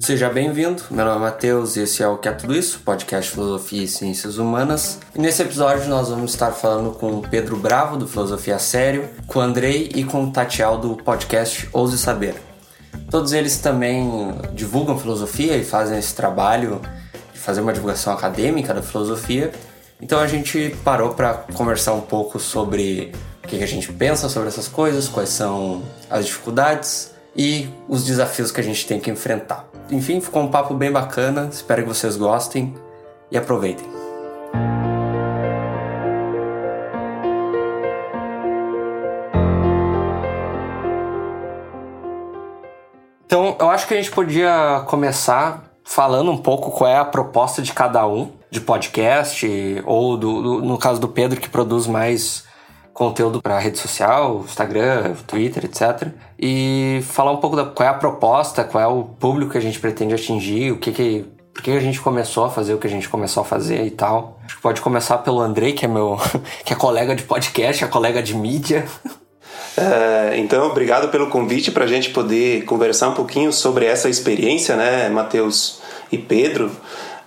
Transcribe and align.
Seja 0.00 0.28
bem-vindo, 0.30 0.82
meu 0.90 1.04
nome 1.04 1.18
é 1.18 1.20
Matheus 1.20 1.76
e 1.76 1.82
esse 1.82 2.02
é 2.02 2.08
o 2.08 2.16
Que 2.18 2.28
é 2.28 2.32
Tudo 2.32 2.56
Isso, 2.56 2.80
podcast 2.80 3.30
Filosofia 3.30 3.84
e 3.84 3.86
Ciências 3.86 4.38
Humanas. 4.38 4.98
E 5.14 5.20
nesse 5.20 5.42
episódio 5.42 5.86
nós 5.88 6.08
vamos 6.08 6.32
estar 6.32 6.50
falando 6.50 6.92
com 6.92 7.18
o 7.18 7.22
Pedro 7.22 7.56
Bravo, 7.56 7.96
do 7.96 8.08
Filosofia 8.08 8.58
Sério, 8.58 9.08
com 9.26 9.38
o 9.38 9.42
Andrei 9.42 9.92
e 9.94 10.02
com 10.02 10.24
o 10.24 10.30
Tatiel, 10.32 10.78
do 10.78 10.96
podcast 10.96 11.68
Ouse 11.72 11.98
Saber. 11.98 12.34
Todos 13.10 13.32
eles 13.32 13.58
também 13.58 14.34
divulgam 14.54 14.98
filosofia 14.98 15.56
e 15.56 15.64
fazem 15.64 15.98
esse 15.98 16.14
trabalho 16.14 16.80
de 17.32 17.38
fazer 17.38 17.60
uma 17.60 17.72
divulgação 17.72 18.12
acadêmica 18.12 18.74
da 18.74 18.82
filosofia. 18.82 19.52
Então 20.00 20.18
a 20.18 20.26
gente 20.26 20.74
parou 20.82 21.10
para 21.10 21.34
conversar 21.34 21.92
um 21.92 22.00
pouco 22.00 22.40
sobre 22.40 23.12
o 23.54 23.58
que 23.58 23.64
a 23.64 23.66
gente 23.66 23.90
pensa 23.90 24.28
sobre 24.28 24.48
essas 24.48 24.68
coisas, 24.68 25.08
quais 25.08 25.30
são 25.30 25.82
as 26.10 26.26
dificuldades 26.26 27.14
e 27.34 27.68
os 27.88 28.04
desafios 28.04 28.52
que 28.52 28.60
a 28.60 28.64
gente 28.64 28.86
tem 28.86 29.00
que 29.00 29.10
enfrentar. 29.10 29.66
Enfim, 29.90 30.20
ficou 30.20 30.42
um 30.42 30.48
papo 30.48 30.74
bem 30.74 30.92
bacana, 30.92 31.48
espero 31.50 31.82
que 31.82 31.88
vocês 31.88 32.16
gostem 32.16 32.74
e 33.30 33.38
aproveitem. 33.38 33.86
Então, 43.24 43.56
eu 43.58 43.70
acho 43.70 43.86
que 43.86 43.94
a 43.94 43.96
gente 43.96 44.10
podia 44.10 44.82
começar 44.86 45.64
falando 45.84 46.30
um 46.30 46.36
pouco 46.36 46.70
qual 46.70 46.90
é 46.90 46.98
a 46.98 47.04
proposta 47.04 47.62
de 47.62 47.72
cada 47.72 48.06
um, 48.06 48.30
de 48.50 48.60
podcast, 48.60 49.46
ou 49.86 50.18
do, 50.18 50.42
do 50.42 50.62
no 50.62 50.76
caso 50.76 51.00
do 51.00 51.08
Pedro, 51.08 51.40
que 51.40 51.48
produz 51.48 51.86
mais 51.86 52.47
conteúdo 52.98 53.40
para 53.40 53.56
rede 53.60 53.78
social, 53.78 54.42
Instagram, 54.44 55.14
Twitter, 55.24 55.64
etc. 55.64 56.08
E 56.36 57.00
falar 57.04 57.30
um 57.30 57.36
pouco 57.36 57.54
da 57.54 57.64
qual 57.64 57.88
é 57.88 57.92
a 57.92 57.94
proposta, 57.94 58.64
qual 58.64 58.82
é 58.82 58.86
o 58.88 59.04
público 59.04 59.52
que 59.52 59.58
a 59.58 59.60
gente 59.60 59.78
pretende 59.78 60.14
atingir, 60.14 60.72
o 60.72 60.78
que 60.78 60.90
que 60.90 61.24
por 61.54 61.62
que 61.62 61.70
a 61.70 61.80
gente 61.80 62.00
começou 62.00 62.44
a 62.44 62.50
fazer 62.50 62.74
o 62.74 62.78
que 62.78 62.88
a 62.88 62.90
gente 62.90 63.08
começou 63.08 63.42
a 63.42 63.46
fazer 63.46 63.84
e 63.84 63.90
tal. 63.90 64.40
Acho 64.44 64.56
que 64.56 64.62
pode 64.62 64.80
começar 64.80 65.18
pelo 65.18 65.40
Andrei, 65.40 65.72
que 65.72 65.84
é 65.84 65.88
meu 65.88 66.18
que 66.64 66.72
é 66.72 66.76
colega 66.76 67.14
de 67.14 67.22
podcast, 67.22 67.84
é 67.84 67.86
colega 67.86 68.20
de 68.20 68.34
mídia. 68.34 68.84
É, 69.76 70.36
então, 70.36 70.66
obrigado 70.66 71.08
pelo 71.08 71.28
convite 71.28 71.70
para 71.70 71.84
a 71.84 71.86
gente 71.86 72.10
poder 72.10 72.64
conversar 72.64 73.10
um 73.10 73.14
pouquinho 73.14 73.52
sobre 73.52 73.86
essa 73.86 74.08
experiência, 74.08 74.74
né, 74.74 75.08
Matheus 75.08 75.80
e 76.10 76.18
Pedro 76.18 76.68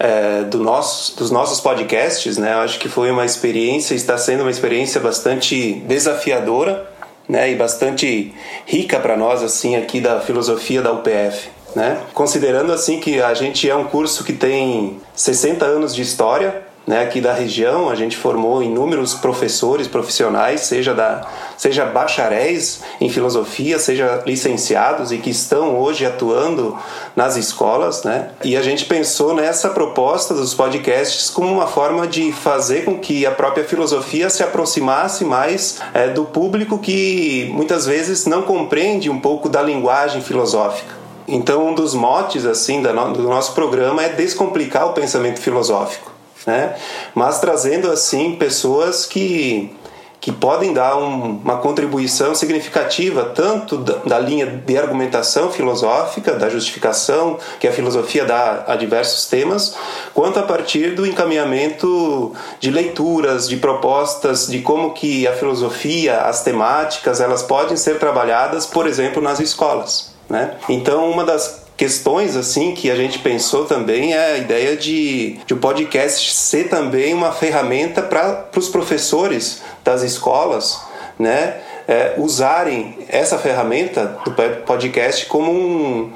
é, 0.01 0.43
do 0.43 0.57
nosso, 0.57 1.15
dos 1.15 1.29
nossos 1.29 1.59
podcasts, 1.59 2.35
né? 2.35 2.55
Acho 2.55 2.79
que 2.79 2.89
foi 2.89 3.11
uma 3.11 3.23
experiência, 3.23 3.93
está 3.93 4.17
sendo 4.17 4.41
uma 4.41 4.49
experiência 4.49 4.99
bastante 4.99 5.73
desafiadora, 5.85 6.89
né? 7.29 7.51
E 7.51 7.55
bastante 7.55 8.33
rica 8.65 8.99
para 8.99 9.15
nós, 9.15 9.43
assim, 9.43 9.75
aqui 9.75 10.01
da 10.01 10.19
filosofia 10.19 10.81
da 10.81 10.91
UPF. 10.91 11.49
Né? 11.75 11.97
Considerando 12.13 12.73
assim 12.73 12.99
que 12.99 13.21
a 13.21 13.33
gente 13.33 13.69
é 13.69 13.73
um 13.73 13.85
curso 13.85 14.25
que 14.25 14.33
tem 14.33 14.99
60 15.15 15.63
anos 15.63 15.95
de 15.95 16.01
história, 16.01 16.63
né, 16.85 17.03
aqui 17.03 17.21
da 17.21 17.31
região, 17.31 17.89
a 17.89 17.95
gente 17.95 18.17
formou 18.17 18.63
inúmeros 18.63 19.13
professores 19.13 19.87
profissionais, 19.87 20.61
seja, 20.61 20.93
da, 20.93 21.27
seja 21.55 21.85
bacharéis 21.85 22.81
em 22.99 23.07
filosofia, 23.07 23.77
seja 23.77 24.23
licenciados 24.25 25.11
e 25.11 25.19
que 25.19 25.29
estão 25.29 25.79
hoje 25.79 26.05
atuando 26.05 26.75
nas 27.15 27.35
escolas. 27.37 28.03
Né? 28.03 28.29
E 28.43 28.57
a 28.57 28.63
gente 28.63 28.85
pensou 28.85 29.35
nessa 29.35 29.69
proposta 29.69 30.33
dos 30.33 30.55
podcasts 30.55 31.29
como 31.29 31.53
uma 31.53 31.67
forma 31.67 32.07
de 32.07 32.31
fazer 32.31 32.83
com 32.83 32.97
que 32.97 33.25
a 33.27 33.31
própria 33.31 33.63
filosofia 33.63 34.29
se 34.29 34.41
aproximasse 34.41 35.23
mais 35.23 35.79
é, 35.93 36.07
do 36.07 36.25
público 36.25 36.79
que 36.79 37.49
muitas 37.53 37.85
vezes 37.85 38.25
não 38.25 38.41
compreende 38.41 39.09
um 39.09 39.19
pouco 39.19 39.47
da 39.47 39.61
linguagem 39.61 40.21
filosófica. 40.21 40.99
Então, 41.27 41.67
um 41.67 41.75
dos 41.75 41.93
motes 41.93 42.45
assim 42.45 42.81
do 42.81 43.23
nosso 43.23 43.53
programa 43.53 44.03
é 44.03 44.09
descomplicar 44.09 44.87
o 44.87 44.93
pensamento 44.93 45.39
filosófico 45.39 46.11
né? 46.45 46.75
Mas 47.13 47.39
trazendo 47.39 47.91
assim 47.91 48.35
pessoas 48.35 49.05
que 49.05 49.75
que 50.21 50.31
podem 50.31 50.71
dar 50.71 50.95
um, 50.97 51.39
uma 51.43 51.57
contribuição 51.57 52.35
significativa 52.35 53.31
tanto 53.33 53.79
da, 53.79 53.95
da, 53.95 54.19
linha 54.19 54.45
de 54.45 54.77
argumentação 54.77 55.51
filosófica, 55.51 56.33
da 56.33 56.47
justificação 56.47 57.39
que 57.59 57.67
a 57.67 57.71
filosofia 57.71 58.23
dá 58.23 58.65
a 58.67 58.75
diversos 58.75 59.25
temas, 59.25 59.75
quanto 60.13 60.37
a 60.37 60.43
partir 60.43 60.93
do 60.93 61.07
encaminhamento 61.07 62.33
de 62.59 62.69
leituras, 62.69 63.49
de 63.49 63.57
propostas 63.57 64.47
de 64.47 64.59
como 64.59 64.93
que 64.93 65.27
a 65.27 65.33
filosofia, 65.33 66.21
as 66.21 66.43
temáticas, 66.43 67.19
elas 67.19 67.41
podem 67.41 67.75
ser 67.75 67.97
trabalhadas, 67.97 68.67
por 68.67 68.85
exemplo, 68.85 69.23
nas 69.23 69.39
escolas. 69.39 70.11
Né? 70.29 70.53
Então, 70.69 71.09
uma 71.09 71.25
das 71.25 71.60
questões 71.81 72.35
assim 72.35 72.75
que 72.75 72.91
a 72.91 72.95
gente 72.95 73.17
pensou 73.17 73.65
também 73.65 74.13
é 74.13 74.33
a 74.33 74.37
ideia 74.37 74.77
de, 74.77 75.39
de 75.47 75.53
o 75.55 75.57
podcast 75.57 76.31
ser 76.31 76.69
também 76.69 77.11
uma 77.11 77.31
ferramenta 77.31 78.03
para 78.03 78.51
os 78.55 78.69
professores 78.69 79.63
das 79.83 80.03
escolas, 80.03 80.79
né, 81.17 81.55
é, 81.87 82.13
usarem 82.17 82.99
essa 83.09 83.39
ferramenta 83.39 84.15
do 84.23 84.31
podcast 84.63 85.25
como 85.25 85.51
um, 85.51 86.11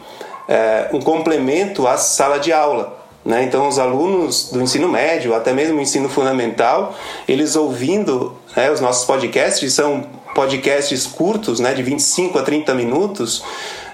é, 0.48 0.88
um 0.94 1.00
complemento 1.00 1.88
à 1.88 1.98
sala 1.98 2.38
de 2.38 2.54
aula. 2.54 3.04
Né? 3.26 3.42
Então, 3.46 3.68
os 3.68 3.80
alunos 3.80 4.52
do 4.52 4.62
ensino 4.62 4.88
médio, 4.88 5.34
até 5.34 5.52
mesmo 5.52 5.82
ensino 5.82 6.08
fundamental, 6.08 6.94
eles 7.28 7.56
ouvindo 7.56 8.38
né, 8.56 8.70
os 8.70 8.80
nossos 8.80 9.04
podcasts, 9.06 9.74
são 9.74 10.06
podcasts 10.36 11.08
curtos, 11.08 11.60
né, 11.60 11.74
de 11.74 11.82
25 11.82 12.38
a 12.38 12.44
30 12.44 12.76
minutos, 12.76 13.44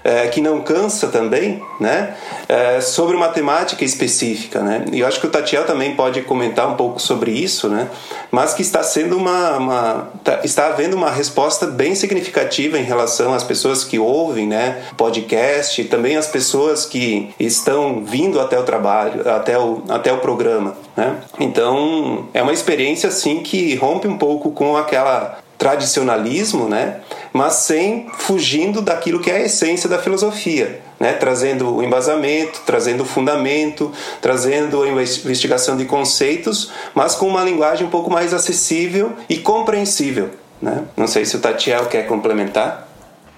é, 0.04 0.28
que 0.28 0.42
não 0.42 0.62
cansa 0.62 1.08
também, 1.08 1.62
né? 1.80 2.16
É, 2.48 2.82
sobre 2.82 3.16
uma 3.16 3.30
temática 3.30 3.86
específica, 3.86 4.60
né? 4.62 4.86
E 4.92 5.00
eu 5.00 5.08
acho 5.08 5.20
que 5.20 5.28
o 5.28 5.30
Tatiel 5.30 5.66
também 5.66 5.96
pode 5.96 6.22
comentar 6.24 6.68
um 6.68 6.76
pouco 6.76 7.00
sobre 7.00 7.32
isso, 7.32 7.68
né? 7.70 7.88
Mas 8.32 8.54
que 8.54 8.62
está 8.62 8.82
sendo 8.84 9.18
uma, 9.18 9.58
uma 9.58 10.10
tá, 10.24 10.40
está 10.44 10.68
havendo 10.68 10.96
uma 10.96 11.10
resposta 11.10 11.68
bem 11.68 11.94
significativa 11.96 12.80
em 12.80 12.84
relação 12.84 13.34
às 13.34 13.44
pessoas 13.44 13.84
que 13.84 14.00
ouvem, 14.00 14.48
né? 14.48 14.82
Podcast, 14.98 15.84
também 15.86 16.18
as 16.18 16.28
pessoas 16.28 16.86
que 16.86 17.34
estão 17.40 18.04
vindo 18.04 18.40
até 18.40 18.60
o 18.60 18.64
trabalho, 18.64 19.30
até 19.30 19.58
o, 19.58 19.84
até 19.90 20.12
o 20.12 20.18
programa, 20.18 20.76
né? 20.96 21.18
Então 21.40 22.28
é 22.34 22.42
uma 22.42 22.54
experiência 22.54 23.10
assim 23.10 23.40
que 23.40 23.76
rompe 23.76 24.08
um 24.08 24.18
pouco 24.18 24.52
com 24.52 24.76
aquela 24.76 25.40
tradicionalismo, 25.62 26.68
né? 26.68 27.02
Mas 27.34 27.53
sem 27.53 28.09
fugindo 28.18 28.81
daquilo 28.81 29.19
que 29.19 29.31
é 29.31 29.38
a 29.38 29.42
essência 29.42 29.90
da 29.90 30.00
filosofia, 30.00 30.81
né? 31.00 31.14
trazendo 31.14 31.78
o 31.78 31.84
embasamento, 31.84 32.62
trazendo 32.66 33.03
o 33.03 33.06
fundamento, 33.06 33.92
trazendo 34.22 34.84
a 34.84 34.88
investigação 34.90 35.78
de 35.78 35.86
conceitos, 35.86 36.72
mas 36.94 37.16
com 37.16 37.28
uma 37.28 37.44
linguagem 37.44 37.88
um 37.88 37.90
pouco 37.90 38.12
mais 38.12 38.34
acessível 38.34 39.14
e 39.30 39.38
compreensível. 39.38 40.31
Né? 40.62 40.84
Não 40.96 41.08
sei 41.08 41.25
se 41.25 41.36
o 41.36 41.40
Tatiel 41.40 41.86
quer 41.86 42.06
complementar. 42.06 42.88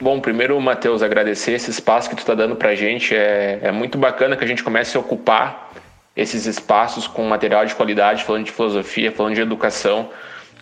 Bom, 0.02 0.20
primeiro, 0.20 0.60
Matheus, 0.60 1.02
agradecer 1.02 1.54
esse 1.54 1.72
espaço 1.72 2.10
que 2.10 2.16
tu 2.16 2.20
está 2.20 2.34
dando 2.34 2.56
para 2.56 2.72
a 2.72 2.76
gente. 2.76 3.16
É, 3.16 3.60
é 3.62 3.72
muito 3.72 3.98
bacana 3.98 4.36
que 4.36 4.44
a 4.44 4.48
gente 4.48 4.64
comece 4.64 4.98
a 4.98 5.00
ocupar 5.00 5.72
esses 6.16 6.46
espaços 6.46 7.08
com 7.08 7.24
material 7.24 7.66
de 7.66 7.74
qualidade, 7.74 8.24
falando 8.24 8.46
de 8.46 8.52
filosofia, 8.52 9.12
falando 9.12 9.36
de 9.36 9.42
educação 9.42 10.10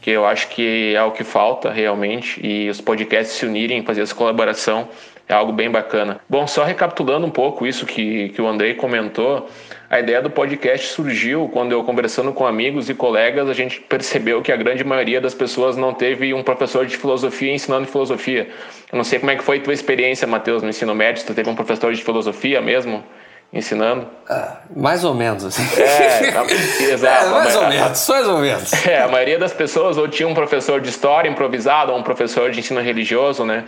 que 0.01 0.09
eu 0.09 0.25
acho 0.25 0.49
que 0.49 0.95
é 0.95 1.03
o 1.03 1.11
que 1.11 1.23
falta 1.23 1.71
realmente 1.71 2.39
e 2.45 2.69
os 2.69 2.81
podcasts 2.81 3.37
se 3.37 3.45
unirem, 3.45 3.83
fazer 3.83 4.01
essa 4.01 4.15
colaboração 4.15 4.89
é 5.29 5.33
algo 5.33 5.53
bem 5.53 5.71
bacana. 5.71 6.19
Bom, 6.27 6.45
só 6.45 6.63
recapitulando 6.63 7.25
um 7.25 7.29
pouco 7.29 7.65
isso 7.65 7.85
que, 7.85 8.29
que 8.29 8.41
o 8.41 8.47
Andrei 8.47 8.73
comentou, 8.73 9.49
a 9.89 9.99
ideia 9.99 10.21
do 10.21 10.29
podcast 10.29 10.87
surgiu 10.87 11.49
quando 11.53 11.71
eu 11.71 11.83
conversando 11.83 12.33
com 12.33 12.45
amigos 12.45 12.89
e 12.89 12.93
colegas, 12.93 13.47
a 13.47 13.53
gente 13.53 13.79
percebeu 13.79 14.41
que 14.41 14.51
a 14.51 14.57
grande 14.57 14.83
maioria 14.83 15.21
das 15.21 15.33
pessoas 15.33 15.77
não 15.77 15.93
teve 15.93 16.33
um 16.33 16.43
professor 16.43 16.85
de 16.85 16.97
filosofia 16.97 17.53
ensinando 17.53 17.87
filosofia. 17.87 18.49
Eu 18.91 18.97
não 18.97 19.03
sei 19.03 19.19
como 19.19 19.31
é 19.31 19.35
que 19.35 19.43
foi 19.43 19.59
a 19.59 19.61
tua 19.61 19.73
experiência, 19.73 20.27
Matheus, 20.27 20.63
no 20.63 20.69
ensino 20.69 20.93
médio, 20.93 21.25
tu 21.25 21.33
teve 21.33 21.49
um 21.49 21.55
professor 21.55 21.93
de 21.93 22.03
filosofia 22.03 22.61
mesmo? 22.61 23.03
Ensinando? 23.53 24.07
Ah, 24.29 24.57
mais 24.75 25.03
ou 25.03 25.13
menos. 25.13 25.43
Assim. 25.43 25.63
É, 25.81 26.31
tá, 26.31 26.45
exato. 26.45 27.25
É, 27.25 27.29
mais 27.29 27.55
ou 27.55 27.67
menos, 27.67 28.09
mais 28.09 28.27
ou 28.27 28.37
menos. 28.39 28.71
É, 28.87 29.01
a 29.01 29.07
maioria 29.07 29.37
das 29.37 29.53
pessoas 29.53 29.97
ou 29.97 30.07
tinha 30.07 30.27
um 30.27 30.33
professor 30.33 30.79
de 30.79 30.89
história 30.89 31.29
improvisado 31.29 31.91
ou 31.91 31.97
um 31.97 32.03
professor 32.03 32.51
de 32.51 32.59
ensino 32.59 32.81
religioso, 32.81 33.43
né? 33.45 33.65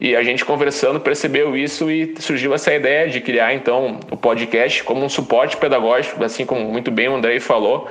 E 0.00 0.16
a 0.16 0.22
gente 0.22 0.44
conversando 0.46 0.98
percebeu 0.98 1.54
isso 1.54 1.90
e 1.90 2.14
surgiu 2.18 2.54
essa 2.54 2.72
ideia 2.72 3.06
de 3.08 3.20
criar 3.20 3.52
então 3.52 4.00
o 4.10 4.16
podcast 4.16 4.82
como 4.82 5.04
um 5.04 5.10
suporte 5.10 5.58
pedagógico, 5.58 6.24
assim 6.24 6.46
como 6.46 6.64
muito 6.64 6.90
bem 6.90 7.08
o 7.08 7.14
Andrei 7.14 7.38
falou, 7.38 7.86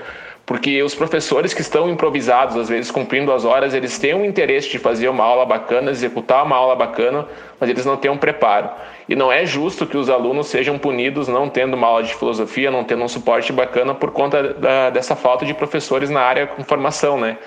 porque 0.50 0.82
os 0.82 0.96
professores 0.96 1.54
que 1.54 1.62
estão 1.62 1.88
improvisados, 1.92 2.58
às 2.58 2.70
vezes 2.70 2.90
cumprindo 2.90 3.32
as 3.32 3.46
horas, 3.46 3.76
eles 3.76 4.00
têm 4.00 4.16
um 4.16 4.26
interesse 4.26 4.68
de 4.68 4.80
fazer 4.80 5.08
uma 5.08 5.24
aula 5.24 5.46
bacana, 5.46 5.92
executar 5.92 6.44
uma 6.44 6.56
aula 6.56 6.76
bacana, 6.76 7.28
mas 7.60 7.70
eles 7.70 7.86
não 7.86 7.96
têm 7.96 8.10
um 8.10 8.18
preparo. 8.18 8.68
E 9.08 9.16
não 9.16 9.32
é 9.32 9.46
justo 9.46 9.86
que 9.86 9.96
os 9.96 10.10
alunos 10.10 10.48
sejam 10.48 10.80
punidos 10.80 11.28
não 11.28 11.48
tendo 11.48 11.76
uma 11.76 11.86
aula 11.86 12.02
de 12.02 12.16
filosofia, 12.16 12.72
não 12.72 12.84
tendo 12.84 13.04
um 13.04 13.08
suporte 13.08 13.54
bacana 13.54 13.94
por 13.94 14.10
conta 14.10 14.56
da, 14.56 14.90
dessa 14.90 15.16
falta 15.16 15.46
de 15.46 15.54
professores 15.54 16.10
na 16.10 16.22
área 16.22 16.48
com 16.48 16.64
formação, 16.64 17.20
né? 17.20 17.38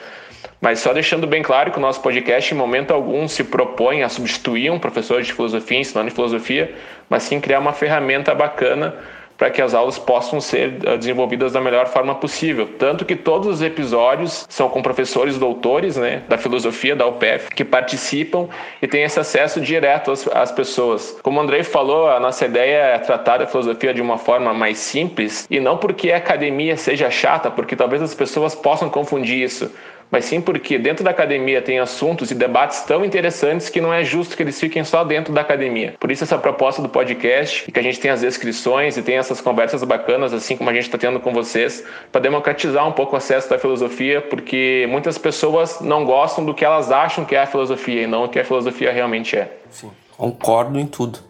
Mas 0.61 0.79
só 0.79 0.93
deixando 0.93 1.27
bem 1.27 1.43
claro 1.43 1.73
que 1.73 1.79
o 1.79 1.81
nosso 1.81 2.01
podcast, 2.01 2.55
em 2.55 2.57
momento 2.57 2.93
algum, 2.93 3.27
se 3.27 3.43
propõe 3.43 4.05
a 4.05 4.09
substituir 4.09 4.71
um 4.71 4.79
professor 4.79 5.21
de 5.23 5.33
filosofia, 5.33 5.81
ensinando 5.81 6.09
filosofia, 6.13 6.73
mas 7.11 7.25
sim 7.25 7.41
criar 7.41 7.59
uma 7.59 7.73
ferramenta 7.73 8.33
bacana 8.33 8.95
para 9.43 9.51
que 9.51 9.61
as 9.61 9.75
aulas 9.75 9.99
possam 9.99 10.41
ser 10.41 10.75
eh, 10.85 10.97
desenvolvidas 10.97 11.53
da 11.53 11.61
melhor 11.61 11.89
forma 11.89 12.15
possível. 12.15 12.69
Tanto 12.79 13.05
que 13.05 13.17
todos 13.17 13.49
os 13.49 13.61
episódios 13.61 14.47
são 14.49 14.69
com 14.69 14.81
professores 14.81 15.37
doutores 15.37 15.97
né, 15.97 16.23
da 16.29 16.39
filosofia 16.39 16.95
da 16.95 17.09
UPF 17.09 17.53
que 17.53 17.65
participam 17.65 18.49
e 18.81 18.87
têm 18.87 19.03
esse 19.03 19.19
acesso 19.19 19.61
direto 19.61 20.13
às, 20.13 20.29
às 20.29 20.53
pessoas. 20.53 21.19
Como 21.25 21.41
o 21.41 21.43
Andrei 21.43 21.65
falou, 21.65 22.09
a 22.09 22.21
nossa 22.21 22.47
ideia 22.47 22.95
é 22.95 22.99
tratar 22.99 23.43
a 23.43 23.47
filosofia 23.49 23.93
de 23.93 24.01
uma 24.01 24.17
forma 24.17 24.55
mais 24.55 24.79
simples 24.79 25.45
e 25.51 25.59
não 25.59 25.77
porque 25.77 26.13
a 26.13 26.19
academia 26.19 26.77
seja 26.77 27.11
chata, 27.11 27.51
porque 27.51 27.75
talvez 27.75 28.01
as 28.01 28.15
pessoas 28.15 28.55
possam 28.55 28.89
confundir 28.89 29.43
isso 29.43 29.73
mas 30.13 30.27
sim 30.27 30.43
porque 30.43 30.79
dentro 30.79 31.03
da 31.03 31.11
academia 31.11 31.63
tem 31.63 31.79
assuntos 31.79 32.31
e 32.31 32.35
debates 32.35 32.83
tão 32.83 33.03
interessantes 33.03 33.71
que 33.71 33.81
não 33.81 33.93
é 33.93 34.05
justo 34.05 34.37
que 34.37 34.43
eles 34.43 34.61
fiquem 34.61 34.85
só 34.85 35.03
dentro 35.03 35.33
da 35.33 35.41
academia. 35.41 35.95
Por 35.99 36.11
isso 36.11 36.23
essa 36.23 36.37
proposta 36.37 36.83
do 36.83 36.89
podcast 36.89 37.65
e 37.67 37.73
que 37.73 37.81
a 37.81 37.83
gente 37.83 37.99
tem 37.99 38.11
as 38.11 38.21
descrições 38.21 38.99
e 38.99 39.03
tem 39.03 39.17
essas 39.17 39.41
conversas 39.41 39.83
bacanas, 39.83 40.35
assim 40.35 40.55
como 40.55 40.69
a 40.69 40.75
gente 40.75 40.85
está 40.85 40.99
tendo 40.99 41.19
com 41.19 41.33
vocês, 41.33 41.83
para 42.13 42.21
democratizar 42.21 42.87
um 42.87 42.93
pouco 42.93 43.15
o 43.15 43.17
acesso 43.17 43.49
da 43.49 43.59
filosofia, 43.59 44.21
porque 44.21 44.87
muitas 44.91 45.17
pessoas 45.17 45.81
não 45.81 46.05
gostam 46.05 46.45
do 46.45 46.53
que 46.53 46.63
elas 46.63 46.93
acham 46.93 47.25
que 47.25 47.35
é 47.35 47.41
a 47.41 47.47
filosofia 47.47 48.03
e 48.03 48.07
não 48.07 48.25
o 48.25 48.29
que 48.29 48.39
a 48.39 48.45
filosofia 48.45 48.93
realmente 48.93 49.35
é. 49.35 49.57
Sim, 49.71 49.91
concordo 50.19 50.79
em 50.79 50.87
tudo. 50.87 51.21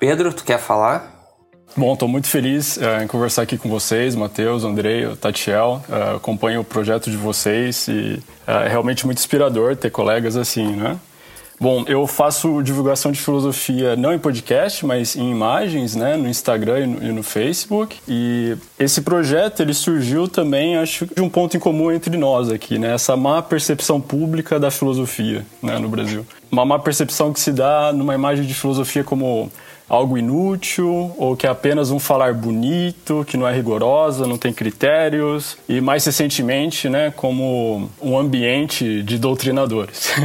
Pedro, 0.00 0.34
tu 0.34 0.44
quer 0.44 0.58
falar? 0.58 1.19
Bom, 1.76 1.92
estou 1.92 2.08
muito 2.08 2.28
feliz 2.28 2.76
uh, 2.76 3.02
em 3.02 3.06
conversar 3.06 3.42
aqui 3.42 3.56
com 3.56 3.68
vocês, 3.68 4.16
Matheus, 4.16 4.64
Andrei, 4.64 5.06
Tatiel. 5.16 5.82
Uh, 5.88 6.16
acompanho 6.16 6.60
o 6.60 6.64
projeto 6.64 7.10
de 7.10 7.16
vocês 7.16 7.86
e 7.86 8.20
uh, 8.46 8.50
é 8.50 8.68
realmente 8.68 9.06
muito 9.06 9.18
inspirador 9.18 9.76
ter 9.76 9.90
colegas 9.90 10.36
assim, 10.36 10.66
né? 10.74 10.98
Bom, 11.60 11.84
eu 11.86 12.06
faço 12.06 12.62
divulgação 12.62 13.12
de 13.12 13.20
filosofia 13.20 13.94
não 13.94 14.14
em 14.14 14.18
podcast, 14.18 14.84
mas 14.86 15.14
em 15.14 15.30
imagens, 15.30 15.94
né, 15.94 16.16
no 16.16 16.26
Instagram 16.26 16.80
e 16.80 16.86
no, 16.86 17.04
e 17.04 17.12
no, 17.12 17.22
Facebook. 17.22 17.98
E 18.08 18.56
esse 18.78 19.02
projeto 19.02 19.60
ele 19.60 19.74
surgiu 19.74 20.26
também, 20.26 20.78
acho, 20.78 21.04
de 21.04 21.20
um 21.20 21.28
ponto 21.28 21.54
em 21.58 21.60
comum 21.60 21.92
entre 21.92 22.16
nós 22.16 22.50
aqui, 22.50 22.78
né, 22.78 22.94
essa 22.94 23.14
má 23.14 23.42
percepção 23.42 24.00
pública 24.00 24.58
da 24.58 24.70
filosofia, 24.70 25.44
né, 25.62 25.78
no 25.78 25.90
Brasil. 25.90 26.26
Uma 26.50 26.64
má 26.64 26.78
percepção 26.78 27.30
que 27.30 27.38
se 27.38 27.52
dá 27.52 27.92
numa 27.92 28.14
imagem 28.14 28.46
de 28.46 28.54
filosofia 28.54 29.04
como 29.04 29.52
algo 29.90 30.16
inútil 30.16 31.12
ou 31.18 31.36
que 31.36 31.48
é 31.48 31.50
apenas 31.50 31.90
um 31.90 31.98
falar 31.98 32.32
bonito, 32.32 33.24
que 33.26 33.36
não 33.36 33.46
é 33.46 33.52
rigorosa, 33.52 34.24
não 34.24 34.38
tem 34.38 34.52
critérios 34.52 35.58
e 35.68 35.80
mais 35.80 36.04
recentemente, 36.06 36.88
né, 36.88 37.12
como 37.16 37.90
um 38.00 38.16
ambiente 38.16 39.02
de 39.02 39.18
doutrinadores. 39.18 40.10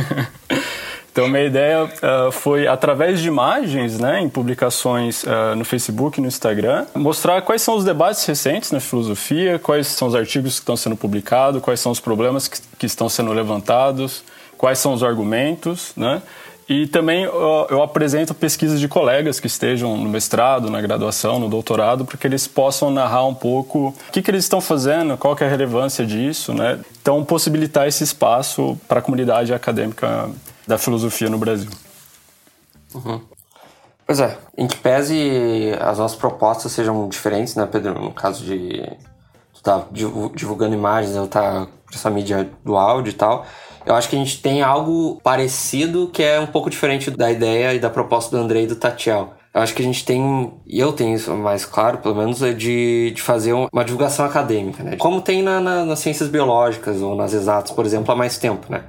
Então, 1.16 1.30
minha 1.30 1.46
ideia 1.46 1.86
uh, 1.86 2.30
foi, 2.30 2.68
através 2.68 3.22
de 3.22 3.30
imagens, 3.30 3.98
né, 3.98 4.20
em 4.20 4.28
publicações 4.28 5.24
uh, 5.24 5.56
no 5.56 5.64
Facebook 5.64 6.20
e 6.20 6.22
no 6.22 6.28
Instagram, 6.28 6.86
mostrar 6.94 7.42
quais 7.42 7.62
são 7.62 7.78
os 7.78 7.86
debates 7.86 8.26
recentes 8.26 8.70
na 8.74 8.82
filosofia, 8.82 9.58
quais 9.58 9.88
são 9.88 10.10
os 10.10 10.14
artigos 10.14 10.56
que 10.56 10.64
estão 10.64 10.76
sendo 10.76 10.98
publicados, 10.98 11.62
quais 11.62 11.80
são 11.80 11.94
os 11.94 12.02
problemas 12.02 12.50
que, 12.50 12.60
que 12.78 12.86
estão 12.86 13.08
sendo 13.08 13.32
levantados, 13.32 14.26
quais 14.58 14.78
são 14.78 14.92
os 14.92 15.04
argumentos, 15.04 15.94
né? 15.96 16.22
E 16.68 16.88
também 16.88 17.24
eu, 17.24 17.68
eu 17.70 17.84
apresento 17.84 18.34
pesquisas 18.34 18.80
de 18.80 18.88
colegas 18.88 19.40
que 19.40 19.46
estejam 19.46 19.96
no 19.98 20.10
mestrado, 20.10 20.70
na 20.70 20.82
graduação, 20.82 21.40
no 21.40 21.48
doutorado, 21.48 22.06
para 22.06 22.18
que 22.18 22.26
eles 22.26 22.48
possam 22.48 22.90
narrar 22.90 23.26
um 23.26 23.36
pouco 23.36 23.90
o 23.90 24.12
que, 24.12 24.22
que 24.22 24.32
eles 24.32 24.46
estão 24.46 24.60
fazendo, 24.60 25.16
qual 25.16 25.38
é 25.40 25.46
a 25.46 25.48
relevância 25.48 26.04
disso, 26.06 26.54
né? 26.54 26.80
Então, 27.00 27.24
possibilitar 27.24 27.88
esse 27.88 28.04
espaço 28.04 28.80
para 28.88 29.00
a 29.00 29.02
comunidade 29.02 29.54
acadêmica 29.54 30.28
da 30.66 30.80
filosofia 30.80 31.30
no 31.30 31.38
Brasil. 31.38 31.70
Uhum. 32.96 33.22
Pois 34.08 34.20
é, 34.20 34.38
em 34.58 34.68
que 34.68 34.78
pese 34.78 35.72
as 35.80 36.00
nossas 36.00 36.18
propostas 36.18 36.72
sejam 36.72 37.08
diferentes, 37.10 37.56
né, 37.56 37.68
Pedro? 37.72 38.00
No 38.00 38.12
caso 38.12 38.44
de 38.44 38.82
tu 39.54 39.62
tá 39.62 39.84
divulgando 40.34 40.76
imagens, 40.76 41.16
eu 41.16 41.28
tá 41.28 41.68
essa 41.94 42.10
mídia 42.10 42.50
do 42.64 42.76
áudio 42.76 43.12
e 43.12 43.14
tal, 43.14 43.46
eu 43.86 43.94
acho 43.96 44.10
que 44.10 44.16
a 44.16 44.20
gente 44.20 44.42
tem 44.42 44.62
algo 44.62 45.20
parecido 45.24 46.10
que 46.12 46.24
é 46.24 46.40
um 46.40 46.48
pouco 46.48 46.70
diferente 46.70 47.12
da 47.12 47.32
ideia 47.32 47.74
e 47.74 47.80
da 47.80 47.90
proposta 47.90 48.36
do 48.36 48.42
Andrei 48.42 48.64
e 48.64 48.68
do 48.68 48.76
Tatiel. 48.76 49.34
Eu 49.54 49.62
acho 49.62 49.74
que 49.74 49.82
a 49.82 49.86
gente 49.86 50.04
tem, 50.04 50.52
e 50.66 50.80
eu 50.80 50.92
tenho 50.92 51.16
isso 51.16 51.34
mais 51.34 51.66
claro, 51.66 52.00
pelo 52.00 52.16
menos, 52.16 52.42
é 52.42 52.52
de, 52.52 53.12
de 53.16 53.22
fazer 53.22 53.54
uma 53.54 53.86
divulgação 53.86 54.26
acadêmica, 54.26 54.84
né? 54.84 54.98
Como 54.98 55.22
tem 55.22 55.42
na, 55.42 55.62
na, 55.62 55.86
nas 55.86 56.00
ciências 56.00 56.28
biológicas 56.28 57.02
ou 57.02 57.16
nas 57.16 57.32
exatas, 57.32 57.72
por 57.72 57.86
exemplo, 57.86 58.12
há 58.12 58.18
mais 58.18 58.38
tempo, 58.38 58.70
né? 58.70 58.84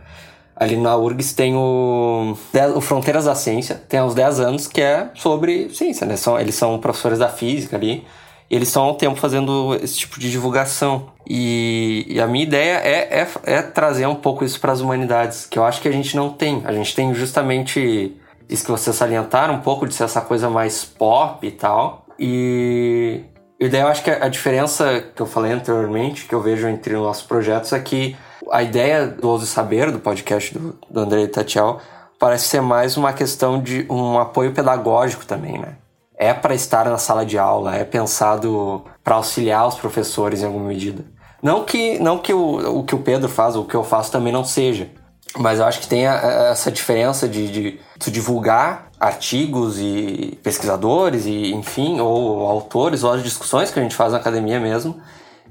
Ali 0.57 0.77
na 0.77 0.97
URGS 0.97 1.35
tem 1.35 1.55
o, 1.55 2.35
o 2.75 2.81
Fronteiras 2.81 3.27
da 3.27 3.35
Ciência, 3.35 3.81
tem 3.89 4.01
uns 4.01 4.15
10 4.15 4.41
anos, 4.41 4.67
que 4.67 4.81
é 4.81 5.11
sobre 5.15 5.69
ciência, 5.69 6.07
né? 6.07 6.17
São, 6.17 6.41
eles 6.41 6.55
são 6.55 6.79
professores 6.81 7.19
da 7.19 7.29
física 7.29 7.77
ali, 7.77 8.05
eles 8.51 8.69
estão 8.69 8.91
um 8.91 8.95
tempo 8.95 9.17
fazendo 9.17 9.75
esse 9.83 9.99
tipo 9.99 10.21
de 10.21 10.31
divulgação. 10.31 11.09
E, 11.27 12.07
e 12.09 12.21
a 12.21 12.27
minha 12.27 12.45
ideia 12.45 12.77
é, 12.79 13.21
é, 13.21 13.29
é 13.45 13.63
trazer 13.63 14.07
um 14.07 14.15
pouco 14.15 14.45
isso 14.45 14.61
para 14.61 14.73
as 14.73 14.81
humanidades, 14.81 15.47
que 15.47 15.59
eu 15.59 15.65
acho 15.65 15.81
que 15.81 15.89
a 15.89 15.93
gente 15.93 16.15
não 16.17 16.31
tem. 16.31 16.63
A 16.65 16.73
gente 16.73 16.95
tem 16.95 17.13
justamente 17.13 18.17
isso 18.49 18.65
que 18.65 18.71
vocês 18.71 18.95
salientaram, 18.95 19.55
um 19.55 19.61
pouco 19.61 19.87
de 19.87 19.95
ser 19.95 20.05
essa 20.05 20.21
coisa 20.21 20.49
mais 20.49 20.85
pop 20.85 21.45
e 21.47 21.51
tal. 21.51 22.07
E, 22.19 23.25
e 23.59 23.69
daí 23.69 23.81
eu 23.81 23.89
acho 23.89 24.05
que 24.05 24.11
a 24.11 24.29
diferença 24.29 25.05
que 25.15 25.21
eu 25.21 25.27
falei 25.27 25.53
anteriormente, 25.53 26.27
que 26.27 26.35
eu 26.35 26.41
vejo 26.41 26.69
entre 26.69 26.95
os 26.95 27.03
nossos 27.03 27.25
projetos, 27.25 27.73
é 27.73 27.81
que 27.81 28.17
a 28.53 28.63
ideia 28.63 29.09
do 29.09 29.29
Ouso 29.29 29.47
Saber, 29.47 29.91
do 29.91 29.99
podcast 29.99 30.57
do, 30.57 30.79
do 30.89 31.01
André 31.01 31.27
Tatiel, 31.27 31.81
parece 32.19 32.47
ser 32.49 32.63
mais 32.63 32.97
uma 32.97 33.13
questão 33.13 33.61
de 33.61 33.85
um 33.91 34.19
apoio 34.19 34.53
pedagógico 34.53 35.27
também, 35.27 35.59
né? 35.59 35.77
É 36.19 36.33
para 36.33 36.55
estar 36.55 36.87
na 36.87 36.99
sala 36.99 37.25
de 37.25 37.39
aula, 37.39 37.77
é 37.77 37.85
pensado 37.85 38.85
para 39.05 39.17
auxiliar 39.17 39.67
os 39.69 39.75
professores 39.75 40.43
em 40.43 40.47
alguma 40.47 40.67
medida. 40.67 41.05
Não 41.43 41.65
que, 41.65 41.99
não 41.99 42.19
que 42.19 42.33
o, 42.33 42.79
o 42.79 42.85
que 42.85 42.95
o 42.95 42.99
Pedro 42.99 43.29
faz, 43.29 43.57
o 43.57 43.65
que 43.65 43.75
eu 43.75 43.85
faço 43.85 44.11
também 44.11 44.33
não 44.33 44.45
seja, 44.45 44.91
mas 45.39 45.59
eu 45.59 45.67
acho 45.67 45.81
que 45.81 45.87
tem 45.87 46.07
a, 46.07 46.15
essa 46.51 46.71
diferença 46.71 47.29
de, 47.29 47.49
de, 47.49 47.81
de, 47.99 48.11
divulgar 48.11 48.89
artigos 48.99 49.79
e 49.79 50.39
pesquisadores, 50.43 51.27
e 51.27 51.53
enfim, 51.53 52.01
ou 52.01 52.47
autores, 52.47 53.05
ou 53.05 53.13
as 53.13 53.23
discussões 53.23 53.71
que 53.71 53.79
a 53.79 53.83
gente 53.83 53.95
faz 53.95 54.13
na 54.13 54.19
academia 54.19 54.59
mesmo. 54.59 54.99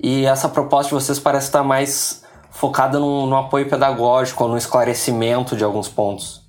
E 0.01 0.25
essa 0.25 0.49
proposta 0.49 0.89
de 0.89 0.95
vocês 0.95 1.19
parece 1.19 1.47
estar 1.47 1.63
mais 1.63 2.23
focada 2.49 2.99
no, 2.99 3.27
no 3.27 3.37
apoio 3.37 3.69
pedagógico, 3.69 4.43
ou 4.43 4.49
no 4.49 4.57
esclarecimento 4.57 5.55
de 5.55 5.63
alguns 5.63 5.87
pontos. 5.87 6.44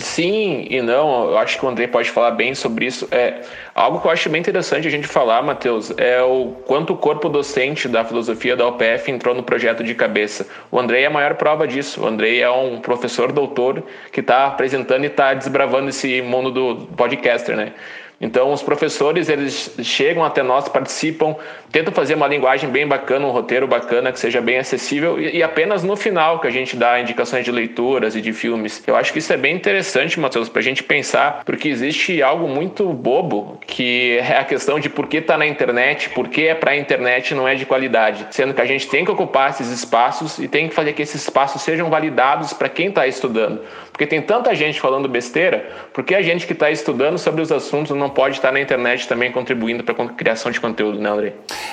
Sim 0.00 0.64
e 0.70 0.80
não, 0.80 1.30
eu 1.30 1.38
acho 1.38 1.58
que 1.58 1.66
o 1.66 1.68
André 1.68 1.88
pode 1.88 2.08
falar 2.08 2.30
bem 2.30 2.54
sobre 2.54 2.86
isso. 2.86 3.08
É 3.10 3.42
algo 3.74 4.00
que 4.00 4.06
eu 4.06 4.12
acho 4.12 4.30
bem 4.30 4.40
interessante 4.40 4.86
a 4.86 4.90
gente 4.90 5.08
falar, 5.08 5.42
Matheus, 5.42 5.92
é 5.96 6.22
o 6.22 6.52
quanto 6.66 6.92
o 6.92 6.96
corpo 6.96 7.28
docente 7.28 7.88
da 7.88 8.04
filosofia 8.04 8.54
da 8.54 8.68
UPF 8.68 9.10
entrou 9.10 9.34
no 9.34 9.42
projeto 9.42 9.82
de 9.82 9.96
cabeça. 9.96 10.46
O 10.70 10.78
André 10.78 11.02
é 11.02 11.06
a 11.06 11.10
maior 11.10 11.34
prova 11.34 11.66
disso. 11.66 12.04
O 12.04 12.06
André 12.06 12.38
é 12.38 12.50
um 12.50 12.80
professor 12.80 13.32
doutor 13.32 13.82
que 14.12 14.20
está 14.20 14.46
apresentando 14.46 15.02
e 15.02 15.08
está 15.08 15.34
desbravando 15.34 15.88
esse 15.88 16.22
mundo 16.22 16.52
do 16.52 16.86
podcaster, 16.96 17.56
né? 17.56 17.72
Então, 18.20 18.52
os 18.52 18.62
professores, 18.62 19.28
eles 19.28 19.76
chegam 19.82 20.24
até 20.24 20.42
nós, 20.42 20.68
participam, 20.68 21.36
tentam 21.70 21.94
fazer 21.94 22.14
uma 22.14 22.26
linguagem 22.26 22.68
bem 22.68 22.86
bacana, 22.86 23.24
um 23.24 23.30
roteiro 23.30 23.68
bacana, 23.68 24.10
que 24.10 24.18
seja 24.18 24.40
bem 24.40 24.58
acessível, 24.58 25.20
e, 25.20 25.40
apenas 25.40 25.84
no 25.84 25.96
final 25.96 26.40
que 26.40 26.48
a 26.48 26.50
gente 26.50 26.76
dá 26.76 27.00
indicações 27.00 27.44
de 27.44 27.52
leituras 27.52 28.16
e 28.16 28.20
de 28.20 28.32
filmes. 28.32 28.82
Eu 28.86 28.96
acho 28.96 29.12
que 29.12 29.20
isso 29.20 29.32
é 29.32 29.36
bem 29.36 29.54
interessante, 29.54 30.18
Matheus, 30.18 30.48
para 30.48 30.58
a 30.58 30.64
gente 30.64 30.82
pensar, 30.82 31.42
porque 31.44 31.68
existe 31.68 32.20
algo 32.20 32.48
muito 32.48 32.92
bobo, 32.92 33.58
que 33.64 34.18
é 34.18 34.38
a 34.38 34.44
questão 34.44 34.80
de 34.80 34.88
por 34.88 35.06
que 35.06 35.18
está 35.18 35.38
na 35.38 35.46
internet, 35.46 36.10
por 36.10 36.28
que 36.28 36.48
é 36.48 36.54
para 36.56 36.72
a 36.72 36.76
internet 36.76 37.34
não 37.34 37.46
é 37.46 37.54
de 37.54 37.64
qualidade. 37.64 38.26
Sendo 38.30 38.52
que 38.52 38.60
a 38.60 38.66
gente 38.66 38.88
tem 38.88 39.04
que 39.04 39.10
ocupar 39.12 39.50
esses 39.50 39.68
espaços 39.68 40.38
e 40.38 40.48
tem 40.48 40.68
que 40.68 40.74
fazer 40.74 40.92
que 40.92 41.02
esses 41.02 41.22
espaços 41.22 41.62
sejam 41.62 41.88
validados 41.88 42.52
para 42.52 42.68
quem 42.68 42.88
está 42.88 43.06
estudando. 43.06 43.60
Porque 43.92 44.06
tem 44.06 44.22
tanta 44.22 44.54
gente 44.54 44.80
falando 44.80 45.08
besteira, 45.08 45.68
porque 45.92 46.14
a 46.14 46.22
gente 46.22 46.46
que 46.46 46.52
está 46.52 46.70
estudando 46.70 47.18
sobre 47.18 47.42
os 47.42 47.50
assuntos 47.50 47.96
não 47.96 48.07
pode 48.10 48.36
estar 48.36 48.52
na 48.52 48.60
internet 48.60 49.06
também 49.06 49.32
contribuindo 49.32 49.82
para 49.84 50.04
a 50.04 50.08
criação 50.08 50.50
de 50.50 50.60
conteúdo, 50.60 50.98
né, 50.98 51.10
André? 51.10 51.32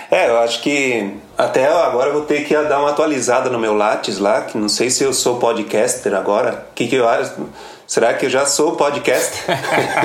É, 0.10 0.30
eu 0.30 0.40
acho 0.40 0.62
que 0.62 1.14
até 1.38 1.68
agora 1.68 2.10
eu 2.10 2.14
vou 2.14 2.24
ter 2.24 2.44
que 2.46 2.54
dar 2.54 2.80
uma 2.80 2.90
atualizada 2.90 3.50
no 3.50 3.60
meu 3.60 3.74
Lattes 3.76 4.18
lá, 4.18 4.42
que 4.42 4.58
não 4.58 4.70
sei 4.70 4.90
se 4.90 5.04
eu 5.04 5.14
sou 5.14 5.38
podcaster 5.38 6.14
agora. 6.14 6.66
O 6.72 6.74
que, 6.74 6.88
que 6.88 6.96
eu 6.96 7.08
acho? 7.08 7.34
Será 7.88 8.14
que 8.14 8.26
eu 8.26 8.30
já 8.30 8.46
sou 8.46 8.76
podcaster? 8.76 9.44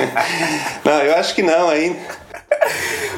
não, 0.85 1.01
eu 1.01 1.15
acho 1.15 1.33
que 1.33 1.41
não 1.41 1.69
ainda. 1.69 1.99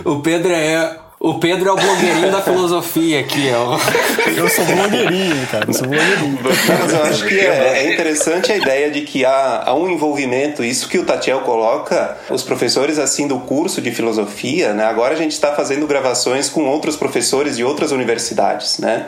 O 0.05 0.21
Pedro 0.21 0.51
é 0.51 0.97
O 1.25 1.35
Pedro 1.35 1.69
é 1.69 1.71
o 1.71 1.77
blogueirinho 1.77 2.29
da 2.29 2.41
filosofia 2.41 3.21
aqui, 3.21 3.49
ó. 3.55 3.77
Eu 4.35 4.49
sou 4.49 4.65
blogueirinho, 4.65 5.47
cara. 5.47 5.63
Eu 5.65 5.73
sou 5.73 5.87
blogueirinho. 5.87 6.37
Mas 6.43 6.93
eu 6.93 7.03
acho 7.03 7.25
que 7.25 7.39
é, 7.39 7.85
é, 7.85 7.93
interessante 7.93 8.51
a 8.51 8.57
ideia 8.57 8.91
de 8.91 9.01
que 9.03 9.23
há, 9.23 9.63
há, 9.67 9.73
um 9.73 9.89
envolvimento, 9.89 10.65
isso 10.65 10.89
que 10.89 10.99
o 10.99 11.05
Tatiel 11.05 11.39
coloca, 11.39 12.17
os 12.29 12.43
professores 12.43 12.99
assim 12.99 13.25
do 13.25 13.39
curso 13.39 13.79
de 13.79 13.89
filosofia, 13.91 14.73
né? 14.73 14.83
Agora 14.83 15.13
a 15.13 15.17
gente 15.17 15.31
está 15.31 15.53
fazendo 15.53 15.87
gravações 15.87 16.49
com 16.49 16.65
outros 16.65 16.97
professores 16.97 17.55
de 17.55 17.63
outras 17.63 17.93
universidades, 17.93 18.79
né? 18.79 19.05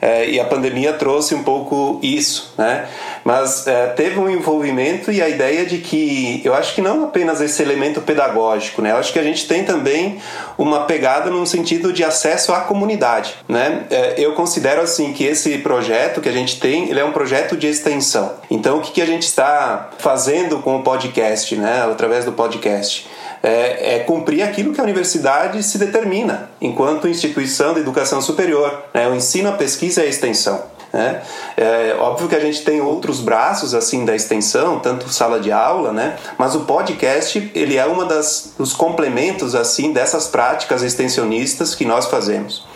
É, 0.00 0.28
e 0.28 0.40
a 0.40 0.44
pandemia 0.44 0.92
trouxe 0.94 1.32
um 1.32 1.44
pouco 1.44 2.00
isso, 2.02 2.52
né? 2.58 2.88
Mas 3.24 3.68
é, 3.68 3.86
teve 3.86 4.18
um 4.18 4.28
envolvimento 4.28 5.12
e 5.12 5.22
a 5.22 5.28
ideia 5.28 5.64
de 5.64 5.78
que 5.78 6.42
eu 6.44 6.54
acho 6.54 6.74
que 6.74 6.80
não 6.80 7.04
apenas 7.04 7.40
esse 7.40 7.62
elemento 7.62 8.00
pedagógico, 8.00 8.82
né? 8.82 8.90
Eu 8.90 8.96
acho 8.96 9.12
que 9.12 9.18
a 9.20 9.22
gente 9.22 9.46
tem 9.46 9.62
também 9.62 10.18
uma 10.58 10.86
pegada 10.86 11.30
num 11.30 11.46
sentido 11.52 11.92
de 11.92 12.02
acesso 12.02 12.52
à 12.52 12.60
comunidade, 12.60 13.34
né? 13.48 13.84
É, 13.90 14.14
eu 14.16 14.32
considero 14.32 14.80
assim 14.80 15.12
que 15.12 15.24
esse 15.24 15.58
projeto 15.58 16.20
que 16.20 16.28
a 16.28 16.32
gente 16.32 16.58
tem, 16.58 16.90
ele 16.90 16.98
é 16.98 17.04
um 17.04 17.12
projeto 17.12 17.56
de 17.56 17.66
extensão. 17.66 18.32
Então, 18.50 18.78
o 18.78 18.80
que, 18.80 19.02
a 19.02 19.06
gente 19.06 19.24
está 19.24 19.90
fazendo 19.98 20.58
com 20.58 20.76
o 20.76 20.82
podcast, 20.82 21.54
né? 21.56 21.86
Através 21.90 22.24
do 22.24 22.32
podcast 22.32 23.06
é, 23.42 23.96
é, 23.96 23.98
cumprir 24.00 24.42
aquilo 24.42 24.72
que 24.72 24.80
a 24.80 24.84
universidade 24.84 25.62
se 25.62 25.76
determina 25.76 26.50
enquanto 26.60 27.08
instituição 27.08 27.74
de 27.74 27.80
educação 27.80 28.22
superior, 28.22 28.84
né? 28.94 29.08
o 29.08 29.14
ensino, 29.14 29.48
a 29.48 29.52
pesquisa 29.52 30.02
e 30.02 30.06
a 30.06 30.08
extensão. 30.08 30.62
Né? 30.92 31.22
É 31.56 31.96
óbvio 31.98 32.28
que 32.28 32.36
a 32.36 32.40
gente 32.40 32.62
tem 32.62 32.80
outros 32.80 33.20
braços 33.20 33.74
assim 33.74 34.04
da 34.04 34.14
extensão, 34.14 34.78
tanto 34.78 35.08
sala 35.08 35.40
de 35.40 35.50
aula, 35.50 35.90
né? 35.92 36.16
Mas 36.36 36.54
o 36.54 36.60
podcast 36.60 37.50
ele 37.54 37.76
é 37.76 37.86
uma 37.86 38.04
das 38.04 38.52
dos 38.58 38.74
complementos 38.74 39.54
assim 39.54 39.92
dessas 39.92 40.28
práticas 40.28 40.82
extensionistas 40.82 41.74
que 41.74 41.84
nós 41.84 42.06
fazemos. 42.06 42.66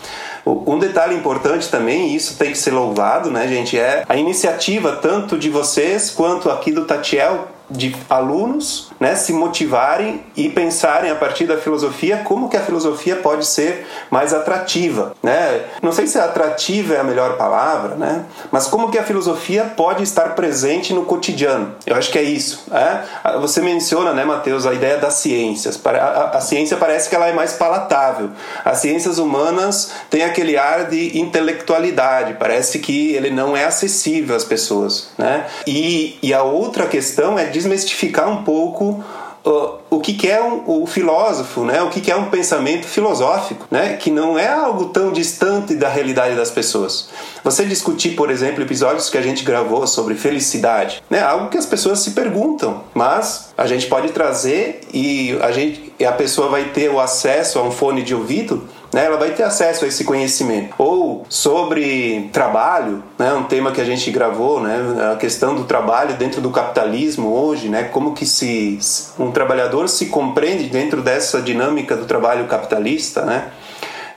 Um 0.45 0.79
detalhe 0.79 1.13
importante 1.13 1.67
também, 1.69 2.07
e 2.07 2.15
isso 2.15 2.37
tem 2.37 2.51
que 2.51 2.57
ser 2.57 2.71
louvado, 2.71 3.29
né, 3.29 3.47
gente, 3.49 3.77
é 3.77 4.05
a 4.07 4.15
iniciativa 4.15 4.93
tanto 4.93 5.37
de 5.37 5.49
vocês 5.49 6.09
quanto 6.09 6.49
aqui 6.49 6.71
do 6.71 6.85
Tatiel 6.85 7.49
de 7.69 7.95
alunos 8.09 8.91
né, 8.99 9.15
se 9.15 9.33
motivarem 9.33 10.23
e 10.35 10.49
pensarem 10.49 11.11
a 11.11 11.15
partir 11.15 11.45
da 11.45 11.57
filosofia 11.57 12.21
como 12.23 12.49
que 12.49 12.57
a 12.57 12.61
filosofia 12.61 13.17
pode 13.17 13.45
ser 13.45 13.85
mais 14.09 14.33
atrativa. 14.33 15.13
Né? 15.21 15.61
Não 15.81 15.91
sei 15.91 16.07
se 16.07 16.17
atrativa 16.17 16.95
é 16.95 16.99
a 16.99 17.03
melhor 17.03 17.37
palavra, 17.37 17.95
né? 17.95 18.25
mas 18.51 18.67
como 18.67 18.89
que 18.89 18.97
a 18.97 19.03
filosofia 19.03 19.65
pode 19.75 20.03
estar 20.03 20.35
presente 20.35 20.93
no 20.93 21.05
cotidiano. 21.05 21.75
Eu 21.85 21.95
acho 21.95 22.11
que 22.11 22.17
é 22.17 22.23
isso. 22.23 22.65
É? 22.71 23.37
Você 23.39 23.61
menciona, 23.61 24.13
né, 24.13 24.23
Matheus, 24.23 24.65
a 24.65 24.73
ideia 24.73 24.97
das 24.97 25.15
ciências. 25.15 25.79
A, 25.85 26.39
ciência 26.39 26.77
parece 26.77 27.09
que 27.09 27.15
ela 27.15 27.27
é 27.27 27.33
mais 27.33 27.53
palatável. 27.53 28.29
As 28.63 28.79
ciências 28.79 29.17
humanas 29.17 29.91
têm 30.09 30.23
aquele 30.23 30.57
ar 30.57 30.85
de 30.85 31.19
intelectualidade, 31.19 32.35
parece 32.39 32.79
que 32.79 33.13
ele 33.13 33.29
não 33.29 33.55
é 33.55 33.65
acessível 33.65 34.35
às 34.35 34.43
pessoas. 34.43 35.09
Né? 35.17 35.45
E, 35.65 36.17
e 36.21 36.33
a 36.33 36.43
outra 36.43 36.87
questão 36.87 37.37
é 37.37 37.45
desmistificar 37.57 38.29
um 38.29 38.43
pouco 38.43 39.03
uh, 39.45 39.79
o 39.89 39.99
que, 39.99 40.13
que 40.13 40.29
é 40.29 40.41
um, 40.41 40.83
o 40.83 40.85
filósofo, 40.85 41.63
né? 41.63 41.81
o 41.81 41.89
que, 41.89 41.99
que 42.01 42.11
é 42.11 42.15
um 42.15 42.29
pensamento 42.29 42.85
filosófico, 42.85 43.65
né? 43.71 43.95
que 43.95 44.11
não 44.11 44.37
é 44.37 44.47
algo 44.47 44.85
tão 44.85 45.11
distante 45.11 45.75
da 45.75 45.89
realidade 45.89 46.35
das 46.35 46.51
pessoas. 46.51 47.09
Você 47.43 47.65
discutir, 47.65 48.15
por 48.15 48.29
exemplo, 48.29 48.61
episódios 48.61 49.09
que 49.09 49.17
a 49.17 49.21
gente 49.21 49.43
gravou 49.43 49.87
sobre 49.87 50.15
felicidade, 50.15 51.01
né? 51.09 51.21
algo 51.21 51.49
que 51.49 51.57
as 51.57 51.65
pessoas 51.65 51.99
se 51.99 52.11
perguntam, 52.11 52.83
mas 52.93 53.53
a 53.57 53.65
gente 53.65 53.87
pode 53.87 54.09
trazer 54.09 54.81
e 54.93 55.37
a, 55.41 55.51
gente, 55.51 55.93
e 55.97 56.05
a 56.05 56.11
pessoa 56.11 56.49
vai 56.49 56.65
ter 56.65 56.89
o 56.89 56.99
acesso 56.99 57.57
a 57.57 57.63
um 57.63 57.71
fone 57.71 58.03
de 58.03 58.13
ouvido 58.13 58.67
né, 58.97 59.05
ela 59.05 59.17
vai 59.17 59.29
ter 59.29 59.43
acesso 59.43 59.85
a 59.85 59.87
esse 59.87 60.03
conhecimento. 60.03 60.73
Ou 60.79 61.23
sobre 61.29 62.31
trabalho, 62.33 63.03
né, 63.15 63.31
um 63.31 63.43
tema 63.43 63.71
que 63.71 63.79
a 63.79 63.85
gente 63.85 64.09
gravou, 64.09 64.59
né, 64.59 65.11
a 65.13 65.15
questão 65.15 65.53
do 65.53 65.65
trabalho 65.65 66.15
dentro 66.15 66.41
do 66.41 66.49
capitalismo 66.49 67.31
hoje, 67.31 67.69
né, 67.69 67.83
como 67.83 68.15
que 68.15 68.25
se 68.25 68.79
um 69.19 69.29
trabalhador 69.29 69.87
se 69.87 70.07
compreende 70.07 70.63
dentro 70.63 71.03
dessa 71.03 71.39
dinâmica 71.39 71.95
do 71.95 72.05
trabalho 72.05 72.47
capitalista, 72.47 73.21
né, 73.21 73.51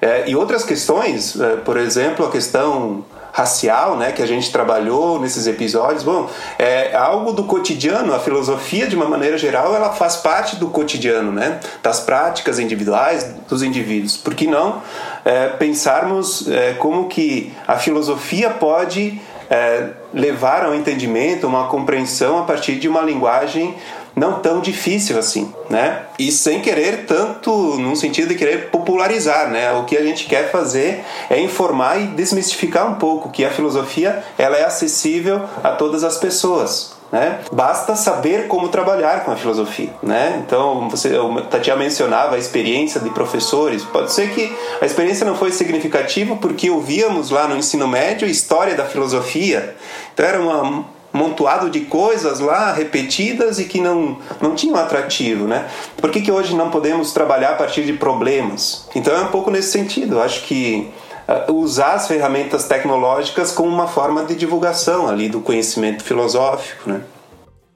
é, 0.01 0.31
e 0.31 0.35
outras 0.35 0.65
questões, 0.65 1.39
é, 1.39 1.57
por 1.57 1.77
exemplo, 1.77 2.25
a 2.25 2.31
questão 2.31 3.05
racial, 3.33 3.97
né, 3.97 4.13
que 4.13 4.23
a 4.23 4.27
gente 4.27 4.51
trabalhou 4.51 5.21
nesses 5.21 5.47
episódios, 5.47 6.03
bom, 6.03 6.29
é 6.59 6.95
algo 6.95 7.33
do 7.33 7.45
cotidiano. 7.45 8.15
A 8.15 8.19
filosofia, 8.19 8.87
de 8.87 8.97
uma 8.97 9.07
maneira 9.07 9.39
geral, 9.39 9.75
ela 9.75 9.91
faz 9.91 10.17
parte 10.17 10.57
do 10.57 10.69
cotidiano, 10.69 11.33
né, 11.33 11.61
das 11.83 12.01
práticas 12.01 12.59
individuais 12.59 13.35
dos 13.49 13.63
indivíduos. 13.63 14.17
Por 14.17 14.35
que 14.35 14.47
não 14.47 14.83
é, 15.25 15.49
pensarmos 15.49 16.49
é, 16.49 16.75
como 16.75 17.09
que 17.09 17.53
a 17.67 17.77
filosofia 17.77 18.51
pode 18.51 19.21
é, 19.51 19.89
levar 20.15 20.65
ao 20.65 20.75
entendimento, 20.75 21.47
uma 21.47 21.67
compreensão 21.67 22.39
a 22.39 22.43
partir 22.45 22.77
de 22.77 22.89
uma 22.89 23.03
linguagem 23.03 23.75
não 24.15 24.41
tão 24.41 24.61
difícil 24.61 25.19
assim, 25.19 25.53
né? 25.69 26.03
E 26.19 26.31
sem 26.31 26.61
querer 26.61 27.07
tanto 27.07 27.51
num 27.79 27.95
sentido 27.95 28.29
de 28.29 28.35
querer 28.35 28.71
popularizar, 28.71 29.49
né? 29.51 29.73
O 29.73 29.85
que 29.85 29.97
a 29.97 30.03
gente 30.03 30.27
quer 30.27 30.51
fazer 30.51 31.05
é 31.29 31.41
informar 31.41 32.01
e 32.01 32.07
desmistificar 32.09 32.91
um 32.91 32.95
pouco 32.95 33.31
que 33.31 33.45
a 33.45 33.51
filosofia 33.51 34.23
ela 34.37 34.57
é 34.57 34.65
acessível 34.65 35.43
a 35.63 35.71
todas 35.71 36.05
as 36.05 36.17
pessoas, 36.19 36.97
né? 37.13 37.41
Basta 37.53 37.97
saber 37.97 38.47
como 38.47 38.69
trabalhar 38.69 39.25
com 39.25 39.31
a 39.31 39.37
filosofia, 39.37 39.91
né? 40.03 40.43
Então, 40.45 40.89
você, 40.89 41.17
o 41.17 41.41
Tatiana 41.43 41.83
mencionava 41.83 42.37
a 42.37 42.39
experiência 42.39 43.01
de 43.01 43.11
professores. 43.11 43.85
Pode 43.85 44.13
ser 44.13 44.31
que 44.31 44.55
a 44.81 44.87
experiência 44.87 45.25
não 45.25 45.35
foi 45.35 45.51
significativa 45.51 46.37
porque 46.37 46.71
ouvíamos 46.71 47.31
lá 47.31 47.49
no 47.49 47.57
ensino 47.57 47.89
médio 47.89 48.29
história 48.29 48.75
da 48.75 48.85
filosofia. 48.85 49.75
Então, 50.13 50.27
era 50.27 50.41
uma 50.41 50.85
montuado 51.13 51.69
de 51.71 51.81
coisas 51.81 52.41
lá 52.41 52.73
repetidas 52.73 53.59
e 53.59 53.65
que 53.65 53.81
não, 53.81 54.19
não 54.41 54.55
tinham 54.55 54.77
atrativo, 54.77 55.47
né? 55.47 55.69
Por 55.97 56.11
que, 56.11 56.21
que 56.21 56.31
hoje 56.31 56.55
não 56.55 56.71
podemos 56.71 57.13
trabalhar 57.13 57.51
a 57.51 57.55
partir 57.55 57.85
de 57.85 57.93
problemas? 57.93 58.89
Então 58.95 59.15
é 59.15 59.21
um 59.21 59.29
pouco 59.29 59.51
nesse 59.51 59.73
sentido. 59.73 60.17
Eu 60.17 60.23
acho 60.23 60.43
que 60.43 60.91
uh, 61.29 61.53
usar 61.53 61.95
as 61.95 62.07
ferramentas 62.07 62.65
tecnológicas 62.65 63.53
como 63.53 63.69
uma 63.69 63.89
forma 63.89 64.25
de 64.25 64.35
divulgação 64.35 65.09
ali 65.09 65.29
do 65.29 65.41
conhecimento 65.41 66.05
filosófico, 66.05 66.89
né? 66.91 67.01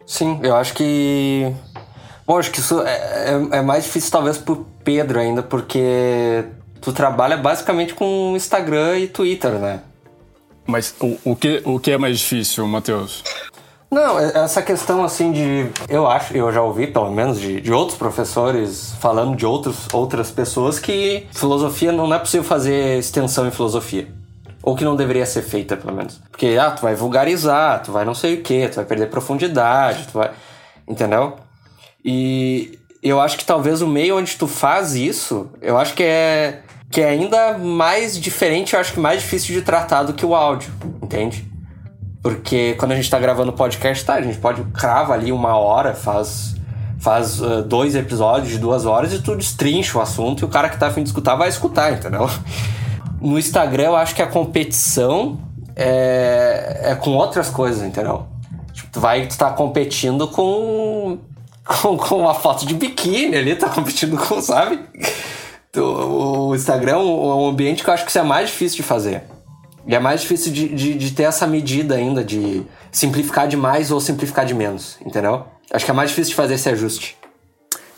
Sim, 0.06 0.38
eu 0.42 0.54
acho 0.54 0.74
que 0.74 1.52
Bom, 2.26 2.38
acho 2.38 2.50
que 2.50 2.60
isso 2.60 2.80
é, 2.82 3.30
é, 3.52 3.58
é 3.58 3.62
mais 3.62 3.84
difícil 3.84 4.10
talvez 4.10 4.38
pro 4.38 4.66
Pedro 4.82 5.20
ainda, 5.20 5.42
porque 5.42 6.44
tu 6.80 6.92
trabalha 6.92 7.36
basicamente 7.36 7.94
com 7.94 8.32
Instagram 8.34 8.98
e 8.98 9.08
Twitter, 9.08 9.52
né? 9.52 9.80
Mas 10.66 10.94
o, 11.00 11.18
o, 11.24 11.36
que, 11.36 11.62
o 11.64 11.78
que 11.78 11.90
é 11.90 11.98
mais 11.98 12.18
difícil, 12.18 12.66
Matheus? 12.66 13.22
Não, 13.90 14.18
é, 14.18 14.32
essa 14.38 14.60
questão 14.60 15.04
assim 15.04 15.30
de. 15.30 15.70
Eu 15.88 16.06
acho, 16.06 16.36
eu 16.36 16.50
já 16.52 16.60
ouvi 16.62 16.86
pelo 16.86 17.10
menos 17.12 17.40
de, 17.40 17.60
de 17.60 17.72
outros 17.72 17.96
professores 17.96 18.92
falando 19.00 19.36
de 19.36 19.46
outros, 19.46 19.86
outras 19.92 20.30
pessoas 20.30 20.78
que 20.78 21.26
filosofia 21.32 21.92
não 21.92 22.12
é 22.12 22.18
possível 22.18 22.44
fazer 22.44 22.98
extensão 22.98 23.46
em 23.46 23.50
filosofia. 23.50 24.08
Ou 24.62 24.74
que 24.74 24.82
não 24.82 24.96
deveria 24.96 25.26
ser 25.26 25.42
feita, 25.42 25.76
pelo 25.76 25.94
menos. 25.94 26.20
Porque, 26.30 26.56
ah, 26.58 26.70
tu 26.70 26.82
vai 26.82 26.94
vulgarizar, 26.94 27.82
tu 27.82 27.92
vai 27.92 28.04
não 28.04 28.14
sei 28.14 28.34
o 28.34 28.42
que, 28.42 28.66
tu 28.68 28.76
vai 28.76 28.84
perder 28.84 29.10
profundidade, 29.10 30.08
tu 30.10 30.18
vai. 30.18 30.32
Entendeu? 30.88 31.36
E 32.02 32.78
eu 33.02 33.20
acho 33.20 33.36
que 33.36 33.44
talvez 33.44 33.82
o 33.82 33.86
meio 33.86 34.16
onde 34.16 34.36
tu 34.36 34.48
faz 34.48 34.94
isso, 34.94 35.50
eu 35.60 35.78
acho 35.78 35.94
que 35.94 36.02
é 36.02 36.62
que 36.94 37.00
é 37.00 37.08
ainda 37.08 37.58
mais 37.58 38.16
diferente, 38.16 38.74
eu 38.74 38.78
acho 38.78 38.92
que 38.92 39.00
mais 39.00 39.20
difícil 39.20 39.52
de 39.52 39.62
tratar 39.62 40.04
do 40.04 40.12
que 40.12 40.24
o 40.24 40.32
áudio, 40.32 40.72
entende? 41.02 41.44
Porque 42.22 42.74
quando 42.74 42.92
a 42.92 42.94
gente 42.94 43.10
tá 43.10 43.18
gravando 43.18 43.52
podcast, 43.52 44.04
tá, 44.04 44.14
a 44.14 44.22
gente 44.22 44.38
pode 44.38 44.62
crava 44.66 45.12
ali 45.12 45.32
uma 45.32 45.56
hora, 45.56 45.92
faz 45.92 46.54
faz 47.00 47.40
uh, 47.40 47.62
dois 47.62 47.96
episódios 47.96 48.52
de 48.52 48.58
duas 48.58 48.86
horas 48.86 49.12
e 49.12 49.20
tu 49.20 49.34
destrincha 49.34 49.98
o 49.98 50.00
assunto 50.00 50.42
e 50.42 50.44
o 50.44 50.48
cara 50.48 50.68
que 50.68 50.78
tá 50.78 50.86
afim 50.86 51.02
de 51.02 51.08
escutar 51.08 51.34
vai 51.34 51.48
escutar, 51.48 51.92
entendeu? 51.92 52.30
No 53.20 53.38
Instagram 53.38 53.84
eu 53.84 53.96
acho 53.96 54.14
que 54.14 54.22
a 54.22 54.26
competição 54.26 55.40
é, 55.74 56.80
é 56.84 56.94
com 56.94 57.10
outras 57.14 57.50
coisas, 57.50 57.82
entendeu? 57.82 58.26
Tipo, 58.72 58.92
tu 58.92 59.00
vai 59.00 59.22
estar 59.22 59.50
tá 59.50 59.56
competindo 59.56 60.28
com, 60.28 61.18
com, 61.66 61.96
com 61.96 62.18
uma 62.20 62.34
foto 62.34 62.64
de 62.64 62.74
biquíni 62.74 63.34
ali, 63.34 63.56
tá 63.56 63.68
competindo 63.68 64.16
com, 64.16 64.40
sabe? 64.40 64.78
O 65.80 66.54
Instagram 66.54 66.92
é 66.92 66.98
um 66.98 67.48
ambiente 67.48 67.82
que 67.82 67.90
eu 67.90 67.94
acho 67.94 68.04
que 68.04 68.10
isso 68.10 68.18
é 68.18 68.22
mais 68.22 68.50
difícil 68.50 68.76
de 68.76 68.82
fazer. 68.82 69.22
E 69.86 69.94
é 69.94 69.98
mais 69.98 70.22
difícil 70.22 70.50
de, 70.52 70.68
de, 70.68 70.94
de, 70.94 71.10
ter 71.10 71.24
essa 71.24 71.46
medida 71.46 71.94
ainda 71.94 72.24
de 72.24 72.62
simplificar 72.90 73.46
de 73.46 73.56
mais 73.56 73.90
ou 73.90 74.00
simplificar 74.00 74.46
de 74.46 74.54
menos, 74.54 74.96
entendeu? 75.04 75.44
Acho 75.70 75.84
que 75.84 75.90
é 75.90 75.94
mais 75.94 76.10
difícil 76.10 76.30
de 76.30 76.36
fazer 76.36 76.54
esse 76.54 76.68
ajuste. 76.70 77.16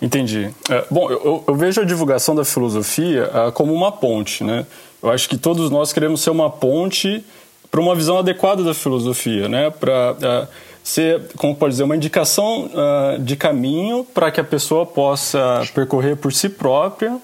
Entendi. 0.03 0.51
É, 0.69 0.85
bom, 0.91 1.11
eu, 1.11 1.45
eu, 1.47 1.55
vejo 1.55 1.81
a 1.81 1.85
divulgação 1.85 2.35
da 2.35 2.45
filosofia 2.45 3.31
uh, 3.31 3.53
como 3.53 3.73
uma 3.73 3.93
ponte, 3.93 4.43
né? 4.43 4.67
Eu 5.03 5.11
acho 5.11 5.29
que 5.29 5.39
todos 5.39 5.71
nós 5.71 5.93
queremos 5.93 6.21
ser 6.21 6.31
uma 6.31 6.51
ponte 6.51 7.25
para 7.71 7.81
uma 7.81 7.95
visão 7.95 8.19
adequada 8.19 8.63
da 8.63 8.75
filosofia, 8.75 9.49
né? 9.49 9.71
Para 9.71 10.13
uh, 10.13 10.49
ser, 10.83 11.23
como 11.37 11.55
pode 11.55 11.73
dizer, 11.73 11.85
uma 11.85 11.97
indicação 11.97 12.67
uh, 12.67 13.19
de 13.19 13.37
caminho 13.37 14.05
para 14.05 14.31
que 14.31 14.41
a 14.41 14.45
pessoa 14.45 14.85
possa 14.85 15.63
percorrer 15.75 16.17
por 16.17 16.33
si 16.33 16.49
própria 16.49 17.19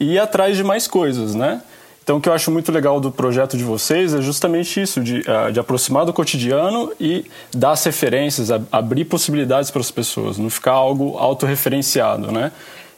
e 0.00 0.14
ir 0.14 0.18
atrás 0.18 0.56
de 0.56 0.64
mais 0.64 0.88
coisas, 0.88 1.34
né? 1.34 1.62
Então, 2.02 2.16
o 2.16 2.20
que 2.20 2.28
eu 2.28 2.32
acho 2.32 2.50
muito 2.50 2.72
legal 2.72 2.98
do 2.98 3.12
projeto 3.12 3.56
de 3.56 3.62
vocês 3.62 4.14
é 4.14 4.20
justamente 4.20 4.80
isso, 4.80 5.00
de, 5.00 5.20
uh, 5.20 5.52
de 5.52 5.60
aproximar 5.60 6.04
do 6.04 6.12
cotidiano 6.12 6.92
e 6.98 7.24
dar 7.54 7.72
as 7.72 7.84
referências, 7.84 8.50
abrir 8.72 9.04
possibilidades 9.04 9.70
para 9.70 9.80
as 9.80 9.92
pessoas, 9.92 10.36
não 10.36 10.50
ficar 10.50 10.72
algo 10.72 11.16
autorreferenciado, 11.18 12.32
né? 12.32 12.50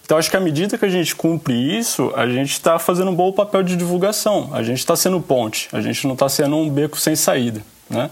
Então, 0.04 0.16
acho 0.16 0.30
que 0.30 0.36
à 0.36 0.40
medida 0.40 0.78
que 0.78 0.84
a 0.84 0.88
gente 0.88 1.14
cumpre 1.14 1.52
isso, 1.52 2.12
a 2.16 2.26
gente 2.26 2.52
está 2.52 2.78
fazendo 2.78 3.10
um 3.10 3.14
bom 3.14 3.32
papel 3.32 3.62
de 3.62 3.76
divulgação, 3.76 4.50
a 4.52 4.62
gente 4.62 4.78
está 4.78 4.96
sendo 4.96 5.20
ponte, 5.20 5.68
a 5.72 5.80
gente 5.80 6.06
não 6.06 6.14
está 6.14 6.28
sendo 6.28 6.56
um 6.56 6.70
beco 6.70 6.98
sem 6.98 7.14
saída, 7.14 7.62
né? 7.90 8.08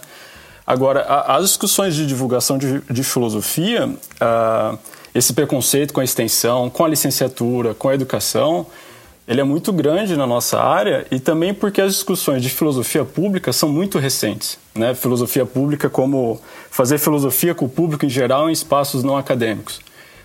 Agora, 0.66 1.02
as 1.26 1.44
discussões 1.44 1.94
de 1.94 2.06
divulgação 2.06 2.56
de, 2.56 2.80
de 2.82 3.02
filosofia, 3.02 3.88
uh, 3.88 4.78
esse 5.14 5.32
preconceito 5.32 5.92
com 5.92 6.00
a 6.00 6.04
extensão, 6.04 6.70
com 6.70 6.84
a 6.84 6.88
licenciatura, 6.88 7.74
com 7.74 7.88
a 7.88 7.94
educação, 7.94 8.66
ele 9.30 9.40
é 9.40 9.44
muito 9.44 9.72
grande 9.72 10.16
na 10.16 10.26
nossa 10.26 10.60
área 10.60 11.06
e 11.10 11.20
também 11.20 11.54
porque 11.54 11.80
as 11.80 11.94
discussões 11.94 12.42
de 12.42 12.48
filosofia 12.48 13.04
pública 13.04 13.52
são 13.52 13.68
muito 13.68 13.98
recentes. 13.98 14.58
Né? 14.74 14.92
Filosofia 14.92 15.46
pública 15.46 15.88
como 15.88 16.40
fazer 16.68 16.98
filosofia 16.98 17.54
com 17.54 17.66
o 17.66 17.68
público 17.68 18.04
em 18.04 18.08
geral 18.08 18.48
em 18.48 18.52
espaços 18.52 19.04
não 19.04 19.16
acadêmicos. 19.16 19.80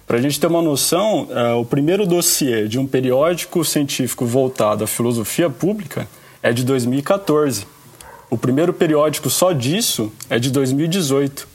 Para 0.07 0.17
a 0.17 0.21
gente 0.21 0.39
ter 0.39 0.47
uma 0.47 0.61
noção, 0.61 1.23
uh, 1.23 1.59
o 1.59 1.65
primeiro 1.65 2.05
dossiê 2.05 2.67
de 2.67 2.79
um 2.79 2.87
periódico 2.87 3.63
científico 3.63 4.25
voltado 4.25 4.83
à 4.83 4.87
filosofia 4.87 5.49
pública 5.49 6.07
é 6.41 6.51
de 6.51 6.63
2014. 6.63 7.65
O 8.29 8.37
primeiro 8.37 8.73
periódico 8.73 9.29
só 9.29 9.51
disso 9.51 10.11
é 10.29 10.39
de 10.39 10.51
2018. 10.51 11.47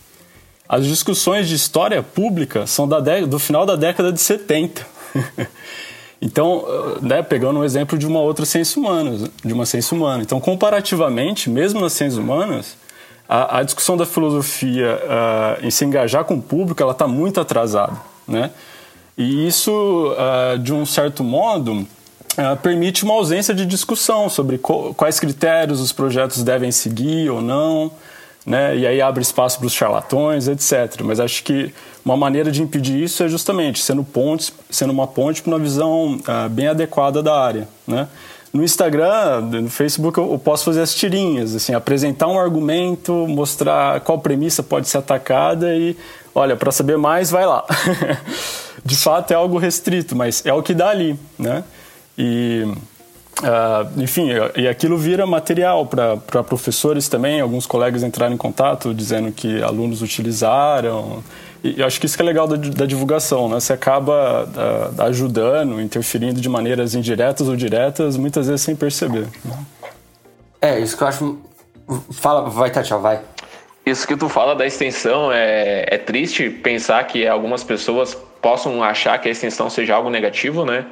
As 0.73 0.87
discussões 0.87 1.49
de 1.49 1.57
história 1.57 2.01
pública 2.01 2.65
são 2.65 2.89
do 3.29 3.41
final 3.41 3.67
da 3.67 3.75
década 3.75 4.13
de 4.13 4.21
70. 4.21 4.87
Então, 6.23 6.67
né, 7.01 7.23
pegando 7.23 7.61
um 7.61 7.65
exemplo 7.65 7.97
de 7.97 8.07
uma 8.07 8.21
outra 8.21 8.45
ciência 8.45 8.79
humana, 8.79 9.31
de 9.43 9.55
uma 9.55 9.65
ciência 9.65 9.97
humana. 9.97 10.23
Então, 10.23 10.39
comparativamente, 10.39 11.49
mesmo 11.49 11.81
nas 11.81 11.95
ciências 11.95 12.19
humanas, 12.19 12.77
a, 13.27 13.61
a 13.61 13.63
discussão 13.63 13.97
da 13.97 14.05
filosofia 14.05 15.01
uh, 15.03 15.67
em 15.67 15.71
se 15.71 15.83
engajar 15.83 16.27
com 16.27 16.35
o 16.35 16.43
público, 16.43 16.83
ela 16.83 16.93
está 16.93 17.09
muito 17.09 17.41
atrasada, 17.41 17.97
né? 18.29 18.51
E 19.17 19.47
isso, 19.47 19.73
uh, 20.13 20.59
de 20.59 20.75
um 20.75 20.85
certo 20.85 21.25
modo, 21.25 21.73
uh, 21.73 22.57
permite 22.63 23.03
uma 23.05 23.15
ausência 23.15 23.55
de 23.55 23.65
discussão 23.65 24.29
sobre 24.29 24.59
quais 24.59 25.19
critérios 25.19 25.81
os 25.81 25.91
projetos 25.91 26.43
devem 26.43 26.71
seguir 26.71 27.31
ou 27.31 27.41
não, 27.41 27.91
né? 28.47 28.77
E 28.77 28.87
aí 28.87 29.01
abre 29.01 29.23
espaço 29.23 29.59
para 29.59 29.67
os 29.67 29.73
charlatões, 29.73 30.49
etc. 30.49 31.03
Mas 31.03 31.21
acho 31.21 31.43
que 31.45 31.73
uma 32.05 32.17
maneira 32.17 32.51
de 32.51 32.63
impedir 32.63 33.03
isso 33.03 33.23
é 33.23 33.29
justamente 33.29 33.83
sendo, 33.83 34.03
pontes, 34.03 34.53
sendo 34.71 34.93
uma 34.93 35.07
ponte 35.07 35.43
para 35.43 35.53
uma 35.53 35.59
visão 35.59 36.15
uh, 36.17 36.49
bem 36.49 36.69
adequada 36.69 37.23
da 37.23 37.39
área, 37.39 37.69
né? 37.87 38.09
No 38.53 38.65
Instagram, 38.65 39.43
no 39.43 39.71
Facebook, 39.71 40.19
eu 40.19 40.37
posso 40.37 40.65
fazer 40.65 40.81
as 40.81 40.93
tirinhas, 40.93 41.55
assim, 41.55 41.73
apresentar 41.73 42.27
um 42.27 42.37
argumento, 42.37 43.13
mostrar 43.29 44.01
qual 44.01 44.19
premissa 44.19 44.61
pode 44.61 44.89
ser 44.89 44.99
atacada 44.99 45.73
e, 45.77 45.97
olha, 46.35 46.57
para 46.57 46.73
saber 46.73 46.99
mais, 46.99 47.31
vai 47.31 47.47
lá. 47.47 47.65
de 48.85 48.97
fato 48.97 49.31
é 49.31 49.35
algo 49.37 49.57
restrito, 49.57 50.17
mas 50.17 50.45
é 50.45 50.53
o 50.53 50.65
que 50.65 50.75
dá 50.75 50.89
ali, 50.89 51.17
né? 51.39 51.63
E 52.19 52.67
Uh, 53.39 54.03
enfim, 54.03 54.29
e 54.55 54.69
aquilo 54.69 54.99
vira 54.99 55.27
material 55.27 55.87
para 55.87 56.43
professores 56.43 57.09
também. 57.09 57.41
Alguns 57.41 57.67
colegas 57.67 58.03
entraram 58.03 58.35
em 58.35 58.39
contato 58.39 58.93
dizendo 58.93 59.33
que 59.33 59.63
alunos 59.63 60.03
utilizaram. 60.03 61.23
E 61.63 61.81
eu 61.81 61.87
acho 61.87 62.01
que 62.01 62.07
isso 62.07 62.17
que 62.17 62.23
é 62.23 62.25
legal 62.25 62.47
da, 62.47 62.57
da 62.57 62.87
divulgação, 62.87 63.49
né? 63.49 63.61
Você 63.61 63.73
acaba 63.73 64.45
uh, 64.45 65.03
ajudando, 65.03 65.81
interferindo 65.81 66.41
de 66.41 66.49
maneiras 66.49 66.95
indiretas 66.95 67.49
ou 67.49 67.57
diretas, 67.57 68.17
muitas 68.17 68.47
vezes 68.47 68.63
sem 68.63 68.77
perceber. 68.77 69.27
Né? 69.45 69.59
É, 70.61 70.81
isso 70.81 70.97
que 70.97 71.03
eu 71.03 71.09
acho. 71.09 71.39
Fala, 72.13 72.49
vai, 72.49 72.71
Tati, 72.71 72.93
vai. 72.95 73.21
Isso 73.85 74.07
que 74.07 74.17
tu 74.17 74.29
fala 74.29 74.55
da 74.55 74.67
extensão 74.67 75.33
é, 75.33 75.87
é 75.89 75.99
triste 75.99 76.51
pensar 76.51 77.03
que 77.05 77.27
algumas 77.27 77.65
pessoas 77.65 78.17
possam 78.41 78.83
achar 78.83 79.19
que 79.19 79.29
a 79.29 79.31
extensão 79.31 79.69
seja 79.71 79.95
algo 79.95 80.11
negativo, 80.11 80.65
né? 80.65 80.87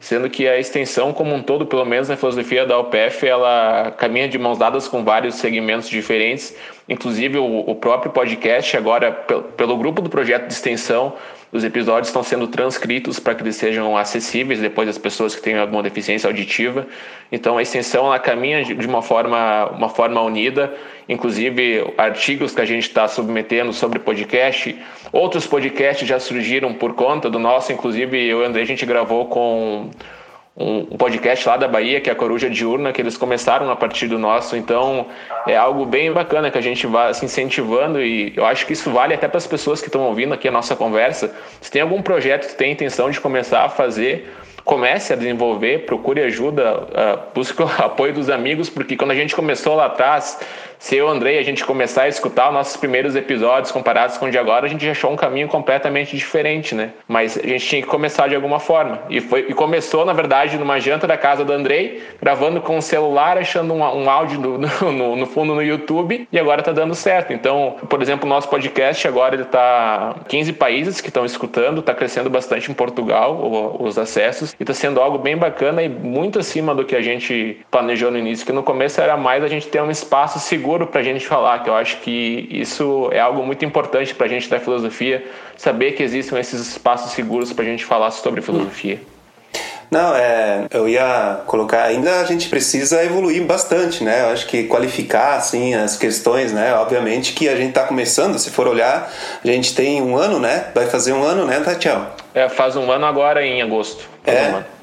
Sendo 0.00 0.28
que 0.28 0.46
a 0.48 0.58
extensão 0.58 1.12
como 1.12 1.34
um 1.34 1.42
todo, 1.42 1.66
pelo 1.66 1.84
menos 1.84 2.08
na 2.08 2.16
filosofia 2.16 2.66
da 2.66 2.78
UPF, 2.78 3.26
ela 3.26 3.92
caminha 3.96 4.28
de 4.28 4.38
mãos 4.38 4.58
dadas 4.58 4.88
com 4.88 5.04
vários 5.04 5.36
segmentos 5.36 5.88
diferentes, 5.88 6.56
inclusive 6.88 7.38
o, 7.38 7.60
o 7.60 7.74
próprio 7.74 8.12
podcast 8.12 8.76
agora 8.76 9.10
pelo 9.12 9.76
grupo 9.76 10.02
do 10.02 10.10
projeto 10.10 10.46
de 10.46 10.52
extensão 10.52 11.14
os 11.54 11.62
episódios 11.62 12.08
estão 12.08 12.24
sendo 12.24 12.48
transcritos 12.48 13.20
para 13.20 13.32
que 13.32 13.44
eles 13.44 13.54
sejam 13.54 13.96
acessíveis 13.96 14.58
depois 14.58 14.88
das 14.88 14.98
pessoas 14.98 15.36
que 15.36 15.40
têm 15.40 15.56
alguma 15.56 15.84
deficiência 15.84 16.26
auditiva. 16.26 16.84
Então 17.30 17.56
a 17.56 17.62
extensão 17.62 18.06
ela 18.06 18.18
caminha 18.18 18.64
de 18.64 18.86
uma 18.88 19.00
forma, 19.00 19.66
uma 19.66 19.88
forma 19.88 20.20
unida, 20.20 20.74
inclusive 21.08 21.94
artigos 21.96 22.52
que 22.52 22.60
a 22.60 22.64
gente 22.64 22.88
está 22.88 23.06
submetendo 23.06 23.72
sobre 23.72 24.00
podcast. 24.00 24.76
Outros 25.12 25.46
podcasts 25.46 26.08
já 26.08 26.18
surgiram 26.18 26.74
por 26.74 26.94
conta 26.94 27.30
do 27.30 27.38
nosso, 27.38 27.72
inclusive 27.72 28.18
eu 28.18 28.40
e 28.40 28.42
o 28.42 28.44
André 28.44 28.62
a 28.62 28.66
gente 28.66 28.84
gravou 28.84 29.26
com 29.26 29.90
um, 30.56 30.84
podcast 30.96 31.48
lá 31.48 31.56
da 31.56 31.66
Bahia, 31.66 32.00
que 32.00 32.08
é 32.08 32.12
a 32.12 32.16
Coruja 32.16 32.48
Diurna, 32.48 32.92
que 32.92 33.00
eles 33.00 33.16
começaram 33.16 33.68
a 33.70 33.76
partir 33.76 34.06
do 34.06 34.18
nosso. 34.18 34.56
Então, 34.56 35.06
é 35.46 35.56
algo 35.56 35.84
bem 35.84 36.12
bacana 36.12 36.50
que 36.50 36.58
a 36.58 36.60
gente 36.60 36.86
vai 36.86 37.12
se 37.12 37.24
incentivando 37.24 38.00
e 38.00 38.32
eu 38.36 38.46
acho 38.46 38.66
que 38.66 38.72
isso 38.72 38.90
vale 38.90 39.14
até 39.14 39.26
para 39.26 39.38
as 39.38 39.46
pessoas 39.46 39.80
que 39.80 39.88
estão 39.88 40.02
ouvindo 40.02 40.32
aqui 40.32 40.46
a 40.46 40.52
nossa 40.52 40.76
conversa. 40.76 41.34
Se 41.60 41.70
tem 41.70 41.82
algum 41.82 42.00
projeto 42.02 42.48
que 42.48 42.54
tem 42.54 42.72
intenção 42.72 43.10
de 43.10 43.20
começar 43.20 43.64
a 43.64 43.68
fazer, 43.68 44.32
comece 44.64 45.12
a 45.12 45.16
desenvolver, 45.16 45.84
procure 45.86 46.22
ajuda, 46.22 46.78
uh, 46.78 47.20
busque 47.34 47.60
o 47.60 47.66
apoio 47.78 48.14
dos 48.14 48.30
amigos, 48.30 48.70
porque 48.70 48.96
quando 48.96 49.10
a 49.10 49.14
gente 49.14 49.34
começou 49.34 49.74
lá 49.74 49.86
atrás, 49.86 50.38
se 50.84 50.96
eu 50.96 51.06
o 51.06 51.08
Andrei 51.08 51.38
a 51.38 51.42
gente 51.42 51.64
começar 51.64 52.02
a 52.02 52.08
escutar 52.08 52.48
os 52.48 52.52
nossos 52.52 52.76
primeiros 52.76 53.16
episódios 53.16 53.72
comparados 53.72 54.18
com 54.18 54.26
o 54.26 54.30
de 54.30 54.36
agora, 54.36 54.66
a 54.66 54.68
gente 54.68 54.86
achou 54.86 55.10
um 55.10 55.16
caminho 55.16 55.48
completamente 55.48 56.14
diferente, 56.14 56.74
né? 56.74 56.90
Mas 57.08 57.38
a 57.38 57.46
gente 57.46 57.66
tinha 57.66 57.80
que 57.80 57.88
começar 57.88 58.28
de 58.28 58.34
alguma 58.34 58.60
forma. 58.60 59.00
E, 59.08 59.18
foi, 59.18 59.46
e 59.48 59.54
começou, 59.54 60.04
na 60.04 60.12
verdade, 60.12 60.58
numa 60.58 60.78
janta 60.78 61.06
da 61.06 61.16
casa 61.16 61.42
do 61.42 61.54
Andrei, 61.54 62.02
gravando 62.20 62.60
com 62.60 62.76
o 62.76 62.82
celular, 62.82 63.38
achando 63.38 63.72
um, 63.72 63.80
um 63.80 64.10
áudio 64.10 64.38
no, 64.38 64.58
no, 65.16 65.26
fundo 65.26 65.54
no 65.54 65.62
YouTube, 65.62 66.28
e 66.30 66.38
agora 66.38 66.62
tá 66.62 66.70
dando 66.70 66.94
certo. 66.94 67.32
Então, 67.32 67.76
por 67.88 68.02
exemplo, 68.02 68.26
o 68.26 68.28
nosso 68.28 68.50
podcast 68.50 69.08
agora 69.08 69.36
ele 69.36 69.46
tá 69.46 70.14
15 70.28 70.52
países 70.52 71.00
que 71.00 71.08
estão 71.08 71.24
escutando, 71.24 71.80
tá 71.80 71.94
crescendo 71.94 72.28
bastante 72.28 72.70
em 72.70 72.74
Portugal 72.74 73.80
os 73.80 73.96
acessos, 73.96 74.54
e 74.60 74.62
tá 74.66 74.74
sendo 74.74 75.00
algo 75.00 75.16
bem 75.16 75.34
bacana 75.34 75.82
e 75.82 75.88
muito 75.88 76.38
acima 76.38 76.74
do 76.74 76.84
que 76.84 76.94
a 76.94 77.00
gente 77.00 77.64
planejou 77.70 78.10
no 78.10 78.18
início, 78.18 78.44
que 78.44 78.52
no 78.52 78.62
começo 78.62 79.00
era 79.00 79.16
mais 79.16 79.42
a 79.42 79.48
gente 79.48 79.66
ter 79.66 79.80
um 79.80 79.90
espaço 79.90 80.38
seguro 80.38 80.73
seguro 80.74 80.86
para 80.88 81.00
a 81.00 81.04
gente 81.04 81.26
falar, 81.26 81.62
que 81.62 81.70
eu 81.70 81.74
acho 81.74 81.98
que 81.98 82.48
isso 82.50 83.08
é 83.12 83.20
algo 83.20 83.44
muito 83.44 83.64
importante 83.64 84.14
para 84.14 84.26
a 84.26 84.28
gente 84.28 84.48
da 84.48 84.58
filosofia, 84.58 85.24
saber 85.56 85.92
que 85.92 86.02
existem 86.02 86.38
esses 86.38 86.60
espaços 86.60 87.12
seguros 87.12 87.52
para 87.52 87.64
a 87.64 87.68
gente 87.68 87.84
falar 87.84 88.10
sobre 88.10 88.42
filosofia. 88.42 89.00
Não, 89.90 90.16
é, 90.16 90.66
eu 90.72 90.88
ia 90.88 91.42
colocar, 91.46 91.84
ainda 91.84 92.20
a 92.20 92.24
gente 92.24 92.48
precisa 92.48 93.04
evoluir 93.04 93.44
bastante, 93.44 94.02
né? 94.02 94.22
Eu 94.22 94.30
acho 94.30 94.46
que 94.46 94.64
qualificar, 94.64 95.36
assim, 95.36 95.74
as 95.74 95.96
questões, 95.96 96.52
né? 96.52 96.74
Obviamente 96.74 97.32
que 97.32 97.48
a 97.48 97.54
gente 97.54 97.68
está 97.68 97.84
começando, 97.84 98.36
se 98.38 98.50
for 98.50 98.66
olhar, 98.66 99.12
a 99.44 99.46
gente 99.46 99.74
tem 99.74 100.02
um 100.02 100.16
ano, 100.16 100.40
né? 100.40 100.72
Vai 100.74 100.86
fazer 100.86 101.12
um 101.12 101.22
ano, 101.22 101.44
né, 101.44 101.60
Tatiel? 101.60 102.06
É, 102.34 102.48
faz 102.48 102.74
um 102.74 102.90
ano 102.90 103.06
agora 103.06 103.46
em 103.46 103.62
agosto. 103.62 104.08
É, 104.26 104.48
um 104.48 104.74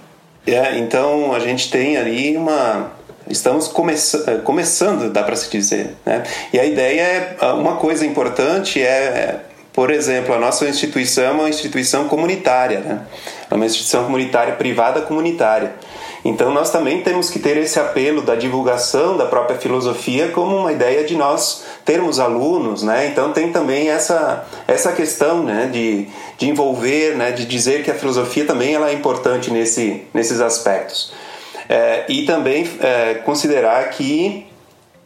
é, 0.48 0.78
então 0.78 1.34
a 1.34 1.40
gente 1.40 1.70
tem 1.70 1.98
ali 1.98 2.38
uma, 2.38 2.92
Estamos 3.32 3.68
começa 3.68 4.24
eh, 4.28 4.38
começando, 4.44 5.12
dá 5.12 5.24
para 5.24 5.36
se 5.36 5.50
dizer. 5.50 5.96
Né? 6.06 6.24
E 6.52 6.60
a 6.60 6.66
ideia 6.66 7.02
é, 7.02 7.36
ah, 7.40 7.54
uma 7.54 7.78
coisa 7.78 8.06
importante 8.06 8.82
é, 8.82 9.40
por 9.74 9.90
exemplo, 9.90 10.36
a 10.36 10.40
nossa 10.40 10.68
instituição 10.68 11.24
é 11.24 11.32
uma 11.32 11.50
instituição 11.50 12.08
comunitária, 12.08 12.80
né? 12.80 13.02
é 13.50 13.54
uma 13.56 13.66
instituição 13.66 14.04
comunitária 14.04 14.56
privada 14.56 15.02
comunitária. 15.02 15.74
Então 16.24 16.54
nós 16.54 16.70
também 16.70 17.02
temos 17.02 17.30
que 17.30 17.40
ter 17.40 17.58
esse 17.58 17.80
apelo 17.80 18.22
da 18.22 18.36
divulgação 18.36 19.18
da 19.18 19.26
própria 19.26 19.58
filosofia 19.58 20.28
como 20.30 20.56
uma 20.56 20.72
ideia 20.72 21.04
de 21.04 21.16
nós 21.16 21.64
termos 21.84 22.20
alunos, 22.20 22.84
né? 22.84 23.08
Então 23.08 23.34
tem 23.34 23.52
também 23.52 23.90
essa 23.90 24.46
essa 24.68 24.92
questão, 24.92 25.44
né, 25.44 25.68
de, 25.72 26.08
de 26.38 26.48
envolver, 26.48 27.16
né, 27.16 27.32
de 27.32 27.46
dizer 27.46 27.84
que 27.84 27.90
a 27.90 27.96
filosofia 27.96 28.46
também 28.46 28.76
ela 28.76 28.92
é 28.92 28.94
importante 28.94 29.50
nesse, 29.50 30.04
nesses 30.14 30.40
aspectos. 30.40 31.12
É, 31.72 32.04
e 32.10 32.26
também 32.26 32.70
é, 32.82 33.14
considerar 33.24 33.90
que 33.92 34.46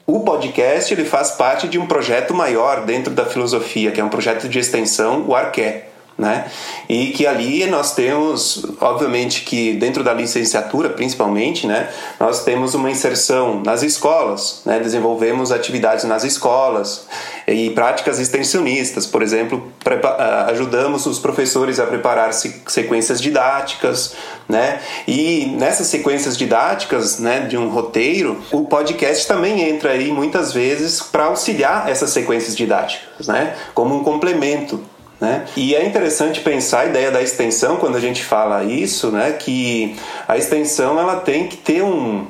o 0.03 0.21
podcast 0.21 0.91
ele 0.91 1.05
faz 1.05 1.29
parte 1.29 1.67
de 1.67 1.77
um 1.77 1.85
projeto 1.85 2.33
maior 2.33 2.83
dentro 2.85 3.13
da 3.13 3.23
filosofia, 3.23 3.91
que 3.91 4.01
é 4.01 4.03
um 4.03 4.09
projeto 4.09 4.49
de 4.49 4.57
extensão, 4.57 5.25
o 5.27 5.35
Arqué. 5.35 5.89
Né? 6.17 6.45
E 6.87 7.07
que 7.07 7.27
ali 7.27 7.65
nós 7.65 7.93
temos, 7.93 8.65
obviamente 8.79 9.41
que 9.41 9.73
dentro 9.73 10.03
da 10.03 10.13
licenciatura, 10.13 10.89
principalmente, 10.89 11.67
né, 11.67 11.89
nós 12.19 12.43
temos 12.43 12.73
uma 12.73 12.89
inserção 12.89 13.61
nas 13.61 13.83
escolas, 13.83 14.61
né? 14.65 14.79
Desenvolvemos 14.79 15.51
atividades 15.51 16.05
nas 16.05 16.23
escolas 16.23 17.05
e 17.47 17.69
práticas 17.71 18.19
extensionistas, 18.19 19.05
por 19.05 19.21
exemplo, 19.21 19.71
ah, 19.85 20.47
ajudamos 20.51 21.05
os 21.05 21.19
professores 21.19 21.79
a 21.79 21.85
preparar 21.85 22.33
sequências 22.33 23.21
didáticas, 23.21 24.13
né? 24.47 24.79
E 25.05 25.53
nessas 25.57 25.87
sequências 25.87 26.37
didáticas, 26.37 27.19
né, 27.19 27.41
de 27.41 27.57
um 27.57 27.67
roteiro, 27.67 28.41
o 28.51 28.65
podcast 28.65 29.27
também 29.27 29.69
entra 29.69 29.91
aí 29.91 30.11
muitas 30.11 30.53
vezes 30.53 31.01
para 31.01 31.25
auxiliar 31.25 31.89
essas 31.89 32.11
sequências 32.11 32.55
didáticas, 32.55 33.27
né? 33.27 33.55
Como 33.73 33.95
um 33.95 34.03
complemento 34.03 34.81
né? 35.19 35.45
E 35.55 35.73
é 35.75 35.85
interessante 35.85 36.41
pensar 36.41 36.81
a 36.81 36.85
ideia 36.87 37.11
da 37.11 37.21
extensão 37.21 37.77
quando 37.77 37.95
a 37.95 38.01
gente 38.01 38.23
fala 38.23 38.63
isso, 38.63 39.11
né? 39.11 39.31
que 39.33 39.95
a 40.27 40.37
extensão 40.37 40.99
ela 40.99 41.17
tem 41.17 41.47
que 41.47 41.57
ter 41.57 41.81
um, 41.81 42.25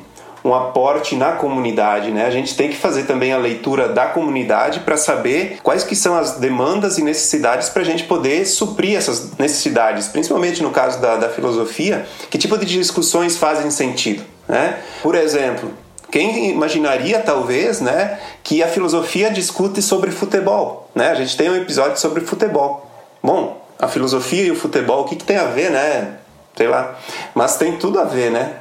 um 0.45 0.53
aporte 0.53 1.15
na 1.15 1.31
comunidade, 1.31 2.11
né? 2.11 2.27
A 2.27 2.29
gente 2.29 2.55
tem 2.55 2.69
que 2.69 2.77
fazer 2.77 3.03
também 3.03 3.33
a 3.33 3.37
leitura 3.37 3.89
da 3.89 4.05
comunidade 4.05 4.81
para 4.81 4.95
saber 4.95 5.57
quais 5.63 5.83
que 5.83 5.95
são 5.95 6.15
as 6.15 6.37
demandas 6.37 6.99
e 6.99 7.03
necessidades 7.03 7.69
para 7.69 7.81
a 7.81 7.85
gente 7.85 8.03
poder 8.03 8.45
suprir 8.45 8.95
essas 8.95 9.35
necessidades, 9.39 10.07
principalmente 10.07 10.61
no 10.61 10.69
caso 10.69 11.01
da, 11.01 11.15
da 11.17 11.29
filosofia, 11.29 12.05
que 12.29 12.37
tipo 12.37 12.55
de 12.59 12.65
discussões 12.65 13.37
fazem 13.37 13.71
sentido, 13.71 14.23
né? 14.47 14.77
Por 15.01 15.15
exemplo, 15.15 15.71
quem 16.11 16.49
imaginaria, 16.51 17.19
talvez, 17.19 17.81
né, 17.81 18.19
que 18.43 18.63
a 18.63 18.67
filosofia 18.67 19.29
discute 19.29 19.81
sobre 19.81 20.11
futebol? 20.11 20.89
Né? 20.95 21.09
A 21.09 21.15
gente 21.15 21.35
tem 21.35 21.49
um 21.49 21.55
episódio 21.55 21.99
sobre 21.99 22.21
futebol. 22.21 22.89
Bom, 23.21 23.61
a 23.79 23.87
filosofia 23.87 24.43
e 24.43 24.51
o 24.51 24.55
futebol, 24.55 25.01
o 25.01 25.03
que, 25.05 25.15
que 25.15 25.25
tem 25.25 25.37
a 25.37 25.45
ver, 25.45 25.71
né? 25.71 26.15
Sei 26.55 26.67
lá. 26.67 26.95
Mas 27.33 27.57
tem 27.57 27.77
tudo 27.77 27.99
a 27.99 28.05
ver, 28.05 28.31
né? 28.31 28.53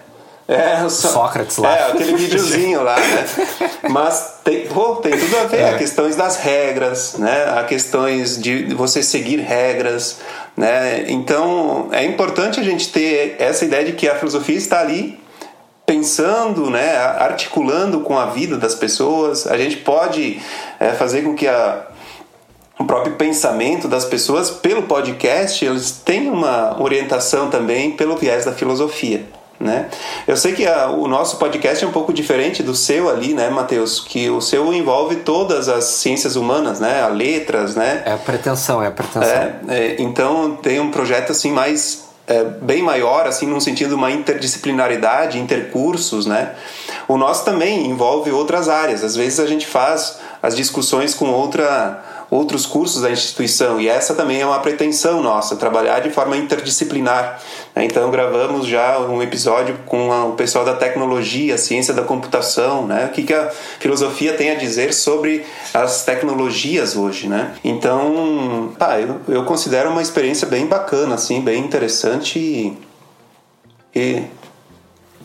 É, 0.46 0.76
só, 0.90 1.08
Sócrates 1.08 1.56
lá. 1.56 1.74
É, 1.74 1.90
aquele 1.90 2.16
videozinho 2.16 2.82
lá, 2.82 2.98
né? 2.98 3.26
Mas 3.88 4.40
tem, 4.44 4.66
pô, 4.66 4.96
tem 4.96 5.16
tudo 5.16 5.38
a 5.38 5.44
ver. 5.44 5.60
É. 5.60 5.70
A 5.70 5.78
questões 5.78 6.16
das 6.16 6.36
regras, 6.36 7.14
né? 7.14 7.54
A 7.56 7.64
questões 7.64 8.36
de 8.40 8.74
você 8.74 9.02
seguir 9.02 9.38
regras, 9.40 10.18
né? 10.54 11.06
Então, 11.08 11.88
é 11.92 12.04
importante 12.04 12.60
a 12.60 12.62
gente 12.62 12.92
ter 12.92 13.36
essa 13.38 13.64
ideia 13.64 13.84
de 13.84 13.92
que 13.92 14.06
a 14.06 14.16
filosofia 14.16 14.56
está 14.56 14.80
ali 14.80 15.18
pensando, 15.86 16.70
né, 16.70 16.96
articulando 16.96 18.00
com 18.00 18.18
a 18.18 18.26
vida 18.26 18.56
das 18.56 18.74
pessoas. 18.74 19.46
A 19.46 19.56
gente 19.56 19.76
pode 19.78 20.40
é, 20.80 20.92
fazer 20.92 21.22
com 21.22 21.34
que 21.34 21.46
a, 21.46 21.86
o 22.78 22.84
próprio 22.84 23.14
pensamento 23.16 23.86
das 23.86 24.04
pessoas, 24.04 24.50
pelo 24.50 24.82
podcast, 24.82 25.64
eles 25.64 25.90
tenham 25.90 26.34
uma 26.34 26.80
orientação 26.80 27.50
também 27.50 27.92
pelo 27.92 28.16
viés 28.16 28.44
da 28.44 28.52
filosofia. 28.52 29.26
Né? 29.60 29.88
Eu 30.26 30.36
sei 30.36 30.52
que 30.52 30.66
a, 30.66 30.88
o 30.88 31.06
nosso 31.06 31.36
podcast 31.36 31.84
é 31.84 31.86
um 31.86 31.92
pouco 31.92 32.12
diferente 32.12 32.62
do 32.62 32.74
seu 32.74 33.08
ali, 33.08 33.32
né, 33.34 33.48
Matheus? 33.48 34.00
Que 34.00 34.28
o 34.28 34.40
seu 34.40 34.74
envolve 34.74 35.16
todas 35.16 35.68
as 35.68 35.84
ciências 35.84 36.34
humanas, 36.34 36.80
né? 36.80 37.02
A 37.02 37.08
letras, 37.08 37.76
né? 37.76 38.02
É 38.04 38.12
a 38.12 38.18
pretensão, 38.18 38.82
é 38.82 38.88
a 38.88 38.90
pretensão. 38.90 39.22
É, 39.22 39.60
é, 39.68 39.96
então 40.00 40.56
tem 40.56 40.80
um 40.80 40.90
projeto 40.90 41.30
assim 41.30 41.52
mais 41.52 42.03
é, 42.26 42.44
bem 42.44 42.82
maior, 42.82 43.26
assim, 43.26 43.46
num 43.46 43.60
sentido 43.60 43.94
uma 43.96 44.10
interdisciplinaridade, 44.10 45.38
intercursos, 45.38 46.26
né? 46.26 46.54
O 47.06 47.18
nosso 47.18 47.44
também 47.44 47.86
envolve 47.86 48.30
outras 48.30 48.68
áreas. 48.68 49.04
Às 49.04 49.14
vezes 49.14 49.38
a 49.38 49.46
gente 49.46 49.66
faz 49.66 50.18
as 50.42 50.56
discussões 50.56 51.14
com 51.14 51.30
outra 51.30 52.02
outros 52.30 52.66
cursos 52.66 53.02
da 53.02 53.10
instituição 53.10 53.80
e 53.80 53.88
essa 53.88 54.14
também 54.14 54.40
é 54.40 54.46
uma 54.46 54.58
pretensão 54.58 55.22
nossa, 55.22 55.56
trabalhar 55.56 56.00
de 56.00 56.10
forma 56.10 56.36
interdisciplinar. 56.36 57.40
Né? 57.74 57.84
Então 57.84 58.10
gravamos 58.10 58.66
já 58.66 58.98
um 58.98 59.22
episódio 59.22 59.78
com 59.86 60.10
o 60.28 60.32
pessoal 60.32 60.64
da 60.64 60.74
tecnologia, 60.74 61.58
ciência 61.58 61.94
da 61.94 62.02
computação, 62.02 62.86
né? 62.86 63.06
o 63.06 63.08
que, 63.10 63.22
que 63.22 63.34
a 63.34 63.50
filosofia 63.78 64.34
tem 64.34 64.50
a 64.50 64.54
dizer 64.54 64.92
sobre 64.92 65.44
as 65.72 66.04
tecnologias 66.04 66.96
hoje. 66.96 67.28
Né? 67.28 67.54
Então, 67.64 68.72
pá, 68.78 69.00
eu, 69.00 69.20
eu 69.28 69.44
considero 69.44 69.90
uma 69.90 70.02
experiência 70.02 70.46
bem 70.46 70.66
bacana, 70.66 71.14
assim, 71.14 71.40
bem 71.40 71.64
interessante 71.64 72.38
e, 72.38 72.78
e 73.94 74.24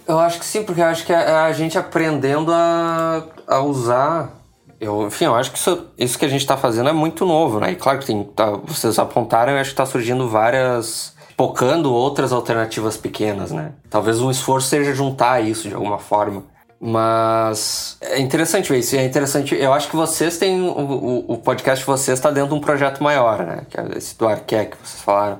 eu 0.10 0.18
acho 0.18 0.40
que 0.40 0.46
sim, 0.46 0.64
porque 0.64 0.82
eu 0.82 0.86
acho 0.86 1.06
que 1.06 1.14
a, 1.14 1.46
a 1.46 1.54
gente 1.54 1.78
aprendendo 1.78 2.52
a, 2.52 3.24
a 3.48 3.60
usar 3.60 4.39
eu, 4.80 5.08
enfim, 5.08 5.26
eu 5.26 5.36
acho 5.36 5.52
que 5.52 5.58
isso, 5.58 5.88
isso 5.98 6.18
que 6.18 6.26
a 6.26 6.30
gente 6.30 6.42
está 6.42 6.56
fazendo 6.56 6.90
é 6.90 6.94
muito 6.94 7.26
novo, 7.26 7.60
né? 7.60 7.72
E 7.72 7.76
claro 7.76 8.00
que 8.00 8.06
tem, 8.06 8.24
tá, 8.24 8.52
vocês 8.52 8.98
apontaram, 8.98 9.54
eu 9.54 9.60
acho 9.60 9.72
que 9.72 9.74
está 9.74 9.86
surgindo 9.86 10.28
várias. 10.30 11.14
focando 11.38 11.94
outras 11.94 12.32
alternativas 12.32 12.96
pequenas, 12.98 13.52
né? 13.52 13.74
Talvez 13.90 14.22
um 14.22 14.32
esforço 14.32 14.68
seja 14.68 14.94
juntar 14.94 15.44
isso 15.44 15.68
de 15.68 15.76
alguma 15.76 16.00
forma. 16.00 16.44
Mas 16.82 17.98
é 18.00 18.20
interessante 18.20 18.72
ver 18.72 18.80
isso. 18.80 18.96
É 18.96 19.04
interessante. 19.04 19.54
Eu 19.54 19.74
acho 19.74 19.90
que 19.90 19.98
vocês 19.98 20.38
têm. 20.38 20.62
O, 20.62 20.70
o, 20.70 21.34
o 21.34 21.38
podcast 21.38 21.82
de 21.82 21.86
vocês 21.86 22.18
está 22.18 22.32
dentro 22.32 22.50
de 22.50 22.56
um 22.56 22.62
projeto 22.62 23.04
maior, 23.04 23.46
né? 23.46 23.66
Que 23.70 23.80
é 23.80 23.98
esse 23.98 24.18
do 24.18 24.26
Arqué 24.28 24.66
que 24.66 24.78
vocês 24.78 25.02
falaram. 25.02 25.40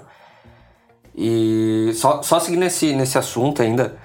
E 1.16 1.92
só, 1.96 2.22
só 2.22 2.40
seguir 2.40 2.58
nesse, 2.58 2.94
nesse 2.94 3.18
assunto 3.18 3.62
ainda. 3.62 3.96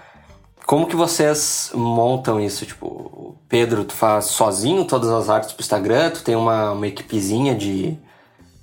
Como 0.67 0.87
que 0.87 0.97
vocês 0.97 1.71
montam 1.75 2.41
isso? 2.41 2.65
Tipo, 2.65 3.24
Pedro, 3.49 3.85
tu 3.85 3.95
faz 3.95 4.27
sozinho 4.27 4.85
todas 4.85 5.11
as 5.11 5.29
artes 5.29 5.53
pro 5.53 5.63
Instagram? 5.63 6.11
Tu 6.11 6.25
tem 6.25 6.35
uma, 6.35 6.73
uma 6.73 6.87
equipezinha 6.87 7.55
de, 7.55 7.97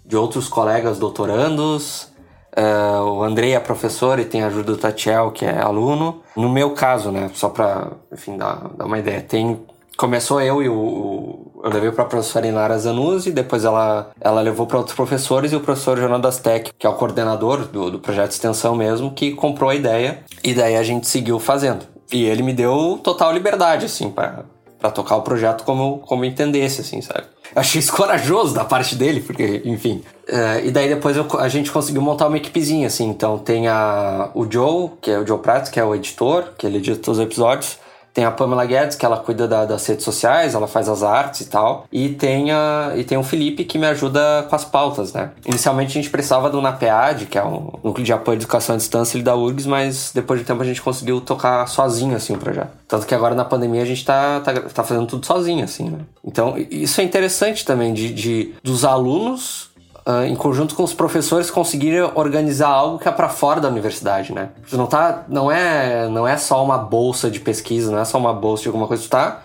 de 0.05 0.17
outros 0.17 0.47
colegas 0.47 0.99
doutorandos? 0.99 2.09
Uh, 2.57 3.03
o 3.05 3.23
Andrei 3.23 3.53
é 3.53 3.59
professor 3.59 4.19
e 4.19 4.25
tem 4.25 4.43
a 4.43 4.47
ajuda 4.47 4.73
do 4.73 4.77
Tatiel, 4.77 5.31
que 5.31 5.45
é 5.45 5.61
aluno. 5.61 6.21
No 6.35 6.49
meu 6.49 6.71
caso, 6.71 7.11
né, 7.11 7.31
só 7.33 7.49
pra, 7.49 7.91
enfim, 8.11 8.37
dar, 8.37 8.69
dar 8.75 8.85
uma 8.85 8.99
ideia, 8.99 9.21
tem... 9.21 9.65
Começou 9.97 10.41
eu 10.41 10.63
e 10.63 10.67
o... 10.67 10.73
o 10.73 11.61
eu 11.63 11.69
levei 11.69 11.91
para 11.91 12.03
a 12.03 12.07
professora 12.07 12.47
Inara 12.47 12.77
Zanuzzi, 12.77 13.31
depois 13.31 13.63
ela, 13.63 14.09
ela 14.19 14.41
levou 14.41 14.65
para 14.65 14.79
outros 14.79 14.95
professores 14.95 15.51
e 15.51 15.55
o 15.55 15.59
professor 15.59 15.95
Jonas 15.97 16.39
Tech, 16.39 16.71
que 16.77 16.87
é 16.87 16.89
o 16.89 16.95
coordenador 16.95 17.65
do, 17.67 17.91
do 17.91 17.99
projeto 17.99 18.29
de 18.29 18.33
extensão 18.33 18.75
mesmo, 18.75 19.13
que 19.13 19.31
comprou 19.31 19.69
a 19.69 19.75
ideia 19.75 20.23
e 20.43 20.55
daí 20.55 20.75
a 20.75 20.81
gente 20.81 21.07
seguiu 21.07 21.39
fazendo. 21.39 21.85
E 22.11 22.25
ele 22.25 22.41
me 22.41 22.51
deu 22.51 22.99
total 23.03 23.31
liberdade, 23.31 23.85
assim, 23.85 24.09
para 24.09 24.43
tocar 24.89 25.17
o 25.17 25.21
projeto 25.21 25.63
como, 25.63 25.99
como 25.99 26.25
entendesse, 26.25 26.81
assim, 26.81 27.01
sabe? 27.01 27.25
Achei 27.55 27.79
isso 27.79 27.91
corajoso 27.91 28.53
da 28.53 28.63
parte 28.63 28.95
dele, 28.95 29.19
porque, 29.19 29.61
enfim. 29.65 30.03
Uh, 30.29 30.65
e 30.65 30.71
daí 30.71 30.87
depois 30.87 31.17
eu, 31.17 31.27
a 31.37 31.49
gente 31.49 31.69
conseguiu 31.69 32.01
montar 32.01 32.27
uma 32.27 32.37
equipezinha, 32.37 32.87
assim. 32.87 33.09
Então 33.09 33.37
tem 33.37 33.67
a, 33.67 34.31
o 34.33 34.49
Joe, 34.49 34.91
que 35.01 35.11
é 35.11 35.19
o 35.19 35.27
Joe 35.27 35.39
Pratt, 35.39 35.69
que 35.69 35.79
é 35.79 35.83
o 35.83 35.93
editor, 35.93 36.53
que 36.57 36.65
ele 36.65 36.77
edita 36.77 37.11
os 37.11 37.19
episódios. 37.19 37.77
Tem 38.13 38.25
a 38.25 38.31
Pamela 38.31 38.65
Guedes, 38.65 38.95
que 38.95 39.05
ela 39.05 39.17
cuida 39.17 39.47
da, 39.47 39.65
das 39.65 39.85
redes 39.85 40.03
sociais, 40.03 40.53
ela 40.53 40.67
faz 40.67 40.89
as 40.89 41.01
artes 41.01 41.41
e 41.41 41.49
tal. 41.49 41.85
E 41.91 42.09
tem, 42.09 42.51
a, 42.51 42.93
e 42.95 43.03
tem 43.03 43.17
o 43.17 43.23
Felipe, 43.23 43.63
que 43.63 43.77
me 43.77 43.87
ajuda 43.87 44.45
com 44.49 44.55
as 44.55 44.65
pautas, 44.65 45.13
né? 45.13 45.31
Inicialmente 45.45 45.91
a 45.97 46.01
gente 46.01 46.09
precisava 46.09 46.49
do 46.49 46.61
NAPEAD, 46.61 47.27
que 47.27 47.37
é 47.37 47.43
um 47.43 47.71
núcleo 47.83 48.05
de 48.05 48.13
apoio 48.13 48.37
à 48.37 48.39
educação 48.39 48.75
à 48.75 48.77
distância 48.77 49.17
ele 49.17 49.23
da 49.23 49.35
URGS, 49.35 49.65
mas 49.65 50.11
depois 50.13 50.39
de 50.39 50.45
tempo 50.45 50.61
a 50.61 50.65
gente 50.65 50.81
conseguiu 50.81 51.21
tocar 51.21 51.65
sozinho, 51.67 52.15
assim, 52.15 52.33
o 52.33 52.37
projeto. 52.37 52.71
Tanto 52.87 53.05
que 53.05 53.15
agora 53.15 53.33
na 53.33 53.45
pandemia 53.45 53.81
a 53.81 53.85
gente 53.85 54.03
tá, 54.03 54.41
tá, 54.41 54.53
tá 54.53 54.83
fazendo 54.83 55.07
tudo 55.07 55.25
sozinho, 55.25 55.63
assim, 55.63 55.89
né? 55.89 55.99
Então, 56.23 56.55
isso 56.69 56.99
é 56.99 57.03
interessante 57.03 57.65
também, 57.65 57.93
de, 57.93 58.13
de 58.13 58.53
dos 58.61 58.83
alunos 58.83 59.70
Uh, 60.05 60.25
em 60.25 60.35
conjunto 60.35 60.73
com 60.73 60.83
os 60.83 60.95
professores 60.95 61.51
conseguirem 61.51 62.01
organizar 62.15 62.69
algo 62.69 62.97
que 62.97 63.07
é 63.07 63.11
para 63.11 63.29
fora 63.29 63.61
da 63.61 63.67
universidade, 63.67 64.33
né? 64.33 64.49
Tu 64.67 64.75
não 64.75 64.87
tá, 64.87 65.25
não 65.27 65.51
é, 65.51 66.09
não 66.09 66.27
é 66.27 66.37
só 66.37 66.63
uma 66.63 66.77
bolsa 66.77 67.29
de 67.29 67.39
pesquisa, 67.39 67.91
não 67.91 67.99
é 67.99 68.05
só 68.05 68.17
uma 68.17 68.33
bolsa 68.33 68.63
de 68.63 68.69
alguma 68.69 68.87
coisa, 68.87 69.03
tu 69.03 69.09
tá 69.09 69.41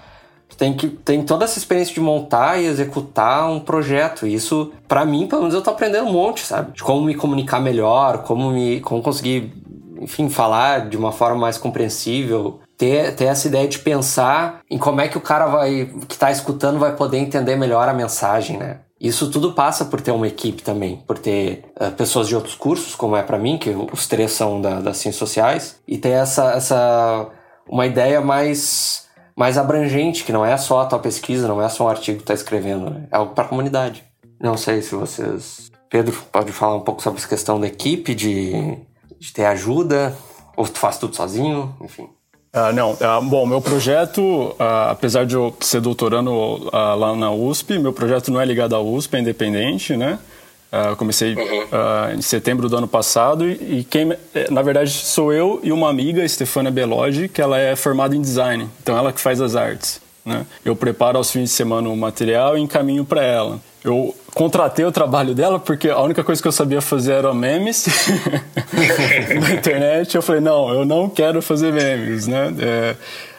tu 0.49 0.57
tem 0.57 0.75
que 0.75 0.89
tem 0.89 1.23
toda 1.23 1.45
essa 1.45 1.59
experiência 1.59 1.95
de 1.95 2.01
montar 2.01 2.59
e 2.59 2.67
executar 2.67 3.51
um 3.51 3.61
projeto. 3.61 4.27
E 4.27 4.35
isso, 4.35 4.73
para 4.89 5.05
mim, 5.05 5.27
pelo 5.27 5.43
menos 5.43 5.55
eu 5.55 5.63
tô 5.63 5.71
aprendendo 5.71 6.09
um 6.09 6.13
monte, 6.13 6.41
sabe? 6.41 6.73
De 6.73 6.83
como 6.83 7.03
me 7.03 7.15
comunicar 7.15 7.61
melhor, 7.61 8.23
como 8.23 8.51
me 8.51 8.81
como 8.81 9.03
conseguir, 9.03 9.53
enfim, 10.01 10.29
falar 10.29 10.89
de 10.89 10.97
uma 10.97 11.13
forma 11.13 11.37
mais 11.39 11.59
compreensível, 11.59 12.61
ter, 12.77 13.15
ter 13.15 13.25
essa 13.25 13.49
ideia 13.49 13.69
de 13.69 13.79
pensar 13.79 14.61
em 14.71 14.79
como 14.79 15.01
é 15.01 15.09
que 15.09 15.19
o 15.19 15.21
cara 15.21 15.47
vai 15.47 15.91
que 16.09 16.17
tá 16.17 16.31
escutando 16.31 16.79
vai 16.79 16.95
poder 16.95 17.19
entender 17.19 17.57
melhor 17.57 17.89
a 17.89 17.95
mensagem, 17.95 18.57
né? 18.57 18.79
Isso 19.01 19.31
tudo 19.31 19.53
passa 19.53 19.85
por 19.85 20.01
ter 20.01 20.11
uma 20.11 20.27
equipe 20.27 20.63
também, 20.63 20.97
por 21.07 21.19
ter 21.19 21.65
uh, 21.79 21.91
pessoas 21.93 22.29
de 22.29 22.35
outros 22.35 22.55
cursos, 22.55 22.95
como 22.95 23.15
é 23.15 23.23
para 23.23 23.39
mim, 23.39 23.59
que 23.59 23.71
os 23.71 24.07
três 24.07 24.33
são 24.33 24.61
da, 24.61 24.81
das 24.81 24.97
ciências 24.97 25.17
sociais, 25.17 25.79
e 25.87 25.99
ter 25.99 26.11
essa, 26.11 26.53
essa 26.53 27.31
uma 27.69 27.87
ideia 27.87 28.23
mais, 28.23 29.07
mais 29.37 29.59
abrangente, 29.59 30.25
que 30.25 30.33
não 30.33 30.45
é 30.45 30.57
só 30.57 30.81
a 30.81 30.87
tua 30.87 30.99
pesquisa, 30.99 31.47
não 31.47 31.61
é 31.61 31.69
só 31.69 31.85
um 31.85 31.89
artigo 31.89 32.19
que 32.19 32.25
tu 32.25 32.29
tá 32.29 32.35
escrevendo, 32.35 32.89
né? 32.89 33.07
é 33.11 33.17
algo 33.17 33.35
para 33.35 33.45
a 33.45 33.49
comunidade. 33.49 34.03
Não 34.41 34.57
sei 34.57 34.81
se 34.81 34.95
vocês. 34.95 35.71
Pedro, 35.91 36.17
pode 36.33 36.53
falar 36.53 36.77
um 36.77 36.81
pouco 36.81 37.03
sobre 37.03 37.19
essa 37.19 37.29
questão 37.29 37.61
da 37.61 37.67
equipe, 37.67 38.15
de, 38.15 38.79
de 39.19 39.33
ter 39.33 39.45
ajuda, 39.45 40.17
ou 40.57 40.67
tu 40.67 40.79
faz 40.79 40.99
tudo 40.99 41.15
sozinho, 41.15 41.75
enfim. 41.83 42.09
Uh, 42.57 42.73
não, 42.73 42.93
uh, 42.93 43.23
bom, 43.23 43.45
meu 43.45 43.61
projeto, 43.61 44.23
uh, 44.23 44.89
apesar 44.89 45.27
de 45.27 45.35
eu 45.35 45.55
ser 45.61 45.79
doutorando 45.83 46.71
lá 46.73 47.15
na 47.15 47.31
USP, 47.31 47.79
meu 47.79 47.93
projeto 47.93 48.33
não 48.33 48.41
é 48.41 48.47
ligado 48.47 48.75
à 48.75 48.81
USP, 48.81 49.17
é 49.17 49.21
independente, 49.21 49.95
né? 49.95 50.19
Comecei 50.99 51.35
uh, 51.35 52.15
em 52.15 52.21
setembro 52.21 52.69
do 52.69 52.77
ano 52.77 52.89
passado 52.89 53.49
e, 53.49 53.79
e, 53.79 53.85
quem, 53.85 54.13
eh, 54.35 54.51
na 54.51 54.61
verdade, 54.61 54.91
sou 54.91 55.33
eu 55.33 55.61
e 55.63 55.73
uma 55.73 55.89
amiga, 55.89 56.27
Stefania 56.29 56.71
Belodi, 56.71 57.29
que 57.29 57.41
ela 57.41 57.59
é 57.59 57.75
formada 57.75 58.15
em 58.15 58.21
design, 58.21 58.69
então 58.83 58.97
ela 58.97 59.11
que 59.11 59.21
faz 59.21 59.41
as 59.41 59.57
artes. 59.57 60.06
Né? 60.27 60.45
Eu 60.65 60.75
preparo 60.75 61.17
aos 61.17 61.31
fins 61.31 61.45
de 61.45 61.49
semana 61.51 61.89
o 61.89 61.97
material 61.97 62.59
e 62.59 62.61
encaminho 62.61 63.05
para 63.05 63.23
ela. 63.23 63.61
Eu 63.85 64.13
contratei 64.35 64.85
o 64.85 64.91
trabalho 64.91 65.33
dela 65.33 65.61
porque 65.61 65.89
a 65.89 66.01
única 66.01 66.25
coisa 66.25 66.43
que 66.43 66.49
eu 66.49 66.53
sabia 66.53 66.81
fazer 66.81 67.13
era 67.13 67.33
memes 67.33 67.87
na 69.41 69.55
internet. 69.55 70.17
Eu 70.17 70.23
falei, 70.23 70.41
não, 70.41 70.69
eu 70.71 70.85
não 70.85 71.09
quero 71.09 71.41
fazer 71.41 71.73
memes, 71.73 72.27
né? 72.27 72.53
É, 72.59 72.97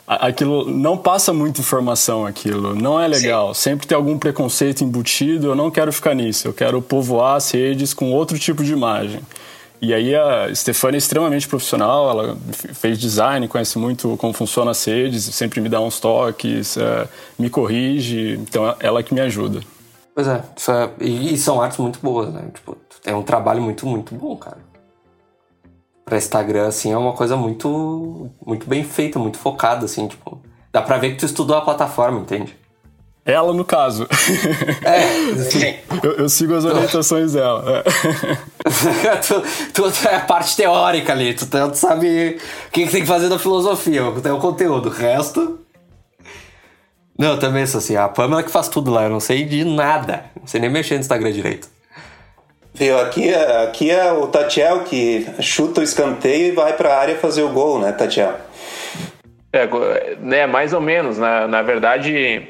aquilo 0.08 0.72
não 0.72 0.98
passa 0.98 1.34
muita 1.34 1.60
informação 1.60 2.26
aquilo 2.26 2.74
não 2.74 2.98
é 2.98 3.06
legal 3.10 3.54
Sim. 3.54 3.62
sempre 3.62 3.86
tem 3.86 3.94
algum 3.94 4.18
preconceito 4.18 4.82
embutido 4.82 5.48
eu 5.48 5.56
não 5.56 5.70
quero 5.70 5.92
ficar 5.92 6.14
nisso 6.16 6.48
eu 6.48 6.54
quero 6.54 6.82
povoar 6.82 7.36
as 7.36 7.52
redes 7.52 7.94
com 7.94 8.14
outro 8.14 8.40
tipo 8.40 8.64
de 8.64 8.72
imagem 8.72 9.20
e 9.82 9.94
aí 9.94 10.16
a 10.16 10.54
Stefania 10.54 10.98
é 10.98 11.00
extremamente 11.00 11.48
profissional 11.48 12.10
ela 12.10 12.38
fez 12.74 12.98
design 12.98 13.48
conhece 13.48 13.78
muito 13.78 14.18
como 14.18 14.34
funciona 14.34 14.72
as 14.72 14.84
redes 14.84 15.24
sempre 15.24 15.62
me 15.62 15.70
dá 15.70 15.80
uns 15.80 16.00
toques 16.00 16.78
é, 16.78 17.08
me 17.38 17.50
corrige 17.50 18.34
então 18.34 18.76
ela 18.80 19.04
que 19.04 19.14
me 19.14 19.22
ajuda 19.22 19.62
pois 20.16 20.28
é, 20.28 20.42
é 20.70 21.04
e 21.04 21.38
são 21.38 21.62
artes 21.62 21.78
muito 21.78 22.00
boas 22.02 22.34
né 22.34 22.50
tipo 22.54 22.78
é 23.06 23.16
um 23.16 23.24
trabalho 23.24 23.62
muito 23.62 23.86
muito 23.86 24.16
bom 24.16 24.36
cara 24.36 24.68
para 26.08 26.18
Instagram, 26.18 26.68
assim, 26.68 26.94
é 26.94 26.98
uma 26.98 27.12
coisa 27.12 27.36
muito, 27.36 28.32
muito 28.46 28.66
bem 28.66 28.82
feita, 28.82 29.20
muito 29.20 29.38
focada, 29.38 29.84
assim, 29.84 30.08
tipo. 30.08 30.42
Dá 30.72 30.82
pra 30.82 30.98
ver 30.98 31.12
que 31.12 31.18
tu 31.18 31.26
estudou 31.26 31.58
a 31.58 31.62
plataforma, 31.62 32.22
entende? 32.22 32.58
Ela, 33.28 33.54
no 33.54 33.66
caso. 33.66 34.08
É, 34.84 35.36
sim. 35.36 35.76
eu, 36.02 36.12
eu, 36.14 36.30
sigo 36.30 36.56
as 36.56 36.64
orientações 36.64 37.34
dela. 37.34 37.84
É. 37.84 39.16
tu, 39.20 39.44
tu, 39.74 40.08
é 40.08 40.16
a 40.16 40.22
parte 40.22 40.56
teórica 40.56 41.12
ali, 41.12 41.34
tu, 41.34 41.46
tu 41.46 41.76
sabe 41.76 42.40
o 42.68 42.72
que, 42.72 42.86
que 42.86 42.92
tem 42.92 43.02
que 43.02 43.08
fazer 43.08 43.28
na 43.28 43.38
filosofia, 43.38 44.02
tem 44.24 44.32
o 44.32 44.40
conteúdo. 44.40 44.88
O 44.88 44.92
resto. 44.92 45.60
Não, 47.20 47.32
eu 47.32 47.40
também 47.40 47.66
sou 47.66 47.80
assim, 47.80 47.98
a 47.98 48.08
Pamela 48.08 48.44
que 48.44 48.52
faz 48.52 48.70
tudo 48.70 48.92
lá, 48.92 49.04
eu 49.04 49.10
não 49.10 49.20
sei 49.20 49.44
de 49.44 49.66
nada. 49.66 50.24
Não 50.40 50.48
sei 50.48 50.62
nem 50.62 50.70
mexer 50.70 50.94
no 50.94 51.02
Instagram 51.02 51.34
direito. 51.34 51.68
Viu, 52.74 52.98
aqui, 52.98 53.28
é, 53.28 53.64
aqui 53.64 53.92
é 53.92 54.10
o 54.10 54.28
Tatiel 54.28 54.86
que 54.86 55.28
chuta 55.42 55.82
o 55.82 55.84
escanteio 55.84 56.48
e 56.48 56.52
vai 56.52 56.74
para 56.74 56.94
a 56.94 57.00
área 57.00 57.18
fazer 57.18 57.42
o 57.42 57.50
gol, 57.50 57.80
né, 57.80 57.92
Tatiel? 57.92 58.36
É, 59.52 59.68
né, 60.22 60.46
mais 60.46 60.72
ou 60.72 60.80
menos. 60.80 61.18
Na, 61.18 61.46
na 61.46 61.62
verdade. 61.62 62.48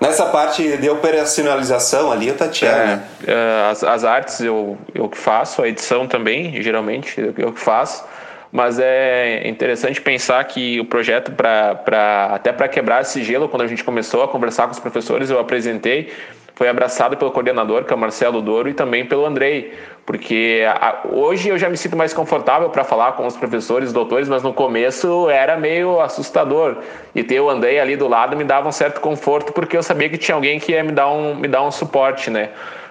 Nessa 0.00 0.26
parte 0.26 0.76
de 0.76 0.90
operacionalização 0.90 2.12
ali, 2.12 2.30
o 2.30 2.34
Tatiel, 2.34 2.72
é, 2.72 2.86
né? 2.86 3.02
É, 3.26 3.70
as, 3.70 3.82
as 3.82 4.04
artes 4.04 4.40
eu, 4.40 4.76
eu 4.94 5.08
que 5.08 5.16
faço, 5.16 5.62
a 5.62 5.68
edição 5.68 6.06
também, 6.06 6.60
geralmente, 6.62 7.18
eu 7.38 7.52
que 7.52 7.60
faço. 7.60 8.04
Mas 8.52 8.78
é 8.78 9.46
interessante 9.46 10.00
pensar 10.00 10.42
que 10.44 10.80
o 10.80 10.84
projeto, 10.84 11.32
pra, 11.32 12.30
até 12.32 12.52
para 12.52 12.68
quebrar 12.68 13.02
esse 13.02 13.22
gelo, 13.22 13.48
quando 13.48 13.62
a 13.62 13.66
gente 13.66 13.82
começou 13.82 14.22
a 14.22 14.28
conversar 14.28 14.64
com 14.64 14.72
os 14.72 14.78
professores, 14.78 15.30
eu 15.30 15.38
apresentei 15.38 16.10
foi 16.56 16.70
abraçado 16.70 17.18
pelo 17.18 17.30
coordenador, 17.30 17.84
que 17.84 17.92
é 17.92 17.96
o 17.96 17.98
Marcelo 17.98 18.40
Douro, 18.40 18.70
e 18.70 18.72
também 18.72 19.04
pelo 19.04 19.26
Andrei, 19.26 19.74
porque 20.06 20.64
a, 20.66 21.00
hoje 21.12 21.50
eu 21.50 21.58
já 21.58 21.68
me 21.68 21.76
sinto 21.76 21.94
mais 21.94 22.14
confortável 22.14 22.70
para 22.70 22.82
falar 22.82 23.12
com 23.12 23.26
os 23.26 23.36
professores, 23.36 23.92
doutores, 23.92 24.26
mas 24.26 24.42
no 24.42 24.54
começo 24.54 25.28
era 25.28 25.58
meio 25.58 26.00
assustador. 26.00 26.78
E 27.14 27.22
ter 27.22 27.40
o 27.40 27.50
Andrei 27.50 27.78
ali 27.78 27.94
do 27.94 28.08
lado 28.08 28.34
me 28.38 28.42
dava 28.42 28.66
um 28.66 28.72
certo 28.72 29.02
conforto, 29.02 29.52
porque 29.52 29.76
eu 29.76 29.82
sabia 29.82 30.08
que 30.08 30.16
tinha 30.16 30.34
alguém 30.34 30.58
que 30.58 30.72
ia 30.72 30.82
me 30.82 30.92
dar 30.92 31.10
um, 31.10 31.34
me 31.34 31.46
dar 31.46 31.62
um 31.62 31.70
suporte, 31.70 32.30
né? 32.30 32.48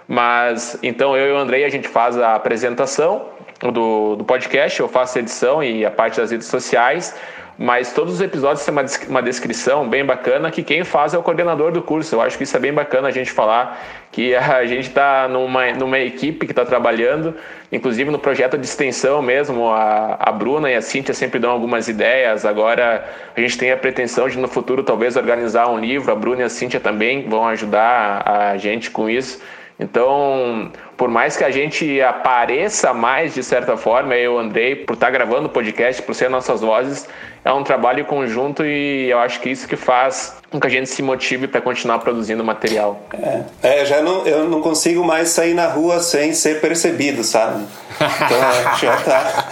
Mas 0.08 0.78
então 0.84 1.18
eu 1.18 1.30
e 1.30 1.32
o 1.32 1.38
Andrei 1.38 1.66
a 1.66 1.70
gente 1.70 1.88
faz 1.88 2.16
a 2.20 2.36
apresentação 2.36 3.30
do, 3.62 4.16
do 4.16 4.24
podcast, 4.24 4.80
eu 4.80 4.88
faço 4.88 5.18
a 5.18 5.22
edição 5.22 5.64
e 5.64 5.86
a 5.86 5.92
parte 5.92 6.18
das 6.18 6.32
redes 6.32 6.48
sociais 6.48 7.16
mas 7.58 7.94
todos 7.94 8.16
os 8.16 8.22
episódios 8.22 8.66
têm 8.66 8.74
uma, 8.74 8.86
uma 9.08 9.24
descrição 9.24 9.88
bem 9.88 10.06
bacana 10.06 10.52
que 10.52 10.62
quem 10.62 10.84
faz 10.84 11.14
é 11.14 11.18
o 11.18 11.24
coordenador 11.24 11.72
do 11.72 11.82
curso. 11.82 12.16
Eu 12.16 12.22
acho 12.22 12.38
que 12.38 12.44
isso 12.44 12.56
é 12.56 12.60
bem 12.60 12.74
bacana 12.74 13.08
a 13.08 13.12
gente 13.12 13.32
falar 13.32 13.82
que 14.12 14.36
a 14.36 14.66
gente 14.66 14.90
está 14.90 15.28
numa, 15.30 15.72
numa 15.72 16.00
equipe 16.00 16.46
que 16.46 16.52
está 16.52 16.66
trabalhando, 16.66 17.34
inclusive 17.72 18.12
no 18.12 18.20
projeto 18.20 18.58
de 18.58 18.66
extensão 18.66 19.22
mesmo, 19.22 19.70
a, 19.70 20.18
a 20.20 20.32
Bruna 20.32 20.70
e 20.70 20.76
a 20.76 20.82
Cíntia 20.82 21.14
sempre 21.14 21.40
dão 21.40 21.50
algumas 21.50 21.88
ideias. 21.88 22.46
Agora 22.46 23.06
a 23.36 23.40
gente 23.40 23.58
tem 23.58 23.72
a 23.72 23.78
pretensão 23.78 24.28
de 24.28 24.38
no 24.38 24.50
futuro 24.50 24.84
talvez 24.84 25.16
organizar 25.16 25.70
um 25.70 25.80
livro, 25.80 26.12
a 26.12 26.16
Bruna 26.16 26.42
e 26.42 26.44
a 26.44 26.50
Cíntia 26.50 26.80
também 26.80 27.28
vão 27.28 27.48
ajudar 27.48 28.22
a 28.26 28.58
gente 28.58 28.92
com 28.92 29.10
isso. 29.10 29.42
Então, 29.78 30.72
por 30.96 31.10
mais 31.10 31.36
que 31.36 31.44
a 31.44 31.52
gente 31.52 32.02
apareça 32.02 32.94
mais 32.94 33.34
de 33.34 33.44
certa 33.44 33.76
forma, 33.76 34.16
eu, 34.16 34.40
Andrei, 34.40 34.76
por 34.76 34.94
estar 34.94 35.10
gravando 35.12 35.48
o 35.48 35.50
podcast, 35.50 36.02
por 36.02 36.16
ser 36.16 36.30
nossas 36.30 36.62
vozes, 36.62 37.08
é 37.44 37.52
um 37.52 37.62
trabalho 37.62 38.06
conjunto 38.06 38.66
e 38.66 39.10
eu 39.10 39.20
acho 39.20 39.42
que 39.42 39.50
isso 39.50 39.68
que 39.68 39.76
faz 39.76 40.38
com 40.50 40.60
que 40.62 40.68
a 40.68 40.70
gente 40.70 40.90
se 40.90 41.02
motive 41.02 41.48
para 41.48 41.60
continuar 41.60 42.00
produzindo 42.00 42.44
material. 42.44 43.02
É, 43.14 43.82
é, 43.82 43.86
já 43.86 44.02
não, 44.02 44.26
eu 44.26 44.48
não 44.48 44.62
consigo 44.62 45.04
mais 45.04 45.30
sair 45.30 45.54
na 45.54 45.68
rua 45.68 46.00
sem 46.00 46.34
ser 46.34 46.62
percebido, 46.62 47.24
sabe? 47.24 47.66
Então, 47.96 48.80
já 48.80 48.98
tá. 48.98 49.46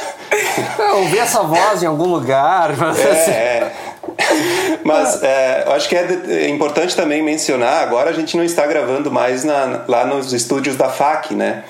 Ouvir 0.95 1.19
essa 1.19 1.43
voz 1.43 1.83
em 1.83 1.85
algum 1.85 2.07
lugar. 2.07 2.71
É, 2.97 3.29
é. 3.29 3.71
Mas 4.83 5.21
é, 5.23 5.63
eu 5.65 5.73
acho 5.73 5.87
que 5.87 5.95
é, 5.95 6.49
importante 6.49 6.95
também 6.95 7.21
mencionar, 7.21 7.83
agora 7.83 8.09
a 8.09 8.13
gente 8.13 8.35
não 8.35 8.43
está 8.43 8.65
gravando 8.65 9.11
mais 9.11 9.43
na, 9.43 9.85
lá 9.87 10.05
nos 10.05 10.33
estúdios 10.33 10.75
da 10.75 10.89
FAC, 10.89 11.33
né? 11.33 11.63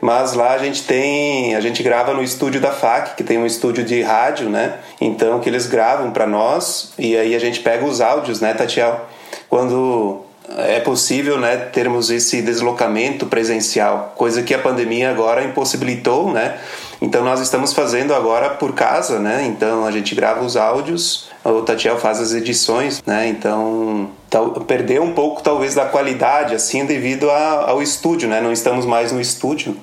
Mas 0.00 0.34
lá 0.34 0.52
a 0.52 0.58
gente 0.58 0.84
tem, 0.84 1.56
a 1.56 1.60
gente 1.60 1.82
grava 1.82 2.14
no 2.14 2.22
estúdio 2.22 2.60
da 2.60 2.70
FAC, 2.70 3.16
que 3.16 3.24
tem 3.24 3.36
um 3.36 3.46
estúdio 3.46 3.82
de 3.82 4.00
rádio, 4.00 4.48
né? 4.48 4.74
Então 5.00 5.40
que 5.40 5.48
eles 5.48 5.66
gravam 5.66 6.10
para 6.10 6.26
nós 6.26 6.92
e 6.98 7.16
aí 7.16 7.34
a 7.34 7.38
gente 7.38 7.60
pega 7.60 7.84
os 7.84 8.00
áudios, 8.00 8.40
né, 8.40 8.54
Tatiel? 8.54 9.06
Quando 9.48 10.22
é 10.56 10.80
possível, 10.80 11.38
né, 11.38 11.56
termos 11.56 12.10
esse 12.10 12.40
deslocamento 12.40 13.26
presencial, 13.26 14.14
coisa 14.16 14.42
que 14.42 14.54
a 14.54 14.58
pandemia 14.58 15.10
agora 15.10 15.44
impossibilitou, 15.44 16.32
né? 16.32 16.58
Então 17.00 17.24
nós 17.24 17.40
estamos 17.40 17.72
fazendo 17.72 18.12
agora 18.12 18.50
por 18.50 18.72
casa, 18.74 19.18
né? 19.18 19.46
Então 19.46 19.84
a 19.86 19.90
gente 19.90 20.14
grava 20.14 20.44
os 20.44 20.56
áudios, 20.56 21.28
o 21.44 21.62
Tatiel 21.62 21.98
faz 21.98 22.20
as 22.20 22.32
edições, 22.32 23.02
né? 23.06 23.28
Então 23.28 24.10
tal, 24.28 24.50
perdeu 24.62 25.02
um 25.02 25.12
pouco 25.12 25.42
talvez 25.42 25.74
da 25.74 25.86
qualidade 25.86 26.54
assim 26.54 26.84
devido 26.84 27.30
a, 27.30 27.70
ao 27.70 27.80
estúdio, 27.80 28.28
né? 28.28 28.40
Não 28.40 28.52
estamos 28.52 28.84
mais 28.84 29.12
no 29.12 29.20
estúdio. 29.20 29.76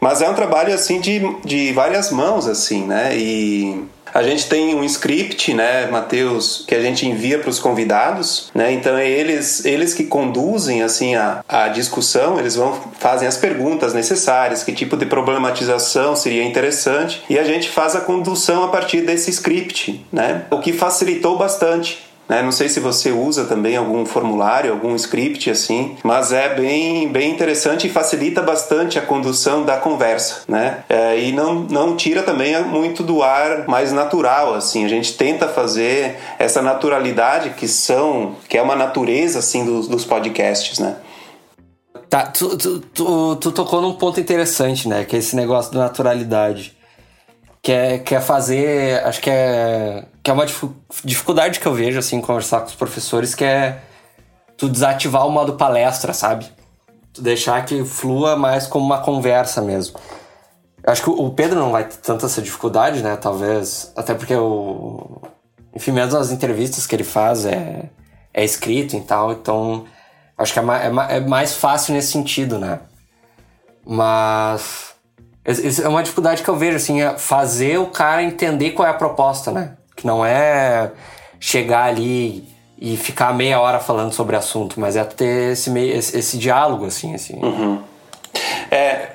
Mas 0.00 0.22
é 0.22 0.28
um 0.28 0.34
trabalho 0.34 0.72
assim 0.72 1.00
de, 1.00 1.20
de 1.44 1.72
várias 1.72 2.10
mãos 2.10 2.46
assim, 2.46 2.84
né? 2.84 3.16
E 3.16 3.84
a 4.14 4.22
gente 4.22 4.48
tem 4.48 4.74
um 4.76 4.84
script, 4.84 5.52
né, 5.52 5.88
Matheus, 5.88 6.64
que 6.68 6.74
a 6.74 6.80
gente 6.80 7.04
envia 7.04 7.38
para 7.40 7.50
os 7.50 7.58
convidados, 7.58 8.48
né? 8.54 8.72
Então 8.72 8.96
é 8.96 9.08
eles, 9.10 9.64
eles 9.64 9.92
que 9.92 10.04
conduzem 10.04 10.82
assim 10.82 11.16
a, 11.16 11.44
a 11.48 11.66
discussão, 11.66 12.38
eles 12.38 12.54
vão 12.54 12.80
fazem 13.00 13.26
as 13.26 13.36
perguntas 13.36 13.92
necessárias, 13.92 14.62
que 14.62 14.72
tipo 14.72 14.96
de 14.96 15.04
problematização 15.04 16.14
seria 16.14 16.44
interessante, 16.44 17.22
e 17.28 17.36
a 17.36 17.42
gente 17.42 17.68
faz 17.68 17.96
a 17.96 18.00
condução 18.00 18.62
a 18.62 18.68
partir 18.68 19.00
desse 19.00 19.30
script, 19.30 20.06
né? 20.12 20.44
O 20.48 20.60
que 20.60 20.72
facilitou 20.72 21.36
bastante 21.36 22.13
né? 22.28 22.42
Não 22.42 22.52
sei 22.52 22.68
se 22.68 22.80
você 22.80 23.10
usa 23.10 23.44
também 23.44 23.76
algum 23.76 24.04
formulário, 24.06 24.72
algum 24.72 24.94
script 24.96 25.50
assim, 25.50 25.96
mas 26.02 26.32
é 26.32 26.54
bem, 26.54 27.08
bem 27.08 27.30
interessante 27.30 27.86
e 27.86 27.90
facilita 27.90 28.42
bastante 28.42 28.98
a 28.98 29.02
condução 29.02 29.64
da 29.64 29.76
conversa, 29.76 30.42
né? 30.48 30.84
É, 30.88 31.18
e 31.18 31.32
não, 31.32 31.54
não 31.54 31.96
tira 31.96 32.22
também 32.22 32.58
muito 32.64 33.02
do 33.02 33.22
ar 33.22 33.66
mais 33.68 33.92
natural, 33.92 34.54
assim. 34.54 34.84
A 34.84 34.88
gente 34.88 35.14
tenta 35.16 35.48
fazer 35.48 36.16
essa 36.38 36.62
naturalidade 36.62 37.50
que 37.50 37.68
são, 37.68 38.36
que 38.48 38.56
é 38.56 38.62
uma 38.62 38.76
natureza 38.76 39.38
assim 39.38 39.64
dos, 39.64 39.88
dos 39.88 40.04
podcasts, 40.04 40.78
né? 40.78 40.96
Tá, 42.08 42.26
tu, 42.26 42.56
tu, 42.56 42.80
tu, 42.80 43.36
tu 43.36 43.52
tocou 43.52 43.80
num 43.80 43.94
ponto 43.94 44.20
interessante, 44.20 44.88
né? 44.88 45.04
Que 45.04 45.16
é 45.16 45.18
esse 45.18 45.34
negócio 45.34 45.72
da 45.72 45.80
naturalidade 45.80 46.73
quer, 47.64 48.00
quer 48.00 48.20
fazer. 48.20 49.02
Acho 49.04 49.20
que 49.20 49.30
é, 49.30 50.04
que 50.22 50.30
é 50.30 50.34
uma 50.34 50.44
dificuldade 51.02 51.58
que 51.58 51.66
eu 51.66 51.74
vejo, 51.74 51.98
assim, 51.98 52.20
conversar 52.20 52.60
com 52.60 52.66
os 52.66 52.74
professores, 52.74 53.34
que 53.34 53.44
é 53.44 53.80
tu 54.56 54.68
desativar 54.68 55.26
o 55.26 55.30
modo 55.30 55.54
palestra, 55.54 56.12
sabe? 56.12 56.46
Tu 57.12 57.22
deixar 57.22 57.64
que 57.64 57.84
flua 57.84 58.36
mais 58.36 58.66
como 58.66 58.84
uma 58.84 59.00
conversa 59.00 59.62
mesmo. 59.62 59.98
Acho 60.86 61.02
que 61.02 61.10
o 61.10 61.30
Pedro 61.30 61.58
não 61.58 61.72
vai 61.72 61.84
ter 61.84 61.96
tanta 61.96 62.26
essa 62.26 62.42
dificuldade, 62.42 63.02
né? 63.02 63.16
Talvez. 63.16 63.90
Até 63.96 64.14
porque 64.14 64.36
o. 64.36 65.22
Enfim, 65.74 65.92
mesmo 65.92 66.18
as 66.18 66.30
entrevistas 66.30 66.86
que 66.86 66.94
ele 66.94 67.04
faz 67.04 67.46
é, 67.46 67.88
é 68.32 68.44
escrito 68.44 68.94
e 68.94 69.00
tal, 69.00 69.32
então. 69.32 69.86
Acho 70.36 70.52
que 70.52 70.58
é 70.58 70.62
mais, 70.62 71.10
é 71.10 71.20
mais 71.20 71.56
fácil 71.56 71.94
nesse 71.94 72.10
sentido, 72.12 72.58
né? 72.58 72.80
Mas 73.86 74.93
é 75.44 75.88
uma 75.88 76.02
dificuldade 76.02 76.42
que 76.42 76.48
eu 76.48 76.56
vejo, 76.56 76.76
assim, 76.76 77.02
é 77.02 77.18
fazer 77.18 77.78
o 77.78 77.86
cara 77.86 78.22
entender 78.22 78.70
qual 78.70 78.88
é 78.88 78.90
a 78.90 78.94
proposta, 78.94 79.50
né? 79.50 79.72
Que 79.94 80.06
não 80.06 80.24
é 80.24 80.90
chegar 81.38 81.84
ali 81.84 82.48
e 82.80 82.96
ficar 82.96 83.34
meia 83.34 83.60
hora 83.60 83.78
falando 83.78 84.12
sobre 84.12 84.34
o 84.34 84.38
assunto, 84.38 84.80
mas 84.80 84.96
é 84.96 85.04
ter 85.04 85.52
esse, 85.52 85.70
meio, 85.70 85.94
esse, 85.94 86.18
esse 86.18 86.38
diálogo, 86.38 86.86
assim, 86.86 87.14
assim. 87.14 87.38
Uhum. 87.42 87.80
É, 88.70 89.10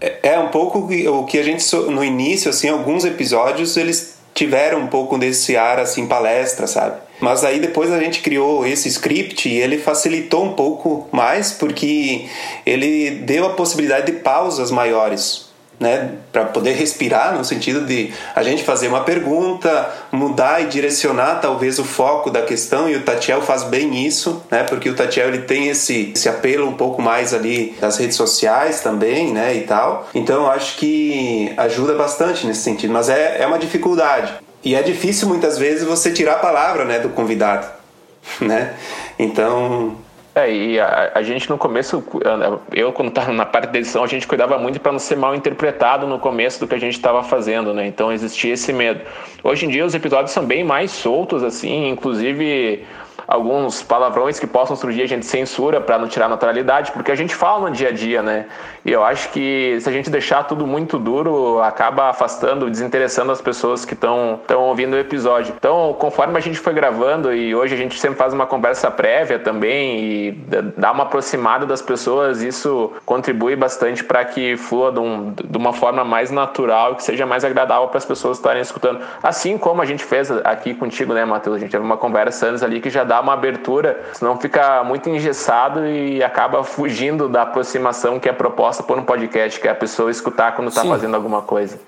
é, 0.00 0.18
é 0.22 0.38
um 0.38 0.48
pouco 0.48 0.78
o 0.78 1.24
que 1.24 1.38
a 1.38 1.42
gente 1.42 1.64
no 1.76 2.04
início 2.04 2.50
assim 2.50 2.68
alguns 2.68 3.04
episódios 3.04 3.76
eles 3.76 4.18
tiveram 4.34 4.80
um 4.80 4.86
pouco 4.88 5.16
desse 5.16 5.56
ar 5.56 5.78
assim 5.78 6.06
palestra 6.06 6.66
sabe 6.66 6.96
mas 7.20 7.44
aí 7.44 7.60
depois 7.60 7.90
a 7.92 7.98
gente 7.98 8.20
criou 8.20 8.66
esse 8.66 8.88
script 8.88 9.48
e 9.48 9.56
ele 9.56 9.78
facilitou 9.78 10.44
um 10.44 10.52
pouco 10.52 11.08
mais 11.12 11.52
porque 11.52 12.26
ele 12.66 13.12
deu 13.22 13.46
a 13.46 13.50
possibilidade 13.50 14.06
de 14.06 14.18
pausas 14.18 14.70
maiores 14.70 15.43
né, 15.78 16.12
para 16.32 16.44
poder 16.46 16.72
respirar 16.72 17.36
no 17.36 17.44
sentido 17.44 17.84
de 17.84 18.12
a 18.34 18.42
gente 18.42 18.62
fazer 18.62 18.88
uma 18.88 19.00
pergunta, 19.00 19.90
mudar 20.12 20.62
e 20.62 20.66
direcionar 20.66 21.40
talvez 21.40 21.78
o 21.78 21.84
foco 21.84 22.30
da 22.30 22.42
questão 22.42 22.88
e 22.88 22.96
o 22.96 23.02
Tatiel 23.02 23.42
faz 23.42 23.64
bem 23.64 24.06
isso, 24.06 24.42
né, 24.50 24.62
porque 24.64 24.88
o 24.88 24.94
Tatiel 24.94 25.28
ele 25.28 25.42
tem 25.42 25.68
esse, 25.68 26.12
esse 26.14 26.28
apelo 26.28 26.68
um 26.68 26.74
pouco 26.74 27.02
mais 27.02 27.34
ali 27.34 27.76
das 27.80 27.98
redes 27.98 28.16
sociais 28.16 28.80
também, 28.80 29.32
né, 29.32 29.54
e 29.54 29.62
tal. 29.62 30.08
Então 30.14 30.50
acho 30.50 30.76
que 30.76 31.52
ajuda 31.56 31.94
bastante 31.94 32.46
nesse 32.46 32.62
sentido, 32.62 32.92
mas 32.92 33.08
é, 33.08 33.42
é 33.42 33.46
uma 33.46 33.58
dificuldade. 33.58 34.32
E 34.64 34.74
é 34.74 34.82
difícil 34.82 35.28
muitas 35.28 35.58
vezes 35.58 35.84
você 35.84 36.10
tirar 36.10 36.34
a 36.34 36.38
palavra, 36.38 36.84
né, 36.84 36.98
do 36.98 37.10
convidado, 37.10 37.66
né? 38.40 38.74
Então, 39.18 39.96
é, 40.34 40.52
e 40.52 40.80
a, 40.80 41.12
a, 41.14 41.22
gente 41.22 41.48
no 41.48 41.56
começo, 41.56 42.02
eu 42.72 42.92
quando 42.92 43.08
estava 43.08 43.32
na 43.32 43.46
parte 43.46 43.70
da 43.70 43.78
edição, 43.78 44.02
a 44.02 44.06
gente 44.06 44.26
cuidava 44.26 44.58
muito 44.58 44.80
para 44.80 44.90
não 44.90 44.98
ser 44.98 45.16
mal 45.16 45.32
interpretado 45.32 46.08
no 46.08 46.18
começo 46.18 46.58
do 46.58 46.66
que 46.66 46.74
a 46.74 46.78
gente 46.78 46.94
estava 46.94 47.22
fazendo, 47.22 47.72
né? 47.72 47.86
Então 47.86 48.12
existia 48.12 48.54
esse 48.54 48.72
medo. 48.72 49.00
Hoje 49.44 49.66
em 49.66 49.68
dia 49.68 49.84
os 49.84 49.94
episódios 49.94 50.32
são 50.32 50.44
bem 50.44 50.64
mais 50.64 50.90
soltos, 50.90 51.44
assim, 51.44 51.88
inclusive 51.88 52.84
alguns 53.26 53.82
palavrões 53.82 54.38
que 54.38 54.46
possam 54.46 54.76
surgir 54.76 55.02
a 55.02 55.08
gente 55.08 55.26
censura 55.26 55.80
para 55.80 55.98
não 55.98 56.08
tirar 56.08 56.28
naturalidade, 56.28 56.92
porque 56.92 57.10
a 57.10 57.14
gente 57.14 57.34
fala 57.34 57.68
no 57.68 57.74
dia 57.74 57.88
a 57.88 57.92
dia, 57.92 58.22
né? 58.22 58.46
E 58.84 58.92
eu 58.92 59.02
acho 59.02 59.30
que 59.30 59.78
se 59.80 59.88
a 59.88 59.92
gente 59.92 60.10
deixar 60.10 60.44
tudo 60.44 60.66
muito 60.66 60.98
duro, 60.98 61.60
acaba 61.62 62.10
afastando, 62.10 62.70
desinteressando 62.70 63.32
as 63.32 63.40
pessoas 63.40 63.84
que 63.84 63.94
estão 63.94 64.40
ouvindo 64.56 64.94
o 64.94 64.98
episódio. 64.98 65.54
Então, 65.56 65.94
conforme 65.98 66.36
a 66.36 66.40
gente 66.40 66.58
foi 66.58 66.74
gravando 66.74 67.32
e 67.32 67.54
hoje 67.54 67.74
a 67.74 67.78
gente 67.78 67.98
sempre 67.98 68.18
faz 68.18 68.34
uma 68.34 68.46
conversa 68.46 68.90
prévia 68.90 69.38
também 69.38 69.98
e 70.00 70.32
dá 70.76 70.92
uma 70.92 71.04
aproximada 71.04 71.64
das 71.64 71.80
pessoas, 71.80 72.42
isso 72.42 72.92
contribui 73.06 73.56
bastante 73.56 74.04
para 74.04 74.24
que 74.24 74.56
flua 74.56 74.92
de, 74.92 75.00
um, 75.00 75.32
de, 75.32 75.56
uma 75.56 75.72
forma 75.72 76.04
mais 76.04 76.30
natural 76.30 76.94
que 76.96 77.02
seja 77.02 77.24
mais 77.24 77.44
agradável 77.44 77.88
para 77.88 77.98
as 77.98 78.04
pessoas 78.04 78.36
estarem 78.38 78.60
escutando. 78.60 79.00
Assim 79.22 79.56
como 79.56 79.80
a 79.80 79.84
gente 79.84 80.04
fez 80.04 80.30
aqui 80.30 80.74
contigo, 80.74 81.14
né, 81.14 81.24
Matheus? 81.24 81.56
A 81.56 81.58
gente 81.58 81.70
teve 81.70 81.84
uma 81.84 81.96
conversa 81.96 82.46
antes 82.46 82.62
ali 82.62 82.80
que 82.80 82.90
já 82.90 83.04
dá 83.04 83.13
uma 83.20 83.32
abertura, 83.32 84.02
senão 84.12 84.38
fica 84.38 84.82
muito 84.84 85.08
engessado 85.08 85.86
e 85.86 86.22
acaba 86.22 86.62
fugindo 86.64 87.28
da 87.28 87.42
aproximação 87.42 88.18
que 88.18 88.28
é 88.28 88.32
proposta 88.32 88.82
por 88.82 88.98
um 88.98 89.04
podcast, 89.04 89.60
que 89.60 89.68
é 89.68 89.70
a 89.70 89.74
pessoa 89.74 90.10
escutar 90.10 90.54
quando 90.54 90.68
está 90.68 90.84
fazendo 90.84 91.14
alguma 91.14 91.42
coisa. 91.42 91.78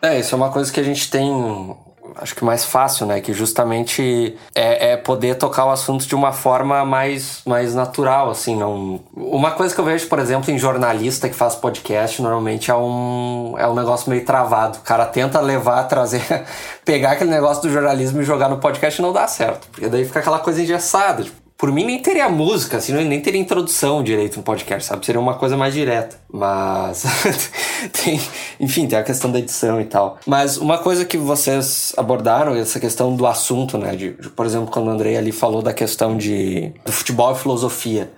É, 0.00 0.18
isso 0.18 0.34
é 0.34 0.36
uma 0.36 0.50
coisa 0.50 0.72
que 0.72 0.78
a 0.78 0.84
gente 0.84 1.10
tem 1.10 1.76
acho 2.18 2.34
que 2.34 2.44
mais 2.44 2.64
fácil, 2.64 3.06
né? 3.06 3.20
Que 3.20 3.32
justamente 3.32 4.36
é, 4.54 4.92
é, 4.92 4.96
poder 4.96 5.36
tocar 5.36 5.64
o 5.64 5.70
assunto 5.70 6.06
de 6.06 6.14
uma 6.14 6.32
forma 6.32 6.84
mais, 6.84 7.40
mais 7.46 7.74
natural, 7.74 8.30
assim. 8.30 8.56
Não... 8.56 9.00
Uma 9.14 9.52
coisa 9.52 9.74
que 9.74 9.80
eu 9.80 9.84
vejo, 9.84 10.06
por 10.08 10.18
exemplo, 10.18 10.50
em 10.50 10.58
jornalista 10.58 11.28
que 11.28 11.34
faz 11.34 11.54
podcast, 11.54 12.20
normalmente 12.20 12.70
é 12.70 12.74
um, 12.74 13.54
é 13.58 13.66
um 13.68 13.74
negócio 13.74 14.10
meio 14.10 14.24
travado. 14.24 14.78
O 14.78 14.82
cara 14.82 15.06
tenta 15.06 15.40
levar, 15.40 15.84
trazer, 15.84 16.22
pegar 16.84 17.12
aquele 17.12 17.30
negócio 17.30 17.62
do 17.62 17.70
jornalismo 17.70 18.20
e 18.20 18.24
jogar 18.24 18.48
no 18.48 18.58
podcast 18.58 19.00
e 19.00 19.02
não 19.02 19.12
dá 19.12 19.26
certo. 19.26 19.68
Porque 19.70 19.88
daí 19.88 20.04
fica 20.04 20.18
aquela 20.20 20.38
coisa 20.38 20.60
engessada. 20.60 21.22
Tipo, 21.22 21.36
por 21.58 21.72
mim 21.72 21.84
nem 21.84 21.98
teria 21.98 22.28
música, 22.28 22.76
assim, 22.76 22.92
nem 22.92 23.20
teria 23.20 23.40
introdução 23.40 24.00
direito 24.00 24.36
no 24.36 24.44
podcast, 24.44 24.88
sabe? 24.88 25.04
Seria 25.04 25.20
uma 25.20 25.34
coisa 25.34 25.56
mais 25.56 25.74
direta. 25.74 26.16
Mas 26.32 27.02
tem, 27.92 28.20
enfim, 28.60 28.86
tem 28.86 28.96
a 28.96 29.02
questão 29.02 29.32
da 29.32 29.40
edição 29.40 29.80
e 29.80 29.84
tal. 29.84 30.18
Mas 30.24 30.56
uma 30.56 30.78
coisa 30.78 31.04
que 31.04 31.18
vocês 31.18 31.92
abordaram, 31.96 32.54
essa 32.54 32.78
questão 32.78 33.16
do 33.16 33.26
assunto, 33.26 33.76
né? 33.76 33.96
De, 33.96 34.12
de, 34.12 34.30
por 34.30 34.46
exemplo, 34.46 34.70
quando 34.70 34.86
o 34.86 34.90
Andrei 34.90 35.16
ali 35.16 35.32
falou 35.32 35.60
da 35.60 35.72
questão 35.72 36.16
de 36.16 36.72
do 36.84 36.92
futebol 36.92 37.32
e 37.32 37.34
filosofia. 37.34 38.12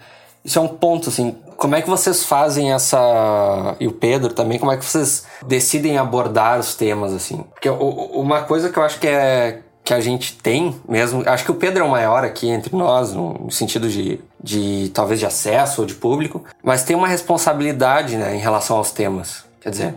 Isso 0.45 0.59
é 0.59 0.63
um 0.63 0.69
ponto, 0.69 1.09
assim, 1.09 1.35
como 1.57 1.75
é 1.75 1.81
que 1.81 1.89
vocês 1.89 2.25
fazem 2.25 2.73
essa. 2.73 3.75
E 3.81 3.87
o 3.87 3.93
Pedro 3.93 4.35
também, 4.35 4.59
como 4.59 4.71
é 4.71 4.77
que 4.77 4.85
vocês 4.85 5.25
decidem 5.47 5.97
abordar 5.97 6.59
os 6.59 6.75
temas, 6.75 7.15
assim? 7.15 7.45
Porque 7.55 7.71
uma 7.71 8.43
coisa 8.43 8.69
que 8.69 8.79
eu 8.79 8.83
acho 8.83 8.99
que 8.99 9.07
é, 9.07 9.61
que 9.85 9.95
a 9.95 10.01
gente 10.01 10.37
tem 10.37 10.75
mesmo. 10.89 11.23
Acho 11.27 11.45
que 11.45 11.51
o 11.51 11.55
Pedro 11.55 11.85
é 11.85 11.87
o 11.87 11.91
maior 11.91 12.25
aqui 12.25 12.49
entre 12.49 12.75
nós, 12.77 13.13
no 13.13 13.51
sentido 13.51 13.89
de, 13.89 14.21
de 14.43 14.91
talvez 14.95 15.19
de 15.19 15.27
acesso 15.27 15.81
ou 15.81 15.87
de 15.87 15.95
público, 15.95 16.45
mas 16.63 16.85
tem 16.85 16.95
uma 16.95 17.09
responsabilidade 17.09 18.17
né, 18.17 18.37
em 18.37 18.39
relação 18.39 18.77
aos 18.77 18.91
temas. 18.91 19.45
Quer 19.61 19.71
dizer, 19.71 19.95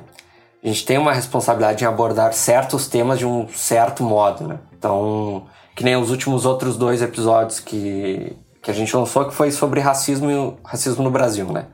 a 0.64 0.68
gente 0.68 0.86
tem 0.86 0.98
uma 0.98 1.14
responsabilidade 1.14 1.84
em 1.84 1.88
abordar 1.88 2.34
certos 2.34 2.88
temas 2.88 3.20
de 3.20 3.26
um 3.26 3.48
certo 3.50 4.04
modo, 4.04 4.48
né? 4.48 4.60
Então, 4.78 5.46
que 5.76 5.84
nem 5.84 5.96
os 5.96 6.10
últimos 6.10 6.46
outros 6.46 6.78
dois 6.78 7.02
episódios 7.02 7.60
que, 7.60 8.36
que 8.62 8.72
a 8.72 8.74
gente 8.74 8.96
lançou, 8.96 9.26
que 9.26 9.34
foi 9.34 9.52
sobre 9.52 9.80
racismo, 9.80 10.58
racismo 10.64 11.04
no 11.04 11.12
Brasil, 11.12 11.46
né? 11.52 11.66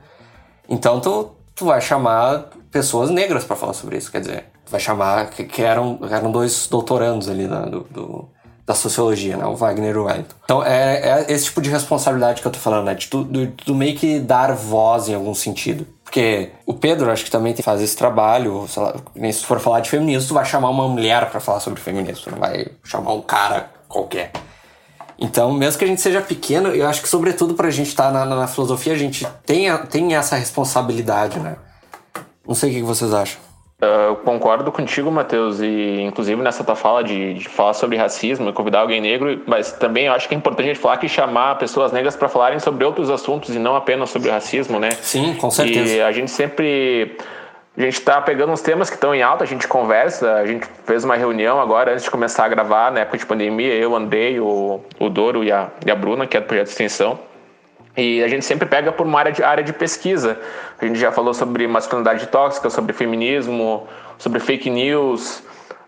Então, 0.68 1.00
tu, 1.00 1.30
tu 1.54 1.66
vai 1.66 1.80
chamar 1.80 2.50
pessoas 2.70 3.10
negras 3.10 3.44
para 3.44 3.56
falar 3.56 3.72
sobre 3.72 3.96
isso, 3.96 4.10
quer 4.10 4.20
dizer, 4.20 4.46
vai 4.70 4.80
chamar, 4.80 5.30
que, 5.30 5.44
que 5.44 5.62
eram, 5.62 5.98
eram 6.10 6.30
dois 6.30 6.66
doutorandos 6.66 7.28
ali 7.28 7.46
da, 7.46 7.62
do, 7.66 7.80
do, 7.90 8.28
da 8.66 8.74
sociologia, 8.74 9.36
né? 9.36 9.44
O 9.46 9.56
Wagner 9.56 9.94
e 9.94 9.98
o 9.98 10.04
Wellington. 10.04 10.34
Então, 10.44 10.64
é, 10.64 11.24
é, 11.28 11.32
esse 11.32 11.46
tipo 11.46 11.60
de 11.60 11.68
responsabilidade 11.68 12.40
que 12.40 12.46
eu 12.46 12.52
tô 12.52 12.58
falando, 12.58 12.84
né? 12.84 12.94
De 12.94 13.08
tu, 13.08 13.24
do, 13.24 13.46
do 13.46 13.74
meio 13.74 13.96
que 13.96 14.20
dar 14.20 14.54
voz 14.54 15.08
em 15.08 15.14
algum 15.14 15.34
sentido. 15.34 15.86
Porque 16.04 16.50
o 16.66 16.74
Pedro, 16.74 17.10
acho 17.10 17.24
que 17.24 17.30
também 17.30 17.52
tem 17.52 17.58
que 17.58 17.62
fazer 17.62 17.84
esse 17.84 17.96
trabalho, 17.96 18.66
sei 18.68 18.82
lá, 18.82 18.94
nem 19.14 19.32
se 19.32 19.44
for 19.44 19.60
falar 19.60 19.80
de 19.80 19.90
feminismo, 19.90 20.28
tu 20.28 20.34
vai 20.34 20.44
chamar 20.44 20.70
uma 20.70 20.88
mulher 20.88 21.30
para 21.30 21.40
falar 21.40 21.60
sobre 21.60 21.80
feminismo, 21.80 22.24
tu 22.24 22.30
não 22.30 22.38
vai 22.38 22.66
chamar 22.84 23.12
um 23.12 23.22
cara 23.22 23.70
qualquer. 23.88 24.32
Então, 25.20 25.52
mesmo 25.52 25.78
que 25.78 25.84
a 25.84 25.88
gente 25.88 26.00
seja 26.00 26.22
pequeno, 26.22 26.70
eu 26.70 26.88
acho 26.88 27.02
que, 27.02 27.08
sobretudo, 27.08 27.54
pra 27.54 27.70
gente 27.70 27.88
estar 27.88 28.10
tá 28.10 28.24
na, 28.24 28.24
na, 28.24 28.46
filosofia, 28.46 28.94
a 28.94 28.96
gente 28.96 29.26
tem, 29.44 29.66
tem 29.88 30.14
essa 30.16 30.34
responsabilidade, 30.34 31.38
né? 31.38 31.56
Não 32.46 32.54
sei 32.54 32.70
o 32.70 32.74
que 32.74 32.82
vocês 32.82 33.12
acham. 33.12 33.49
Eu 33.80 34.16
concordo 34.16 34.70
contigo, 34.70 35.10
Matheus, 35.10 35.60
e 35.60 36.02
inclusive 36.02 36.42
nessa 36.42 36.62
tua 36.62 36.76
fala 36.76 37.02
de, 37.02 37.34
de, 37.34 37.48
falar 37.48 37.72
sobre 37.72 37.96
racismo 37.96 38.50
e 38.50 38.52
convidar 38.52 38.80
alguém 38.80 39.00
negro, 39.00 39.40
mas 39.46 39.72
também 39.72 40.06
eu 40.06 40.12
acho 40.12 40.28
que 40.28 40.34
é 40.34 40.38
importante 40.38 40.66
a 40.66 40.74
gente 40.74 40.82
falar 40.82 40.98
que 40.98 41.08
chamar 41.08 41.56
pessoas 41.56 41.90
negras 41.90 42.14
para 42.14 42.28
falarem 42.28 42.58
sobre 42.58 42.84
outros 42.84 43.08
assuntos 43.08 43.54
e 43.54 43.58
não 43.58 43.74
apenas 43.74 44.10
sobre 44.10 44.30
racismo, 44.30 44.78
né? 44.78 44.90
Sim, 45.00 45.34
com 45.34 45.50
certeza. 45.50 45.94
E 45.94 46.02
a 46.02 46.12
gente 46.12 46.30
sempre. 46.30 47.16
A 47.78 47.82
gente 47.82 47.94
está 47.94 48.20
pegando 48.20 48.52
uns 48.52 48.60
temas 48.60 48.90
que 48.90 48.96
estão 48.96 49.14
em 49.14 49.22
alta, 49.22 49.44
a 49.44 49.46
gente 49.46 49.66
conversa, 49.66 50.34
a 50.34 50.44
gente 50.44 50.66
fez 50.84 51.02
uma 51.04 51.16
reunião 51.16 51.58
agora 51.58 51.92
antes 51.92 52.04
de 52.04 52.10
começar 52.10 52.44
a 52.44 52.48
gravar, 52.48 52.92
na 52.92 53.00
época 53.00 53.16
de 53.16 53.24
pandemia, 53.24 53.72
eu, 53.74 53.96
Andrei, 53.96 54.38
o, 54.38 54.80
o 54.98 55.08
Doro 55.08 55.42
e 55.42 55.50
a, 55.50 55.68
e 55.86 55.90
a 55.90 55.94
Bruna, 55.94 56.26
que 56.26 56.36
é 56.36 56.40
do 56.40 56.46
projeto 56.46 56.66
de 56.66 56.72
extensão. 56.72 57.18
E 57.96 58.22
a 58.22 58.28
gente 58.28 58.44
sempre 58.44 58.68
pega 58.68 58.92
por 58.92 59.06
uma 59.06 59.18
área 59.18 59.32
de, 59.32 59.42
área 59.42 59.64
de 59.64 59.72
pesquisa. 59.72 60.38
A 60.80 60.86
gente 60.86 60.98
já 60.98 61.10
falou 61.10 61.34
sobre 61.34 61.66
masculinidade 61.66 62.26
tóxica, 62.28 62.70
sobre 62.70 62.92
feminismo, 62.92 63.86
sobre 64.16 64.38
fake 64.38 64.70
news, 64.70 65.42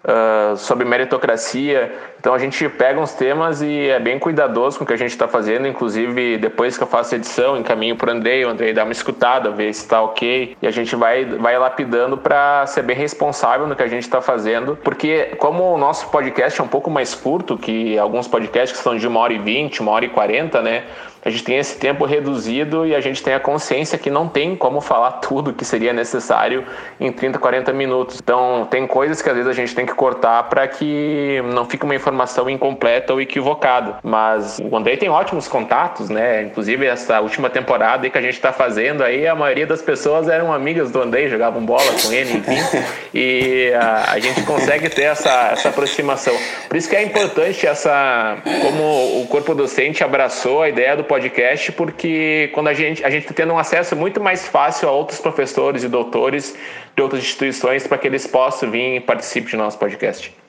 uh, 0.05 0.57
sobre 0.57 0.85
meritocracia. 0.85 1.93
Então 2.19 2.35
a 2.35 2.39
gente 2.39 2.69
pega 2.69 3.01
uns 3.01 3.15
temas 3.15 3.63
e 3.63 3.89
é 3.89 3.99
bem 3.99 4.19
cuidadoso 4.19 4.79
com 4.79 4.85
o 4.85 4.87
que 4.87 4.93
a 4.93 4.97
gente 4.97 5.13
está 5.13 5.29
fazendo. 5.29 5.67
Inclusive, 5.67 6.39
depois 6.39 6.77
que 6.77 6.83
eu 6.83 6.87
faço 6.89 7.15
a 7.15 7.19
edição, 7.19 7.57
encaminho 7.57 7.97
para 7.97 8.11
o 8.11 8.13
Andrei, 8.13 8.45
o 8.45 8.49
Andrei 8.49 8.73
dá 8.73 8.83
uma 8.83 8.93
escutada, 8.93 9.51
vê 9.51 9.73
se 9.73 9.83
está 9.83 10.03
ok. 10.03 10.57
E 10.61 10.67
a 10.67 10.71
gente 10.71 10.95
vai, 10.97 11.25
vai 11.25 11.57
lapidando 11.57 12.19
para 12.19 12.67
ser 12.67 12.83
bem 12.83 12.97
responsável 12.97 13.67
no 13.67 13.77
que 13.77 13.83
a 13.83 13.89
gente 13.89 14.03
está 14.03 14.21
fazendo. 14.21 14.77
Porque, 14.83 15.37
como 15.39 15.73
o 15.73 15.79
nosso 15.79 16.09
podcast 16.11 16.61
é 16.61 16.65
um 16.65 16.69
pouco 16.69 16.91
mais 16.91 17.15
curto 17.15 17.57
que 17.57 17.97
alguns 17.97 18.29
podcasts 18.29 18.77
que 18.77 18.83
são 18.83 18.97
de 18.97 19.07
uma 19.07 19.21
hora 19.21 19.33
e 19.33 19.39
vinte, 19.39 19.81
uma 19.81 19.93
hora 19.93 20.05
e 20.05 20.09
quarenta, 20.09 20.61
né? 20.61 20.85
A 21.25 21.31
gente 21.31 21.45
tem 21.45 21.57
esse 21.57 21.79
tempo 21.79 22.05
reduzido 22.05 22.85
e 22.85 22.95
a 22.95 23.01
gente 23.01 23.23
tem 23.23 23.33
a 23.33 23.39
consciência 23.41 23.97
que 23.97 24.11
não 24.11 24.29
tem 24.29 24.57
como 24.57 24.81
falar 24.81 25.13
tudo 25.13 25.53
que 25.53 25.65
seria 25.65 25.93
necessário 25.93 26.65
em 26.99 27.13
30, 27.13 27.39
40 27.39 27.73
minutos. 27.73 28.19
Então, 28.21 28.67
tem 28.69 28.87
coisas 28.89 29.23
que 29.23 29.29
às 29.29 29.37
vezes 29.37 29.49
a 29.49 29.53
gente 29.53 29.73
tem 29.73 29.87
que 29.87 29.95
cortar 29.95 30.43
para 30.45 30.67
que 30.67 31.41
não 31.55 31.65
fique 31.65 31.85
uma 31.85 31.95
informação 31.95 32.51
incompleta 32.51 33.13
ou 33.13 33.21
equivocada. 33.21 33.99
Mas 34.03 34.61
o 34.61 34.77
Andrei 34.77 34.97
tem 34.97 35.09
ótimos 35.09 35.47
contatos, 35.47 36.11
né? 36.11 36.43
Inclusive, 36.43 36.87
essa 36.87 37.21
última 37.21 37.49
temporada 37.49 38.11
que 38.11 38.19
a 38.19 38.23
gente 38.23 38.35
está 38.35 38.53
fazendo 38.53 39.05
aí, 39.05 39.27
a 39.27 39.35
maioria 39.35 39.67
das 39.67 39.81
pessoas 39.81 40.29
eram 40.29 40.53
amigas 40.53 40.91
do 40.91 41.01
Andrei, 41.01 41.29
jogavam 41.29 41.65
bola 41.65 41.93
com 42.03 42.13
ele, 42.13 42.39
enfim. 42.39 42.59
e 43.15 43.73
a, 43.75 44.13
a 44.13 44.19
gente 44.19 44.43
consegue 44.43 44.89
ter 44.89 45.03
essa, 45.03 45.51
essa 45.53 45.69
aproximação. 45.69 46.35
Por 46.69 46.77
isso 46.77 46.89
que 46.89 46.97
é 46.97 47.03
importante 47.03 47.65
essa, 47.65 48.39
como 48.61 49.23
o 49.23 49.27
corpo 49.29 49.55
docente 49.55 50.03
abraçou 50.03 50.63
a 50.63 50.69
ideia 50.69 50.97
do 50.97 51.12
podcast, 51.13 51.73
porque 51.73 52.49
quando 52.55 52.69
a 52.69 52.73
gente 52.73 53.05
a 53.05 53.11
gente 53.11 53.25
está 53.25 53.35
tendo 53.35 53.53
um 53.53 53.59
acesso 53.59 53.95
muito 53.95 54.19
mais 54.19 54.49
fácil 54.49 54.89
a 54.89 54.93
outros 54.93 55.21
professores 55.21 55.85
e 55.85 55.89
doutores 55.89 56.57
de 56.97 57.03
outras 57.03 57.23
instituições 57.23 57.87
para 57.87 57.99
que 57.99 58.07
eles 58.07 58.27
possam 58.27 58.71
vir 58.71 58.97
e 58.97 59.01
participar 59.01 59.51
do 59.51 59.57
nosso 59.59 59.79
podcast. 59.79 60.42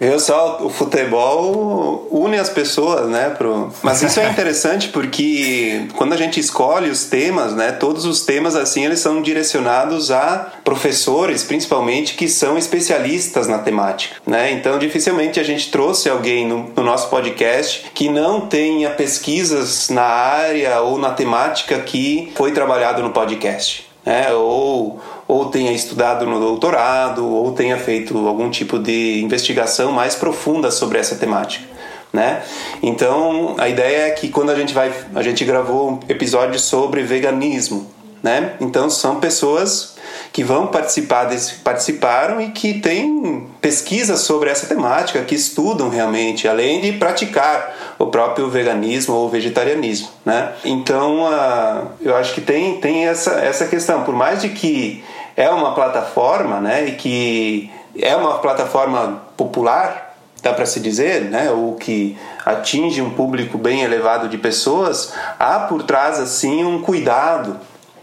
Eu 0.00 0.18
só 0.18 0.58
o 0.62 0.68
futebol 0.68 2.08
une 2.10 2.38
as 2.38 2.50
pessoas, 2.50 3.08
né? 3.08 3.30
Pro... 3.30 3.72
Mas 3.82 4.02
isso 4.02 4.18
é 4.20 4.28
interessante 4.30 4.88
porque 4.88 5.86
quando 5.96 6.12
a 6.12 6.16
gente 6.16 6.40
escolhe 6.40 6.90
os 6.90 7.04
temas, 7.04 7.54
né? 7.54 7.72
Todos 7.72 8.04
os 8.04 8.24
temas 8.24 8.56
assim 8.56 8.84
eles 8.84 8.98
são 8.98 9.22
direcionados 9.22 10.10
a 10.10 10.52
professores, 10.64 11.44
principalmente 11.44 12.14
que 12.14 12.28
são 12.28 12.58
especialistas 12.58 13.46
na 13.46 13.58
temática, 13.58 14.16
né? 14.26 14.50
Então 14.52 14.78
dificilmente 14.78 15.38
a 15.38 15.44
gente 15.44 15.70
trouxe 15.70 16.08
alguém 16.08 16.46
no, 16.46 16.70
no 16.76 16.82
nosso 16.82 17.08
podcast 17.08 17.90
que 17.94 18.08
não 18.08 18.42
tenha 18.42 18.90
pesquisas 18.90 19.88
na 19.88 20.02
área 20.02 20.80
ou 20.80 20.98
na 20.98 21.10
temática 21.10 21.78
que 21.78 22.32
foi 22.34 22.52
trabalhado 22.52 23.02
no 23.02 23.10
podcast, 23.10 23.88
né? 24.04 24.32
Ou 24.32 25.00
ou 25.34 25.46
tenha 25.46 25.72
estudado 25.72 26.24
no 26.26 26.38
doutorado, 26.38 27.26
ou 27.26 27.50
tenha 27.50 27.76
feito 27.76 28.16
algum 28.28 28.48
tipo 28.48 28.78
de 28.78 29.20
investigação 29.20 29.90
mais 29.90 30.14
profunda 30.14 30.70
sobre 30.70 30.96
essa 30.96 31.16
temática. 31.16 31.66
Né? 32.12 32.40
Então 32.80 33.56
a 33.58 33.68
ideia 33.68 34.06
é 34.06 34.10
que 34.10 34.28
quando 34.28 34.50
a 34.50 34.54
gente 34.54 34.72
vai, 34.72 34.92
a 35.12 35.22
gente 35.22 35.44
gravou 35.44 35.90
um 35.90 36.00
episódio 36.08 36.60
sobre 36.60 37.02
veganismo, 37.02 37.90
né? 38.22 38.52
Então 38.60 38.88
são 38.88 39.18
pessoas 39.18 39.96
que 40.32 40.44
vão 40.44 40.68
participar 40.68 41.24
desse, 41.24 41.56
participaram 41.56 42.40
e 42.40 42.50
que 42.50 42.80
têm 42.80 43.48
pesquisas 43.60 44.20
sobre 44.20 44.50
essa 44.50 44.66
temática, 44.66 45.20
que 45.22 45.34
estudam 45.34 45.88
realmente, 45.88 46.46
além 46.46 46.80
de 46.80 46.92
praticar 46.92 47.94
o 47.98 48.06
próprio 48.06 48.48
veganismo 48.48 49.14
ou 49.14 49.28
vegetarianismo, 49.28 50.08
né? 50.24 50.52
Então, 50.64 51.24
uh, 51.24 51.88
eu 52.00 52.16
acho 52.16 52.34
que 52.34 52.40
tem, 52.40 52.80
tem 52.80 53.06
essa, 53.06 53.32
essa 53.40 53.66
questão, 53.66 54.02
por 54.04 54.14
mais 54.14 54.42
de 54.42 54.48
que 54.48 55.04
é 55.36 55.48
uma 55.50 55.74
plataforma, 55.74 56.60
né, 56.60 56.86
e 56.86 56.92
que 56.92 57.70
é 57.98 58.14
uma 58.16 58.38
plataforma 58.38 59.22
popular, 59.36 60.16
dá 60.42 60.52
para 60.52 60.66
se 60.66 60.80
dizer, 60.80 61.22
né, 61.22 61.50
ou 61.50 61.74
que 61.74 62.18
atinge 62.44 63.00
um 63.00 63.10
público 63.10 63.56
bem 63.56 63.82
elevado 63.82 64.28
de 64.28 64.36
pessoas, 64.36 65.14
há 65.38 65.60
por 65.60 65.82
trás 65.82 66.18
assim 66.18 66.64
um 66.64 66.82
cuidado 66.82 67.58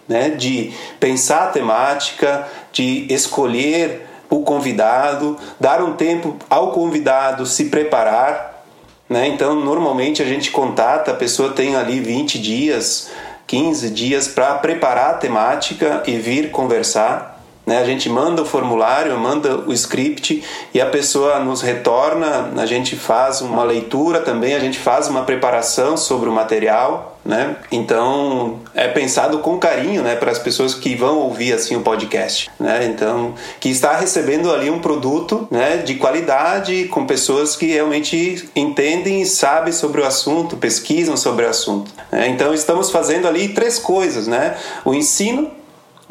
né, 0.07 0.29
de 0.29 0.73
pensar 0.99 1.45
a 1.45 1.47
temática, 1.47 2.47
de 2.71 3.05
escolher 3.09 4.07
o 4.29 4.43
convidado, 4.43 5.37
dar 5.59 5.81
um 5.81 5.93
tempo 5.93 6.37
ao 6.49 6.71
convidado 6.71 7.45
se 7.45 7.65
preparar. 7.65 8.63
Né? 9.09 9.27
Então, 9.27 9.55
normalmente 9.55 10.21
a 10.21 10.25
gente 10.25 10.51
contata, 10.51 11.11
a 11.11 11.15
pessoa 11.15 11.51
tem 11.51 11.75
ali 11.75 11.99
20 11.99 12.39
dias, 12.39 13.11
15 13.47 13.89
dias 13.89 14.27
para 14.27 14.55
preparar 14.55 15.11
a 15.11 15.17
temática 15.17 16.03
e 16.07 16.17
vir 16.17 16.51
conversar. 16.51 17.30
Né? 17.65 17.79
A 17.79 17.85
gente 17.85 18.09
manda 18.09 18.41
o 18.41 18.45
formulário, 18.45 19.17
manda 19.17 19.57
o 19.67 19.73
script 19.73 20.43
e 20.73 20.81
a 20.81 20.85
pessoa 20.85 21.39
nos 21.39 21.61
retorna, 21.61 22.51
a 22.57 22.65
gente 22.65 22.95
faz 22.95 23.41
uma 23.41 23.63
leitura 23.63 24.19
também, 24.19 24.55
a 24.55 24.59
gente 24.59 24.79
faz 24.79 25.07
uma 25.07 25.23
preparação 25.23 25.95
sobre 25.95 26.27
o 26.29 26.31
material. 26.31 27.09
Né? 27.23 27.55
Então 27.71 28.61
é 28.73 28.87
pensado 28.87 29.37
com 29.39 29.59
carinho, 29.59 30.01
né, 30.01 30.15
para 30.15 30.31
as 30.31 30.39
pessoas 30.39 30.73
que 30.73 30.95
vão 30.95 31.19
ouvir 31.19 31.53
assim 31.53 31.75
o 31.75 31.81
podcast, 31.81 32.49
né? 32.59 32.83
Então 32.85 33.35
que 33.59 33.69
está 33.69 33.95
recebendo 33.95 34.51
ali 34.51 34.71
um 34.71 34.79
produto, 34.79 35.47
né, 35.51 35.77
de 35.77 35.93
qualidade 35.93 36.85
com 36.85 37.05
pessoas 37.05 37.55
que 37.55 37.67
realmente 37.67 38.49
entendem 38.55 39.21
e 39.21 39.25
sabem 39.27 39.71
sobre 39.71 40.01
o 40.01 40.05
assunto, 40.07 40.57
pesquisam 40.57 41.15
sobre 41.15 41.45
o 41.45 41.49
assunto. 41.49 41.91
Né? 42.11 42.27
Então 42.29 42.55
estamos 42.55 42.89
fazendo 42.89 43.27
ali 43.27 43.49
três 43.49 43.77
coisas, 43.77 44.25
né? 44.25 44.57
O 44.83 44.91
ensino 44.91 45.60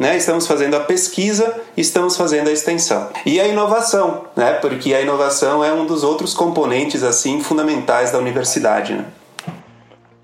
né? 0.00 0.16
Estamos 0.16 0.46
fazendo 0.46 0.76
a 0.76 0.80
pesquisa, 0.80 1.60
estamos 1.76 2.16
fazendo 2.16 2.48
a 2.48 2.52
extensão. 2.52 3.10
E 3.26 3.38
a 3.38 3.46
inovação, 3.46 4.24
né? 4.34 4.54
Porque 4.54 4.94
a 4.94 5.02
inovação 5.02 5.62
é 5.62 5.70
um 5.74 5.84
dos 5.84 6.02
outros 6.02 6.32
componentes 6.32 7.02
assim 7.02 7.42
fundamentais 7.42 8.10
da 8.10 8.16
universidade, 8.16 8.94
né? 8.94 9.04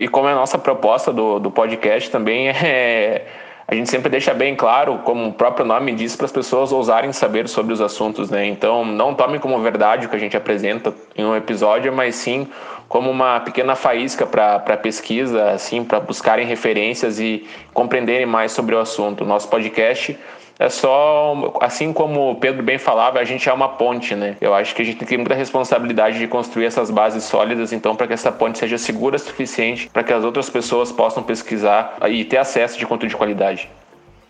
E 0.01 0.09
como 0.09 0.29
é 0.29 0.33
a 0.33 0.35
nossa 0.35 0.57
proposta 0.57 1.12
do, 1.12 1.39
do 1.39 1.51
podcast 1.51 2.11
também 2.11 2.49
é 2.49 3.27
a 3.69 3.75
gente 3.75 3.91
sempre 3.91 4.09
deixa 4.09 4.33
bem 4.33 4.55
claro, 4.55 4.99
como 4.99 5.29
o 5.29 5.33
próprio 5.33 5.67
nome 5.67 5.93
diz, 5.93 6.14
para 6.14 6.27
as 6.27 6.33
pessoas 6.33 6.71
ousarem 6.71 7.12
saber 7.12 7.49
sobre 7.49 7.73
os 7.73 7.81
assuntos, 7.81 8.31
né? 8.31 8.47
Então, 8.47 8.85
não 8.85 9.12
tomem 9.12 9.41
como 9.41 9.61
verdade 9.61 10.07
o 10.07 10.09
que 10.09 10.14
a 10.14 10.21
gente 10.21 10.37
apresenta 10.37 10.95
em 11.17 11.25
um 11.25 11.35
episódio, 11.35 11.93
mas 11.93 12.14
sim 12.14 12.47
como 12.89 13.11
uma 13.11 13.41
pequena 13.41 13.75
faísca 13.75 14.25
para 14.25 14.77
pesquisa, 14.77 15.51
assim, 15.51 15.83
para 15.83 15.99
buscarem 15.99 16.47
referências 16.47 17.19
e 17.19 17.45
compreenderem 17.75 18.27
mais 18.27 18.53
sobre 18.53 18.77
o 18.77 18.79
assunto. 18.79 19.25
Nosso 19.25 19.49
podcast 19.49 20.17
é 20.59 20.70
só, 20.70 21.54
assim 21.61 21.92
como 21.92 22.30
o 22.30 22.34
Pedro 22.36 22.62
bem 22.62 22.78
falava, 22.78 23.18
a 23.18 23.24
gente 23.24 23.46
é 23.48 23.52
uma 23.52 23.68
ponte, 23.68 24.14
né? 24.14 24.36
Eu 24.40 24.54
acho 24.54 24.74
que 24.74 24.80
a 24.80 24.84
gente 24.84 25.04
tem 25.04 25.18
muita 25.18 25.34
responsabilidade 25.34 26.18
de 26.18 26.26
construir 26.26 26.64
essas 26.64 26.90
bases 26.90 27.24
sólidas, 27.24 27.72
então, 27.72 27.94
para 27.94 28.07
que 28.07 28.14
essa 28.14 28.32
ponte 28.32 28.59
seja 28.59 28.78
segura 28.78 29.16
o 29.16 29.18
suficiente 29.18 29.90
para 29.92 30.02
que 30.02 30.12
as 30.12 30.24
outras 30.24 30.48
pessoas 30.48 30.90
possam 30.90 31.22
pesquisar 31.22 31.96
e 32.09 32.24
ter 32.24 32.38
acesso 32.38 32.78
de 32.78 32.86
conteúdo 32.86 33.11
de 33.11 33.16
qualidade. 33.16 33.68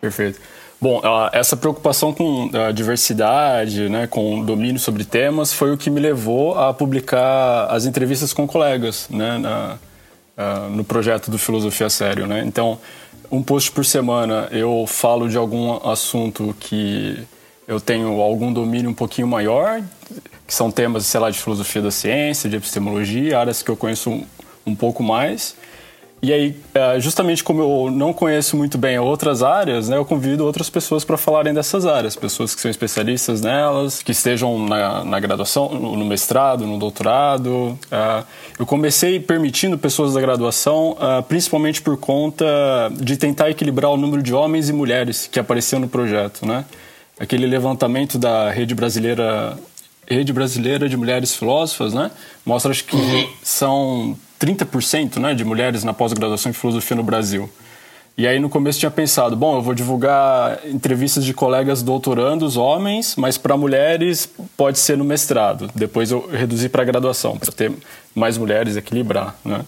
Perfeito. 0.00 0.40
Bom, 0.80 1.00
essa 1.32 1.56
preocupação 1.56 2.12
com 2.12 2.50
a 2.52 2.70
diversidade, 2.70 3.88
né, 3.88 4.06
com 4.06 4.44
domínio 4.44 4.78
sobre 4.78 5.04
temas, 5.04 5.52
foi 5.52 5.72
o 5.72 5.76
que 5.76 5.88
me 5.88 6.00
levou 6.00 6.58
a 6.58 6.74
publicar 6.74 7.66
as 7.70 7.86
entrevistas 7.86 8.32
com 8.32 8.46
colegas 8.46 9.08
né, 9.08 9.38
na, 9.38 9.78
no 10.70 10.84
projeto 10.84 11.30
do 11.30 11.38
Filosofia 11.38 11.88
Sério. 11.88 12.26
Né? 12.26 12.42
Então, 12.44 12.78
um 13.30 13.42
post 13.42 13.72
por 13.72 13.84
semana 13.84 14.48
eu 14.50 14.84
falo 14.86 15.28
de 15.28 15.36
algum 15.36 15.74
assunto 15.88 16.54
que 16.58 17.18
eu 17.66 17.80
tenho 17.80 18.20
algum 18.20 18.52
domínio 18.52 18.90
um 18.90 18.94
pouquinho 18.94 19.26
maior, 19.26 19.82
que 20.46 20.54
são 20.54 20.70
temas, 20.70 21.04
sei 21.06 21.18
lá, 21.18 21.30
de 21.30 21.38
filosofia 21.38 21.82
da 21.82 21.90
ciência, 21.90 22.48
de 22.48 22.56
epistemologia, 22.56 23.38
áreas 23.38 23.62
que 23.62 23.70
eu 23.70 23.76
conheço 23.76 24.10
um, 24.10 24.24
um 24.64 24.74
pouco 24.74 25.02
mais. 25.02 25.56
E 26.22 26.32
aí, 26.32 26.56
é, 26.74 26.98
justamente 26.98 27.44
como 27.44 27.62
eu 27.62 27.90
não 27.90 28.12
conheço 28.12 28.56
muito 28.56 28.78
bem 28.78 28.98
outras 28.98 29.42
áreas, 29.42 29.88
né, 29.88 29.96
eu 29.96 30.04
convido 30.04 30.44
outras 30.44 30.70
pessoas 30.70 31.04
para 31.04 31.16
falarem 31.16 31.52
dessas 31.52 31.84
áreas, 31.84 32.16
pessoas 32.16 32.54
que 32.54 32.60
são 32.60 32.70
especialistas 32.70 33.42
nelas, 33.42 34.02
que 34.02 34.12
estejam 34.12 34.58
na, 34.66 35.04
na 35.04 35.20
graduação, 35.20 35.68
no 35.74 36.04
mestrado, 36.04 36.66
no 36.66 36.78
doutorado. 36.78 37.78
É, 37.90 38.24
eu 38.58 38.64
comecei 38.64 39.20
permitindo 39.20 39.76
pessoas 39.76 40.14
da 40.14 40.20
graduação, 40.20 40.96
é, 40.98 41.22
principalmente 41.22 41.82
por 41.82 41.98
conta 41.98 42.44
de 42.92 43.16
tentar 43.16 43.50
equilibrar 43.50 43.90
o 43.90 43.96
número 43.96 44.22
de 44.22 44.32
homens 44.32 44.70
e 44.70 44.72
mulheres 44.72 45.26
que 45.26 45.38
apareciam 45.38 45.80
no 45.80 45.88
projeto, 45.88 46.46
né? 46.46 46.64
Aquele 47.20 47.46
levantamento 47.46 48.18
da 48.18 48.50
rede 48.50 48.74
brasileira 48.74 49.56
Rede 50.08 50.32
Brasileira 50.32 50.88
de 50.88 50.96
Mulheres 50.96 51.34
Filósofas, 51.34 51.92
né? 51.92 52.10
Mostra 52.44 52.70
acho 52.70 52.84
que 52.84 52.94
uhum. 52.94 53.28
são 53.42 54.16
30% 54.40 55.18
né, 55.18 55.34
de 55.34 55.44
mulheres 55.44 55.84
na 55.84 55.92
pós-graduação 55.92 56.50
em 56.50 56.52
filosofia 56.52 56.96
no 56.96 57.02
Brasil. 57.02 57.50
E 58.18 58.26
aí 58.26 58.38
no 58.38 58.48
começo 58.48 58.78
tinha 58.78 58.90
pensado, 58.90 59.36
bom, 59.36 59.56
eu 59.56 59.62
vou 59.62 59.74
divulgar 59.74 60.60
entrevistas 60.66 61.22
de 61.22 61.34
colegas 61.34 61.82
doutorandos, 61.82 62.56
homens, 62.56 63.14
mas 63.14 63.36
para 63.36 63.58
mulheres 63.58 64.26
pode 64.56 64.78
ser 64.78 64.96
no 64.96 65.04
mestrado. 65.04 65.70
Depois 65.74 66.10
eu 66.10 66.26
reduzi 66.26 66.70
para 66.70 66.82
graduação, 66.82 67.36
para 67.36 67.52
ter 67.52 67.72
mais 68.14 68.38
mulheres, 68.38 68.74
equilibrar, 68.74 69.36
né? 69.44 69.60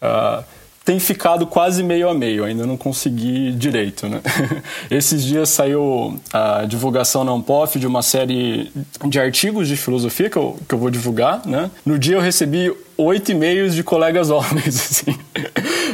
Uh, 0.00 0.42
tem 0.84 0.98
ficado 0.98 1.46
quase 1.46 1.82
meio 1.82 2.08
a 2.08 2.14
meio, 2.14 2.44
ainda 2.44 2.66
não 2.66 2.76
consegui 2.76 3.52
direito. 3.52 4.08
Né? 4.08 4.20
Esses 4.90 5.22
dias 5.22 5.48
saiu 5.48 6.18
a 6.32 6.64
divulgação 6.64 7.22
na 7.22 7.32
Unpof 7.32 7.78
de 7.78 7.86
uma 7.86 8.02
série 8.02 8.72
de 9.04 9.20
artigos 9.20 9.68
de 9.68 9.76
filosofia 9.76 10.28
que 10.28 10.36
eu, 10.36 10.58
que 10.68 10.74
eu 10.74 10.78
vou 10.78 10.90
divulgar. 10.90 11.46
Né? 11.46 11.70
No 11.86 11.98
dia 11.98 12.16
eu 12.16 12.20
recebi 12.20 12.72
oito 13.04 13.32
e-mails 13.32 13.74
de 13.74 13.82
colegas 13.82 14.30
homens. 14.30 14.76
Assim. 14.90 15.18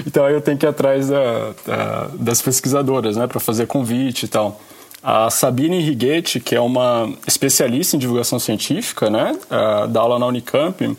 Então 0.06 0.24
aí 0.24 0.34
eu 0.34 0.40
tenho 0.40 0.56
que 0.56 0.66
ir 0.66 0.68
atrás 0.68 1.08
da, 1.08 1.54
da, 1.66 2.10
das 2.14 2.42
pesquisadoras 2.42 3.16
né? 3.16 3.26
para 3.26 3.40
fazer 3.40 3.66
convite 3.66 4.24
e 4.24 4.28
tal. 4.28 4.60
A 5.02 5.30
Sabine 5.30 5.80
Righetti, 5.80 6.40
que 6.40 6.56
é 6.56 6.60
uma 6.60 7.08
especialista 7.26 7.94
em 7.94 7.98
divulgação 8.00 8.38
científica, 8.38 9.08
né? 9.08 9.38
Dá 9.90 10.00
aula 10.00 10.18
na 10.18 10.26
Unicamp, 10.26 10.96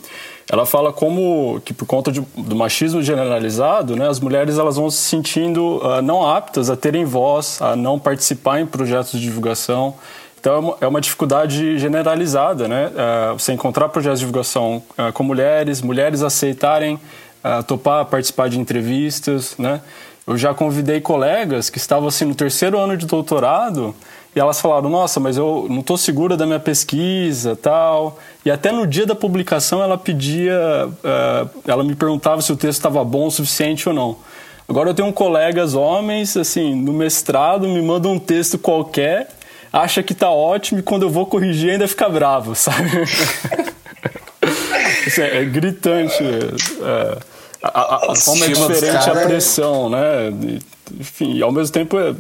ela 0.51 0.66
fala 0.66 0.91
como 0.91 1.62
que 1.64 1.74
por 1.74 1.86
conta 1.86 2.12
de, 2.12 2.22
do 2.36 2.55
machismo 2.55 3.03
generalizado, 3.03 3.95
né, 3.95 4.10
as 4.10 4.20
mulheres 4.20 4.57
elas 4.57 4.78
vão 4.78 4.89
se 4.89 4.97
sentindo 4.97 5.78
uh, 5.78 6.01
não 6.01 6.28
aptas 6.28 6.72
a 6.72 6.76
terem 6.76 7.05
voz, 7.05 7.62
a 7.62 7.76
não 7.76 7.99
participar 7.99 8.60
em 8.60 8.66
projetos 8.66 9.12
de 9.12 9.22
divulgação. 9.22 9.93
Então 10.40 10.54
é 10.54 10.60
uma, 10.60 10.78
é 10.82 10.88
uma 10.88 11.02
dificuldade 11.02 11.78
generalizada, 11.78 12.68
né? 12.68 12.88
Uh, 12.88 13.38
você 13.38 13.52
encontrar 13.52 13.90
projetos 13.90 14.20
de 14.20 14.26
divulgação 14.26 14.82
uh, 14.98 15.12
com 15.12 15.24
mulheres, 15.24 15.82
mulheres 15.82 16.22
aceitarem 16.22 17.00
topar 17.68 18.04
participar 18.06 18.50
de 18.50 18.60
entrevistas, 18.60 19.56
né? 19.58 19.80
Eu 20.28 20.38
já 20.38 20.54
convidei 20.54 21.00
colegas 21.00 21.70
que 21.70 21.78
estavam 21.78 22.10
assim 22.10 22.26
no 22.26 22.36
terceiro 22.36 22.78
ano 22.78 22.98
de 22.98 23.06
doutorado 23.06 23.96
e 24.36 24.40
elas 24.40 24.60
falaram: 24.60 24.90
Nossa, 24.90 25.22
mas 25.22 25.38
eu 25.38 25.66
não 25.70 25.80
estou 25.80 25.96
segura 25.96 26.36
da 26.36 26.46
minha 26.46 26.60
pesquisa, 26.60 27.56
tal. 27.56 28.20
E 28.44 28.52
até 28.52 28.74
no 28.74 28.86
dia 28.86 29.06
da 29.06 29.16
publicação 29.16 29.82
ela 29.82 29.98
pedia, 29.98 30.54
ela 31.66 31.82
me 31.82 31.96
perguntava 31.96 32.42
se 32.42 32.52
o 32.52 32.58
texto 32.58 32.80
estava 32.80 33.02
bom 33.06 33.28
o 33.28 33.32
suficiente 33.32 33.88
ou 33.88 33.96
não. 33.96 34.18
Agora 34.70 34.92
eu 34.92 34.94
tenho 34.94 35.12
colegas 35.12 35.74
homens, 35.74 36.38
assim, 36.38 36.76
no 36.76 36.94
mestrado, 36.94 37.68
me 37.68 37.82
mandam 37.82 38.12
um 38.12 38.20
texto 38.20 38.60
qualquer, 38.60 39.28
acha 39.72 40.04
que 40.04 40.14
está 40.14 40.30
ótimo 40.30 40.80
e 40.80 40.84
quando 40.84 41.04
eu 41.04 41.10
vou 41.10 41.26
corrigir 41.26 41.72
ainda 41.72 41.88
fica 41.88 42.10
bravo, 42.10 42.56
sabe? 42.56 42.90
assim, 45.08 45.22
é 45.22 45.46
gritante. 45.46 46.24
É, 46.24 47.18
a, 47.62 47.80
a, 47.80 48.12
a 48.12 48.16
forma 48.16 48.46
é 48.46 48.50
diferente, 48.50 49.10
a 49.10 49.16
pressão, 49.16 49.90
né? 49.90 50.32
Enfim, 51.00 51.42
ao 51.42 51.52
mesmo 51.52 51.74
tempo 51.74 52.00
é 52.00 52.16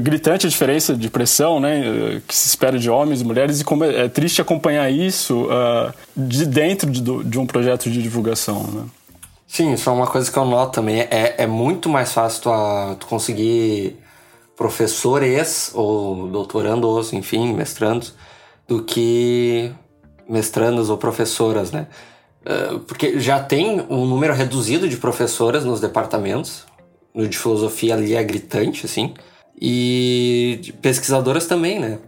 gritante 0.00 0.46
a 0.46 0.50
diferença 0.50 0.96
de 0.96 1.08
pressão, 1.08 1.60
né, 1.60 2.20
que 2.26 2.34
se 2.34 2.48
espera 2.48 2.78
de 2.78 2.90
homens 2.90 3.20
e 3.20 3.24
mulheres 3.24 3.60
e 3.60 3.64
como 3.64 3.84
é, 3.84 4.06
é 4.06 4.08
triste 4.08 4.40
acompanhar 4.40 4.90
isso 4.90 5.44
uh, 5.44 5.92
de 6.16 6.46
dentro 6.46 6.90
de, 6.90 7.00
de, 7.00 7.38
um 7.38 7.46
projeto 7.46 7.90
de 7.90 8.02
divulgação, 8.02 8.62
né? 8.64 8.84
Sim, 9.46 9.72
isso 9.72 9.90
é 9.90 9.92
uma 9.92 10.06
coisa 10.06 10.30
que 10.30 10.36
eu 10.36 10.44
noto 10.44 10.72
também. 10.72 11.00
É, 11.00 11.34
é 11.38 11.46
muito 11.46 11.88
mais 11.88 12.12
fácil 12.12 12.42
tu, 12.42 12.50
uh, 12.50 12.94
tu 12.94 13.06
conseguir 13.06 13.96
professores 14.60 15.70
ou 15.72 16.28
doutorandos, 16.28 17.14
enfim, 17.14 17.54
mestrandos, 17.54 18.12
do 18.68 18.82
que 18.82 19.72
mestrandas 20.28 20.90
ou 20.90 20.98
professoras, 20.98 21.72
né? 21.72 21.86
Uh, 22.42 22.78
porque 22.80 23.18
já 23.18 23.42
tem 23.42 23.80
um 23.88 24.04
número 24.04 24.34
reduzido 24.34 24.86
de 24.86 24.98
professoras 24.98 25.64
nos 25.64 25.80
departamentos, 25.80 26.66
no 27.14 27.26
de 27.26 27.38
filosofia 27.38 27.94
ali 27.94 28.14
é 28.14 28.22
gritante, 28.22 28.84
assim, 28.84 29.14
e 29.58 30.74
pesquisadoras 30.82 31.46
também, 31.46 31.80
né? 31.80 31.98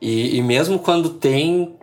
E, 0.00 0.36
e 0.36 0.42
mesmo 0.42 0.78
quando 0.78 1.10
tem, 1.10 1.74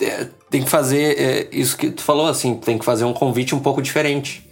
é, 0.00 0.28
tem 0.50 0.62
que 0.62 0.70
fazer 0.70 1.18
é, 1.18 1.48
isso 1.50 1.76
que 1.76 1.90
tu 1.90 2.02
falou, 2.02 2.28
assim, 2.28 2.54
tem 2.54 2.78
que 2.78 2.84
fazer 2.84 3.06
um 3.06 3.12
convite 3.12 3.56
um 3.56 3.60
pouco 3.60 3.82
diferente. 3.82 4.48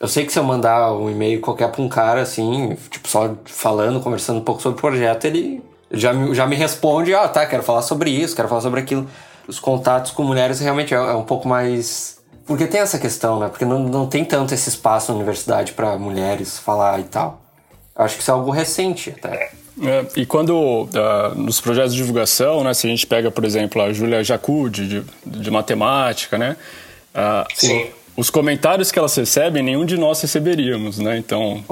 Eu 0.00 0.08
sei 0.08 0.26
que 0.26 0.32
se 0.32 0.38
eu 0.38 0.44
mandar 0.44 0.92
um 0.92 1.08
e-mail 1.08 1.40
qualquer 1.40 1.70
pra 1.70 1.80
um 1.80 1.88
cara, 1.88 2.22
assim, 2.22 2.76
tipo, 2.90 3.08
só 3.08 3.34
falando, 3.44 4.00
conversando 4.00 4.38
um 4.38 4.44
pouco 4.44 4.60
sobre 4.60 4.78
o 4.78 4.80
projeto, 4.80 5.24
ele 5.24 5.62
já 5.90 6.12
me, 6.12 6.34
já 6.34 6.46
me 6.46 6.56
responde, 6.56 7.14
ah, 7.14 7.28
tá, 7.28 7.46
quero 7.46 7.62
falar 7.62 7.82
sobre 7.82 8.10
isso, 8.10 8.34
quero 8.34 8.48
falar 8.48 8.60
sobre 8.60 8.80
aquilo. 8.80 9.08
Os 9.46 9.58
contatos 9.58 10.10
com 10.10 10.22
mulheres 10.24 10.58
realmente 10.58 10.92
é, 10.92 10.96
é 10.96 11.14
um 11.14 11.22
pouco 11.22 11.46
mais. 11.46 12.18
Porque 12.46 12.66
tem 12.66 12.80
essa 12.80 12.98
questão, 12.98 13.38
né? 13.38 13.48
Porque 13.48 13.64
não, 13.64 13.78
não 13.78 14.06
tem 14.06 14.24
tanto 14.24 14.52
esse 14.52 14.68
espaço 14.68 15.12
na 15.12 15.16
universidade 15.16 15.72
para 15.72 15.96
mulheres 15.96 16.58
falar 16.58 16.98
e 17.00 17.04
tal. 17.04 17.40
Acho 17.94 18.16
que 18.16 18.22
isso 18.22 18.30
é 18.30 18.34
algo 18.34 18.50
recente 18.50 19.14
até. 19.16 19.52
É, 19.82 20.06
e 20.16 20.26
quando, 20.26 20.54
uh, 20.54 21.34
nos 21.36 21.60
projetos 21.60 21.92
de 21.92 21.98
divulgação, 21.98 22.62
né, 22.64 22.74
se 22.74 22.86
a 22.86 22.90
gente 22.90 23.06
pega, 23.06 23.30
por 23.30 23.44
exemplo, 23.44 23.80
a 23.80 23.92
Júlia 23.92 24.22
Jacud, 24.22 24.86
de, 24.86 25.04
de 25.24 25.50
matemática, 25.50 26.36
né? 26.36 26.56
Uh, 27.14 27.46
Sim 27.54 27.86
os 28.16 28.30
comentários 28.30 28.92
que 28.92 28.98
elas 28.98 29.14
recebem, 29.14 29.62
nenhum 29.62 29.84
de 29.84 29.96
nós 29.96 30.20
receberíamos, 30.20 30.98
né? 30.98 31.18
Então, 31.18 31.64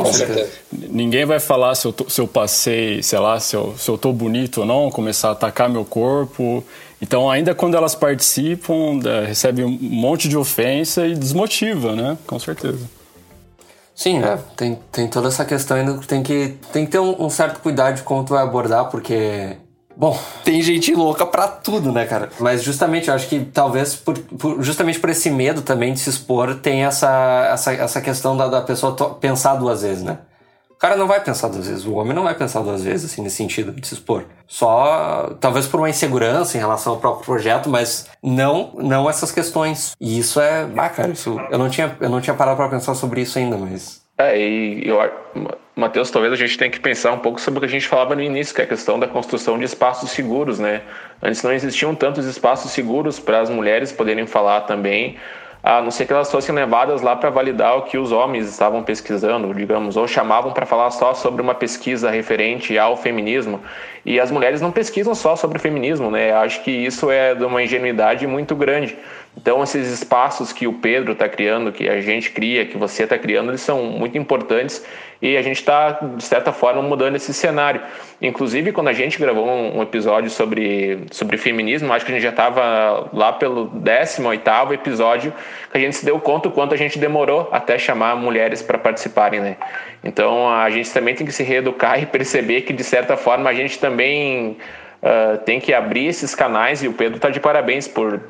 ninguém 0.72 1.24
vai 1.24 1.38
falar 1.38 1.74
se 1.74 1.86
eu, 1.86 1.92
tô, 1.92 2.08
se 2.10 2.20
eu 2.20 2.26
passei, 2.26 3.02
sei 3.02 3.18
lá, 3.18 3.38
se 3.38 3.54
eu, 3.54 3.74
se 3.78 3.88
eu 3.88 3.96
tô 3.96 4.12
bonito 4.12 4.60
ou 4.60 4.66
não, 4.66 4.90
começar 4.90 5.28
a 5.28 5.32
atacar 5.32 5.68
meu 5.68 5.84
corpo. 5.84 6.64
Então, 7.00 7.30
ainda 7.30 7.54
quando 7.54 7.76
elas 7.76 7.94
participam, 7.94 9.00
recebem 9.26 9.64
um 9.64 9.78
monte 9.80 10.28
de 10.28 10.36
ofensa 10.36 11.06
e 11.06 11.14
desmotiva, 11.14 11.94
né? 11.94 12.18
Com 12.26 12.38
certeza. 12.38 12.90
Sim, 13.94 14.22
é, 14.22 14.38
tem, 14.56 14.78
tem 14.90 15.06
toda 15.06 15.28
essa 15.28 15.44
questão 15.44 15.76
ainda 15.76 15.98
que 15.98 16.06
tem 16.06 16.22
que, 16.22 16.56
tem 16.72 16.84
que 16.86 16.92
ter 16.92 16.98
um, 16.98 17.24
um 17.24 17.30
certo 17.30 17.60
cuidado 17.60 17.96
de 17.96 18.02
como 18.02 18.24
tu 18.24 18.30
vai 18.30 18.42
abordar, 18.42 18.86
porque 18.90 19.56
Bom, 19.96 20.18
tem 20.44 20.62
gente 20.62 20.94
louca 20.94 21.26
para 21.26 21.46
tudo, 21.46 21.92
né, 21.92 22.06
cara? 22.06 22.30
Mas 22.40 22.62
justamente, 22.62 23.08
eu 23.08 23.14
acho 23.14 23.28
que 23.28 23.40
talvez 23.44 23.94
por, 23.94 24.18
por, 24.18 24.62
justamente 24.62 24.98
por 24.98 25.10
esse 25.10 25.30
medo 25.30 25.62
também 25.62 25.92
de 25.92 26.00
se 26.00 26.10
expor, 26.10 26.56
tem 26.56 26.84
essa, 26.84 27.50
essa, 27.52 27.72
essa 27.72 28.00
questão 28.00 28.36
da, 28.36 28.48
da 28.48 28.62
pessoa 28.62 28.94
pensar 29.20 29.54
duas 29.56 29.82
vezes, 29.82 30.02
né? 30.02 30.18
O 30.70 30.74
cara 30.82 30.96
não 30.96 31.06
vai 31.06 31.22
pensar 31.22 31.46
duas 31.46 31.68
vezes, 31.68 31.84
o 31.84 31.94
homem 31.94 32.12
não 32.12 32.24
vai 32.24 32.34
pensar 32.34 32.60
duas 32.60 32.82
vezes, 32.82 33.12
assim, 33.12 33.22
nesse 33.22 33.36
sentido 33.36 33.70
de 33.70 33.86
se 33.86 33.94
expor. 33.94 34.24
Só, 34.48 35.32
talvez 35.38 35.66
por 35.66 35.78
uma 35.78 35.88
insegurança 35.88 36.56
em 36.56 36.60
relação 36.60 36.94
ao 36.94 36.98
próprio 36.98 37.24
projeto, 37.24 37.70
mas 37.70 38.08
não 38.20 38.72
não 38.74 39.08
essas 39.08 39.30
questões. 39.30 39.92
E 40.00 40.18
isso 40.18 40.40
é, 40.40 40.68
ah, 40.76 40.88
cara, 40.88 41.12
isso, 41.12 41.38
eu 41.50 41.58
não 41.58 41.70
tinha, 41.70 41.96
eu 42.00 42.10
não 42.10 42.20
tinha 42.20 42.34
parado 42.34 42.56
para 42.56 42.68
pensar 42.68 42.96
sobre 42.96 43.20
isso 43.20 43.38
ainda, 43.38 43.56
mas 43.56 44.01
é, 44.18 44.38
e 44.38 44.86
eu, 44.86 44.98
Matheus, 45.74 46.10
talvez 46.10 46.32
a 46.32 46.36
gente 46.36 46.56
tenha 46.58 46.70
que 46.70 46.78
pensar 46.78 47.12
um 47.12 47.18
pouco 47.18 47.40
sobre 47.40 47.58
o 47.58 47.60
que 47.60 47.66
a 47.66 47.70
gente 47.70 47.88
falava 47.88 48.14
no 48.14 48.22
início, 48.22 48.54
que 48.54 48.60
é 48.60 48.64
a 48.64 48.66
questão 48.66 48.98
da 48.98 49.08
construção 49.08 49.58
de 49.58 49.64
espaços 49.64 50.10
seguros, 50.10 50.58
né? 50.58 50.82
Antes 51.22 51.42
não 51.42 51.52
existiam 51.52 51.94
tantos 51.94 52.26
espaços 52.26 52.70
seguros 52.72 53.18
para 53.18 53.40
as 53.40 53.48
mulheres 53.48 53.90
poderem 53.90 54.26
falar 54.26 54.62
também, 54.62 55.16
a 55.62 55.80
não 55.80 55.90
ser 55.92 56.06
que 56.06 56.12
elas 56.12 56.30
fossem 56.30 56.54
levadas 56.54 57.02
lá 57.02 57.14
para 57.14 57.30
validar 57.30 57.78
o 57.78 57.82
que 57.82 57.96
os 57.96 58.10
homens 58.10 58.48
estavam 58.48 58.82
pesquisando, 58.82 59.54
digamos, 59.54 59.96
ou 59.96 60.08
chamavam 60.08 60.52
para 60.52 60.66
falar 60.66 60.90
só 60.90 61.14
sobre 61.14 61.40
uma 61.40 61.54
pesquisa 61.54 62.10
referente 62.10 62.76
ao 62.76 62.96
feminismo. 62.96 63.60
E 64.04 64.18
as 64.18 64.30
mulheres 64.30 64.60
não 64.60 64.72
pesquisam 64.72 65.14
só 65.14 65.36
sobre 65.36 65.58
o 65.58 65.60
feminismo, 65.60 66.10
né? 66.10 66.32
Acho 66.32 66.62
que 66.64 66.70
isso 66.70 67.10
é 67.10 67.34
de 67.34 67.44
uma 67.44 67.62
ingenuidade 67.62 68.26
muito 68.26 68.56
grande. 68.56 68.98
Então, 69.34 69.62
esses 69.62 69.88
espaços 69.88 70.52
que 70.52 70.66
o 70.66 70.74
Pedro 70.74 71.12
está 71.12 71.26
criando, 71.26 71.72
que 71.72 71.88
a 71.88 72.00
gente 72.02 72.30
cria, 72.30 72.66
que 72.66 72.76
você 72.76 73.04
está 73.04 73.18
criando, 73.18 73.50
eles 73.50 73.62
são 73.62 73.82
muito 73.84 74.18
importantes 74.18 74.84
e 75.22 75.36
a 75.36 75.42
gente 75.42 75.56
está, 75.56 75.92
de 76.16 76.22
certa 76.22 76.52
forma, 76.52 76.82
mudando 76.82 77.16
esse 77.16 77.32
cenário. 77.32 77.80
Inclusive, 78.20 78.72
quando 78.72 78.88
a 78.88 78.92
gente 78.92 79.18
gravou 79.18 79.48
um 79.48 79.80
episódio 79.80 80.28
sobre, 80.28 81.06
sobre 81.10 81.38
feminismo, 81.38 81.92
acho 81.92 82.04
que 82.04 82.12
a 82.12 82.14
gente 82.14 82.24
já 82.24 82.30
estava 82.30 83.08
lá 83.12 83.32
pelo 83.32 83.66
18 83.66 84.74
episódio, 84.74 85.32
que 85.70 85.78
a 85.78 85.80
gente 85.80 85.96
se 85.96 86.04
deu 86.04 86.20
conta 86.20 86.48
o 86.48 86.52
quanto 86.52 86.74
a 86.74 86.76
gente 86.76 86.98
demorou 86.98 87.48
até 87.52 87.78
chamar 87.78 88.16
mulheres 88.16 88.60
para 88.60 88.76
participarem. 88.76 89.40
Né? 89.40 89.56
Então, 90.04 90.50
a 90.50 90.68
gente 90.68 90.92
também 90.92 91.14
tem 91.14 91.26
que 91.26 91.32
se 91.32 91.42
reeducar 91.42 91.98
e 92.02 92.04
perceber 92.04 92.62
que, 92.62 92.72
de 92.72 92.84
certa 92.84 93.16
forma, 93.16 93.48
a 93.48 93.54
gente 93.54 93.78
também 93.78 94.58
uh, 95.02 95.38
tem 95.38 95.58
que 95.58 95.72
abrir 95.72 96.06
esses 96.06 96.34
canais 96.34 96.82
e 96.82 96.88
o 96.88 96.92
Pedro 96.92 97.16
está 97.16 97.30
de 97.30 97.40
parabéns 97.40 97.88
por 97.88 98.20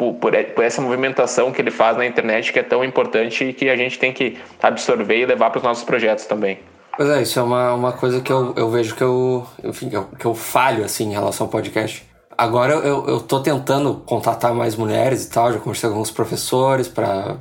por, 0.00 0.14
por, 0.14 0.32
por, 0.32 0.64
essa 0.64 0.80
movimentação 0.80 1.52
que 1.52 1.60
ele 1.60 1.70
faz 1.70 1.94
na 1.98 2.06
internet 2.06 2.50
que 2.54 2.58
é 2.58 2.62
tão 2.62 2.82
importante 2.82 3.44
e 3.44 3.52
que 3.52 3.68
a 3.68 3.76
gente 3.76 3.98
tem 3.98 4.14
que 4.14 4.38
absorver 4.62 5.18
e 5.18 5.26
levar 5.26 5.50
para 5.50 5.58
os 5.58 5.62
nossos 5.62 5.84
projetos 5.84 6.24
também. 6.24 6.58
Pois 6.96 7.10
é, 7.10 7.20
isso 7.20 7.38
é 7.38 7.42
uma, 7.42 7.74
uma 7.74 7.92
coisa 7.92 8.22
que 8.22 8.32
eu, 8.32 8.54
eu 8.56 8.70
vejo 8.70 8.96
que 8.96 9.02
eu, 9.02 9.46
enfim, 9.62 9.90
que 10.18 10.24
eu 10.24 10.34
falho 10.34 10.82
assim 10.82 11.10
em 11.10 11.12
relação 11.12 11.46
ao 11.46 11.50
podcast. 11.50 12.08
Agora 12.36 12.72
eu, 12.72 13.06
eu 13.06 13.20
tô 13.20 13.40
tentando 13.40 14.02
contatar 14.06 14.54
mais 14.54 14.74
mulheres 14.74 15.26
e 15.26 15.30
tal, 15.30 15.52
já 15.52 15.58
conversei 15.58 15.90
com 15.90 15.96
alguns 15.96 16.10
professores 16.10 16.88
para 16.88 17.36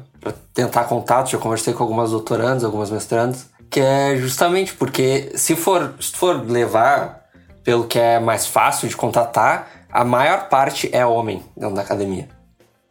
tentar 0.53 0.83
contato, 0.83 1.29
já 1.29 1.37
conversei 1.37 1.73
com 1.73 1.81
algumas 1.81 2.11
doutorandas, 2.11 2.65
algumas 2.65 2.91
mestrandas, 2.91 3.49
que 3.69 3.79
é 3.79 4.17
justamente 4.17 4.73
porque 4.73 5.31
se 5.35 5.55
for, 5.55 5.93
se 6.01 6.11
for 6.11 6.45
levar 6.45 7.21
pelo 7.63 7.85
que 7.85 7.97
é 7.97 8.19
mais 8.19 8.47
fácil 8.47 8.89
de 8.89 8.97
contatar, 8.97 9.85
a 9.89 10.03
maior 10.03 10.49
parte 10.49 10.89
é 10.91 11.05
homem 11.05 11.41
dentro 11.55 11.75
da 11.75 11.81
academia 11.81 12.38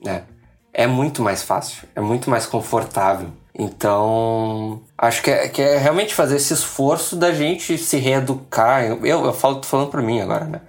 né? 0.04 0.24
É 0.72 0.86
muito 0.86 1.22
mais 1.22 1.42
fácil, 1.42 1.88
é 1.94 2.00
muito 2.00 2.30
mais 2.30 2.46
confortável. 2.46 3.30
Então, 3.54 4.82
acho 4.96 5.20
que 5.22 5.30
é, 5.30 5.48
que 5.48 5.60
é 5.60 5.78
realmente 5.78 6.14
fazer 6.14 6.36
esse 6.36 6.52
esforço 6.54 7.16
da 7.16 7.32
gente 7.32 7.76
se 7.76 7.96
reeducar. 7.96 8.84
Eu, 8.84 9.04
eu 9.04 9.32
falo, 9.32 9.56
tô 9.56 9.66
falando 9.66 9.90
para 9.90 10.00
mim 10.00 10.20
agora, 10.20 10.44
né? 10.44 10.60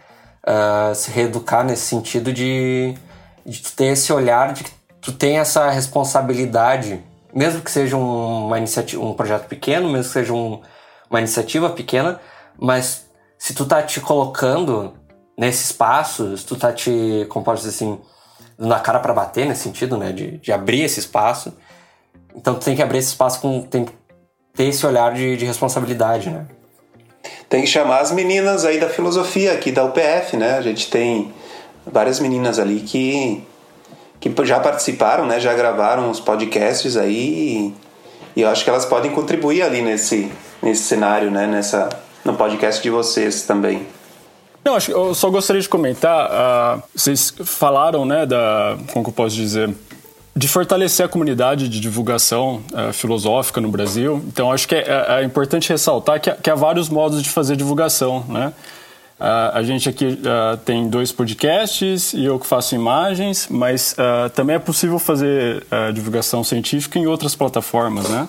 Uh, 0.43 0.95
se 0.95 1.11
reeducar 1.11 1.63
nesse 1.63 1.84
sentido 1.84 2.34
de, 2.34 2.95
de 3.45 3.61
ter 3.73 3.86
esse 3.88 4.11
olhar 4.11 4.53
de 4.53 4.63
que 4.63 4.71
tu 4.99 5.11
tem 5.11 5.38
essa 5.38 5.69
responsabilidade, 5.69 7.03
mesmo 7.32 7.61
que 7.61 7.69
seja 7.69 7.95
uma 7.95 8.57
iniciativa, 8.57 9.03
um 9.03 9.13
projeto 9.13 9.47
pequeno, 9.47 9.88
mesmo 9.89 10.05
que 10.05 10.13
seja 10.13 10.34
um, 10.34 10.59
uma 11.09 11.19
iniciativa 11.19 11.69
pequena, 11.69 12.19
mas 12.57 13.07
se 13.38 13.53
tu 13.53 13.65
tá 13.65 13.84
te 13.84 14.01
colocando 14.01 14.93
nesse 15.38 15.65
espaço, 15.65 16.36
se 16.36 16.45
tu 16.45 16.55
tá 16.55 16.73
te, 16.73 17.25
como 17.30 17.45
pode 17.45 17.59
dizer 17.61 17.69
assim, 17.69 17.99
na 18.60 18.80
cara 18.80 18.99
para 18.99 19.14
bater 19.14 19.47
nesse 19.47 19.62
sentido, 19.64 19.97
né? 19.97 20.12
De, 20.12 20.38
de 20.38 20.51
abrir 20.51 20.82
esse 20.82 20.99
espaço. 20.99 21.53
Então 22.36 22.55
tu 22.55 22.66
tem 22.66 22.76
que 22.76 22.84
abrir 22.84 22.97
esse 22.97 23.10
espaço 23.10 23.39
com. 23.39 23.62
tem 23.62 23.86
que 23.86 23.93
ter 24.53 24.66
esse 24.66 24.86
olhar 24.86 25.14
de, 25.14 25.38
de 25.38 25.45
responsabilidade, 25.45 26.30
né? 26.30 26.45
Tem 27.47 27.62
que 27.62 27.68
chamar 27.68 27.99
as 27.99 28.12
meninas 28.12 28.66
aí 28.66 28.80
da 28.80 28.89
filosofia 28.89 29.53
aqui 29.53 29.72
da 29.72 29.86
UPF, 29.86 30.36
né? 30.38 30.57
A 30.57 30.62
gente 30.62 30.89
tem 30.89 31.34
várias 31.86 32.20
meninas 32.20 32.60
ali 32.60 32.82
que, 32.82 33.43
que 34.20 34.34
já 34.45 34.60
participaram, 34.60 35.26
né? 35.26 35.39
Já 35.39 35.53
gravaram 35.53 36.12
os 36.12 36.20
podcasts 36.20 36.97
aí 36.97 37.74
e, 38.36 38.39
e 38.39 38.41
eu 38.41 38.49
acho 38.49 38.64
que 38.64 38.70
elas 38.70 38.86
podem 38.86 39.12
contribuir 39.12 39.62
ali 39.62 39.82
nesse, 39.82 40.32
nesse 40.62 40.84
cenário, 40.84 41.32
né? 41.32 41.47
Nessa, 41.47 41.89
no 42.24 42.36
podcast 42.36 42.82
de 42.84 42.89
vocês 42.89 43.43
também. 43.43 43.88
Não, 44.64 44.76
acho, 44.76 44.91
eu 44.91 45.14
só 45.16 45.30
gostaria 45.30 45.62
de 45.62 45.70
comentar. 45.70 46.30
Uh, 46.30 46.84
vocês 46.95 47.34
falaram, 47.43 48.05
né, 48.05 48.26
da. 48.26 48.78
Como 48.91 49.03
que 49.03 49.10
eu 49.10 49.14
posso 49.14 49.36
dizer? 49.36 49.74
De 50.36 50.47
fortalecer 50.47 51.05
a 51.05 51.10
comunidade 51.10 51.68
de 51.68 51.80
divulgação 51.80 52.62
uh, 52.72 52.93
filosófica 52.93 53.60
no 53.60 53.70
Brasil. 53.70 54.22
Então, 54.28 54.51
acho 54.51 54.68
que 54.68 54.76
é, 54.76 54.80
é, 54.88 55.22
é 55.22 55.24
importante 55.24 55.70
ressaltar 55.70 56.20
que, 56.20 56.32
que, 56.32 56.49
há 56.49 56.55
vários 56.55 56.89
modos 56.89 57.22
de 57.22 57.30
fazer 57.30 57.55
divulgação, 57.55 58.26
né? 58.28 58.53
Uh, 59.20 59.51
a 59.53 59.64
gente 59.64 59.89
aqui 59.89 60.05
uh, 60.05 60.57
tem 60.57 60.88
dois 60.88 61.12
podcasts 61.12 62.14
e 62.14 62.24
eu 62.24 62.39
que 62.39 62.47
faço 62.47 62.74
imagens, 62.74 63.47
mas 63.49 63.95
também 64.34 64.55
é 64.55 64.60
possível 64.60 64.97
fazer 64.97 65.66
divulgação 65.93 66.43
científica 66.43 66.97
em 66.97 67.05
outras 67.05 67.36
plataformas, 67.36 68.07
né? 68.07 68.28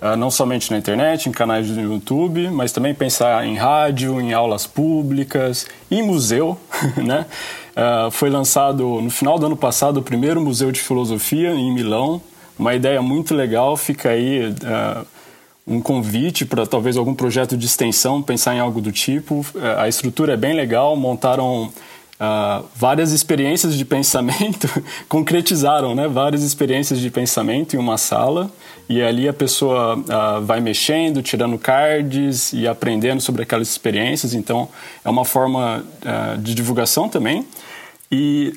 Ah, 0.00 0.14
não 0.14 0.30
somente 0.30 0.70
na 0.70 0.76
internet, 0.76 1.28
em 1.28 1.32
canais 1.32 1.70
do 1.70 1.80
YouTube, 1.80 2.50
mas 2.50 2.70
também 2.70 2.94
pensar 2.94 3.46
em 3.46 3.56
rádio, 3.56 4.20
em 4.20 4.34
aulas 4.34 4.66
públicas, 4.66 5.66
em 5.90 6.02
museu, 6.02 6.58
né? 7.02 7.24
Uh, 7.72 8.10
foi 8.10 8.30
lançado 8.30 9.00
no 9.00 9.10
final 9.10 9.38
do 9.38 9.46
ano 9.46 9.56
passado 9.56 9.98
o 9.98 10.02
primeiro 10.02 10.40
Museu 10.40 10.70
de 10.70 10.80
Filosofia 10.80 11.50
em 11.50 11.72
Milão. 11.72 12.20
Uma 12.58 12.74
ideia 12.74 13.00
muito 13.00 13.34
legal, 13.34 13.76
fica 13.76 14.10
aí 14.10 14.48
uh, 14.48 15.06
um 15.66 15.80
convite 15.80 16.44
para 16.44 16.66
talvez 16.66 16.96
algum 16.96 17.14
projeto 17.14 17.56
de 17.56 17.64
extensão, 17.64 18.22
pensar 18.22 18.54
em 18.54 18.60
algo 18.60 18.80
do 18.80 18.92
tipo. 18.92 19.44
A 19.78 19.88
estrutura 19.88 20.34
é 20.34 20.36
bem 20.36 20.54
legal, 20.54 20.94
montaram 20.94 21.72
Uh, 22.18 22.64
várias 22.74 23.12
experiências 23.12 23.76
de 23.76 23.84
pensamento 23.84 24.66
concretizaram 25.06 25.94
né, 25.94 26.08
várias 26.08 26.42
experiências 26.42 26.98
de 26.98 27.10
pensamento 27.10 27.76
em 27.76 27.78
uma 27.78 27.98
sala 27.98 28.50
e 28.88 29.02
ali 29.02 29.28
a 29.28 29.34
pessoa 29.34 29.98
uh, 29.98 30.42
vai 30.42 30.58
mexendo, 30.58 31.22
tirando 31.22 31.58
cards 31.58 32.54
e 32.54 32.66
aprendendo 32.66 33.20
sobre 33.20 33.42
aquelas 33.42 33.68
experiências. 33.68 34.32
Então 34.32 34.66
é 35.04 35.10
uma 35.10 35.26
forma 35.26 35.84
uh, 35.84 36.38
de 36.38 36.54
divulgação 36.54 37.06
também. 37.06 37.46
E 38.10 38.54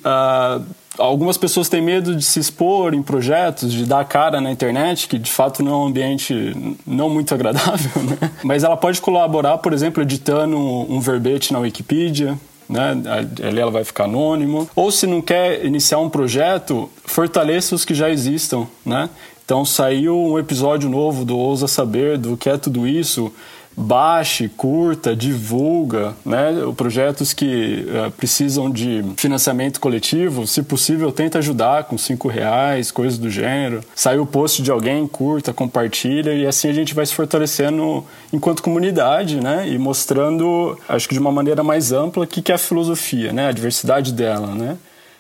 algumas 0.96 1.36
pessoas 1.36 1.68
têm 1.68 1.82
medo 1.82 2.16
de 2.16 2.24
se 2.24 2.40
expor 2.40 2.94
em 2.94 3.02
projetos, 3.02 3.74
de 3.74 3.84
dar 3.84 4.06
cara 4.06 4.40
na 4.40 4.52
internet, 4.52 5.08
que 5.08 5.18
de 5.18 5.32
fato 5.32 5.64
não 5.64 5.72
é 5.72 5.76
um 5.76 5.88
ambiente 5.88 6.56
não 6.86 7.10
muito 7.10 7.34
agradável, 7.34 8.04
né? 8.04 8.32
Mas 8.44 8.64
ela 8.64 8.78
pode 8.78 9.02
colaborar, 9.02 9.58
por 9.58 9.74
exemplo, 9.74 10.04
editando 10.04 10.56
um 10.56 11.00
verbete 11.00 11.52
na 11.52 11.58
Wikipedia, 11.58 12.38
né? 12.70 12.96
Ali 13.44 13.60
ela 13.60 13.72
vai 13.72 13.84
ficar 13.84 14.04
anônimo. 14.04 14.70
Ou 14.76 14.92
se 14.92 15.08
não 15.08 15.22
quer 15.22 15.66
iniciar 15.66 16.00
um 16.00 16.10
projeto, 16.10 16.90
fortaleça 17.04 17.74
os 17.74 17.84
que 17.84 17.96
já 17.96 18.10
existam, 18.10 18.68
né? 18.86 19.10
Então 19.44 19.66
saiu 19.66 20.16
um 20.16 20.38
episódio 20.38 20.88
novo 20.88 21.26
do 21.26 21.36
Ousa 21.36 21.68
Saber, 21.68 22.20
do 22.20 22.38
que 22.38 22.48
é 22.48 22.58
tudo 22.58 22.88
isso 22.88 23.34
baixe, 23.80 24.50
curta, 24.50 25.16
divulga, 25.16 26.14
né? 26.26 26.52
Projetos 26.76 27.32
que 27.32 27.88
uh, 27.88 28.12
precisam 28.12 28.70
de 28.70 29.04
financiamento 29.16 29.80
coletivo, 29.80 30.46
se 30.46 30.62
possível, 30.62 31.12
tenta 31.12 31.38
ajudar 31.38 31.86
com 31.86 31.98
cinco 31.98 32.28
reais, 32.28 32.92
coisas 32.92 33.18
do 33.18 33.30
gênero. 33.30 33.82
Saiu 33.96 34.24
o 34.24 34.26
post 34.26 34.62
de 34.62 34.70
alguém, 34.70 35.08
curta, 35.08 35.54
compartilha 35.54 36.34
e 36.34 36.46
assim 36.46 36.70
a 36.70 36.74
gente 36.74 36.94
vai 36.94 37.06
se 37.06 37.16
fortalecendo 37.16 38.06
enquanto 38.34 38.62
comunidade, 38.62 39.42
né? 39.42 39.68
E 39.68 39.78
mostrando, 39.78 40.78
acho 40.88 41.08
que 41.08 41.14
de 41.14 41.20
uma 41.20 41.32
maneira 41.32 41.64
mais 41.64 41.94
ampla, 41.94 42.26
o 42.26 42.28
que 42.28 42.52
é 42.52 42.56
a 42.56 42.58
filosofia, 42.58 43.32
né? 43.32 43.48
A 43.48 43.52
diversidade 43.52 44.12
dela, 44.12 44.48
né? 44.54 44.78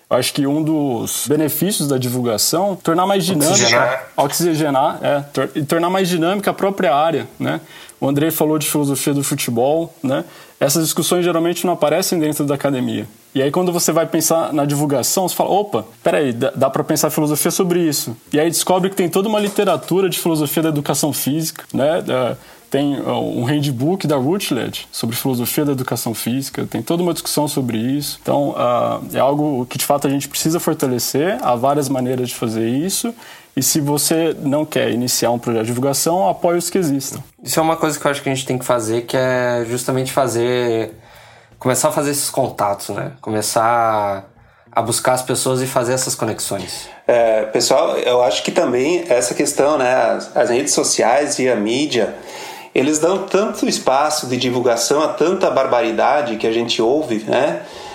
Acho 0.09 0.33
que 0.33 0.47
um 0.47 0.63
dos 0.63 1.27
benefícios 1.27 1.87
da 1.87 1.95
divulgação 1.95 2.75
tornar 2.75 3.05
mais 3.05 3.23
dinâmica, 3.23 3.53
oxigenar, 3.53 4.07
oxigenar 4.17 4.99
é, 5.03 5.19
tor 5.31 5.51
e 5.53 5.63
tornar 5.63 5.91
mais 5.91 6.09
dinâmica 6.09 6.49
a 6.49 6.53
própria 6.53 6.95
área, 6.95 7.27
né? 7.39 7.61
O 7.99 8.07
André 8.07 8.31
falou 8.31 8.57
de 8.57 8.69
filosofia 8.69 9.13
do 9.13 9.23
futebol, 9.23 9.93
né? 10.01 10.23
Essas 10.59 10.83
discussões 10.83 11.23
geralmente 11.23 11.65
não 11.65 11.73
aparecem 11.73 12.19
dentro 12.19 12.45
da 12.45 12.55
academia. 12.55 13.07
E 13.33 13.41
aí 13.41 13.51
quando 13.51 13.71
você 13.71 13.91
vai 13.91 14.05
pensar 14.05 14.53
na 14.53 14.65
divulgação, 14.65 15.27
você 15.27 15.35
fala, 15.35 15.51
opa, 15.51 15.85
peraí, 16.03 16.33
dá, 16.33 16.51
dá 16.55 16.69
para 16.69 16.83
pensar 16.83 17.09
filosofia 17.09 17.51
sobre 17.51 17.81
isso. 17.81 18.15
E 18.33 18.39
aí 18.39 18.49
descobre 18.49 18.89
que 18.89 18.95
tem 18.95 19.09
toda 19.09 19.29
uma 19.29 19.39
literatura 19.39 20.09
de 20.09 20.19
filosofia 20.19 20.63
da 20.63 20.69
educação 20.69 21.13
física, 21.13 21.63
né? 21.73 22.03
tem 22.69 23.01
um 23.01 23.43
handbook 23.43 24.05
da 24.05 24.15
Routledge 24.15 24.87
sobre 24.91 25.15
filosofia 25.15 25.65
da 25.65 25.71
educação 25.71 26.13
física, 26.13 26.67
tem 26.67 26.81
toda 26.81 27.01
uma 27.01 27.13
discussão 27.13 27.47
sobre 27.47 27.77
isso. 27.77 28.19
Então, 28.21 28.51
uh, 28.51 29.03
é 29.11 29.19
algo 29.19 29.65
que 29.65 29.77
de 29.77 29.85
fato 29.85 30.07
a 30.07 30.09
gente 30.09 30.27
precisa 30.27 30.59
fortalecer, 30.59 31.37
há 31.41 31.55
várias 31.55 31.89
maneiras 31.89 32.29
de 32.29 32.35
fazer 32.35 32.69
isso. 32.69 33.13
E 33.59 33.61
se 33.61 33.81
você 33.81 34.33
não 34.39 34.63
quer 34.63 34.89
iniciar 34.89 35.31
um 35.31 35.37
projeto 35.37 35.63
de 35.63 35.67
divulgação, 35.67 36.29
apoie 36.29 36.57
os 36.57 36.69
que 36.69 36.77
existam. 36.77 37.21
Isso 37.43 37.59
é 37.59 37.61
uma 37.61 37.75
coisa 37.75 37.99
que 37.99 38.07
eu 38.07 38.09
acho 38.09 38.23
que 38.23 38.29
a 38.29 38.33
gente 38.33 38.45
tem 38.47 38.57
que 38.57 38.63
fazer, 38.63 39.01
que 39.01 39.17
é 39.17 39.65
justamente 39.69 40.13
fazer. 40.13 40.93
começar 41.59 41.89
a 41.89 41.91
fazer 41.91 42.11
esses 42.11 42.29
contatos, 42.29 42.87
né? 42.87 43.11
Começar 43.19 44.23
a 44.71 44.81
buscar 44.81 45.11
as 45.11 45.21
pessoas 45.21 45.61
e 45.61 45.67
fazer 45.67 45.91
essas 45.91 46.15
conexões. 46.15 46.87
É, 47.05 47.43
pessoal, 47.47 47.97
eu 47.97 48.23
acho 48.23 48.43
que 48.43 48.51
também 48.51 49.03
essa 49.09 49.33
questão, 49.33 49.77
né? 49.77 49.93
As, 49.93 50.37
as 50.37 50.49
redes 50.49 50.73
sociais 50.73 51.37
e 51.37 51.49
a 51.49 51.55
mídia, 51.57 52.15
eles 52.73 52.97
dão 52.97 53.27
tanto 53.27 53.67
espaço 53.67 54.27
de 54.27 54.37
divulgação 54.37 55.03
a 55.03 55.09
tanta 55.09 55.51
barbaridade 55.51 56.37
que 56.37 56.47
a 56.47 56.51
gente 56.53 56.81
ouve, 56.81 57.25
né? 57.27 57.61
é, 57.61 57.88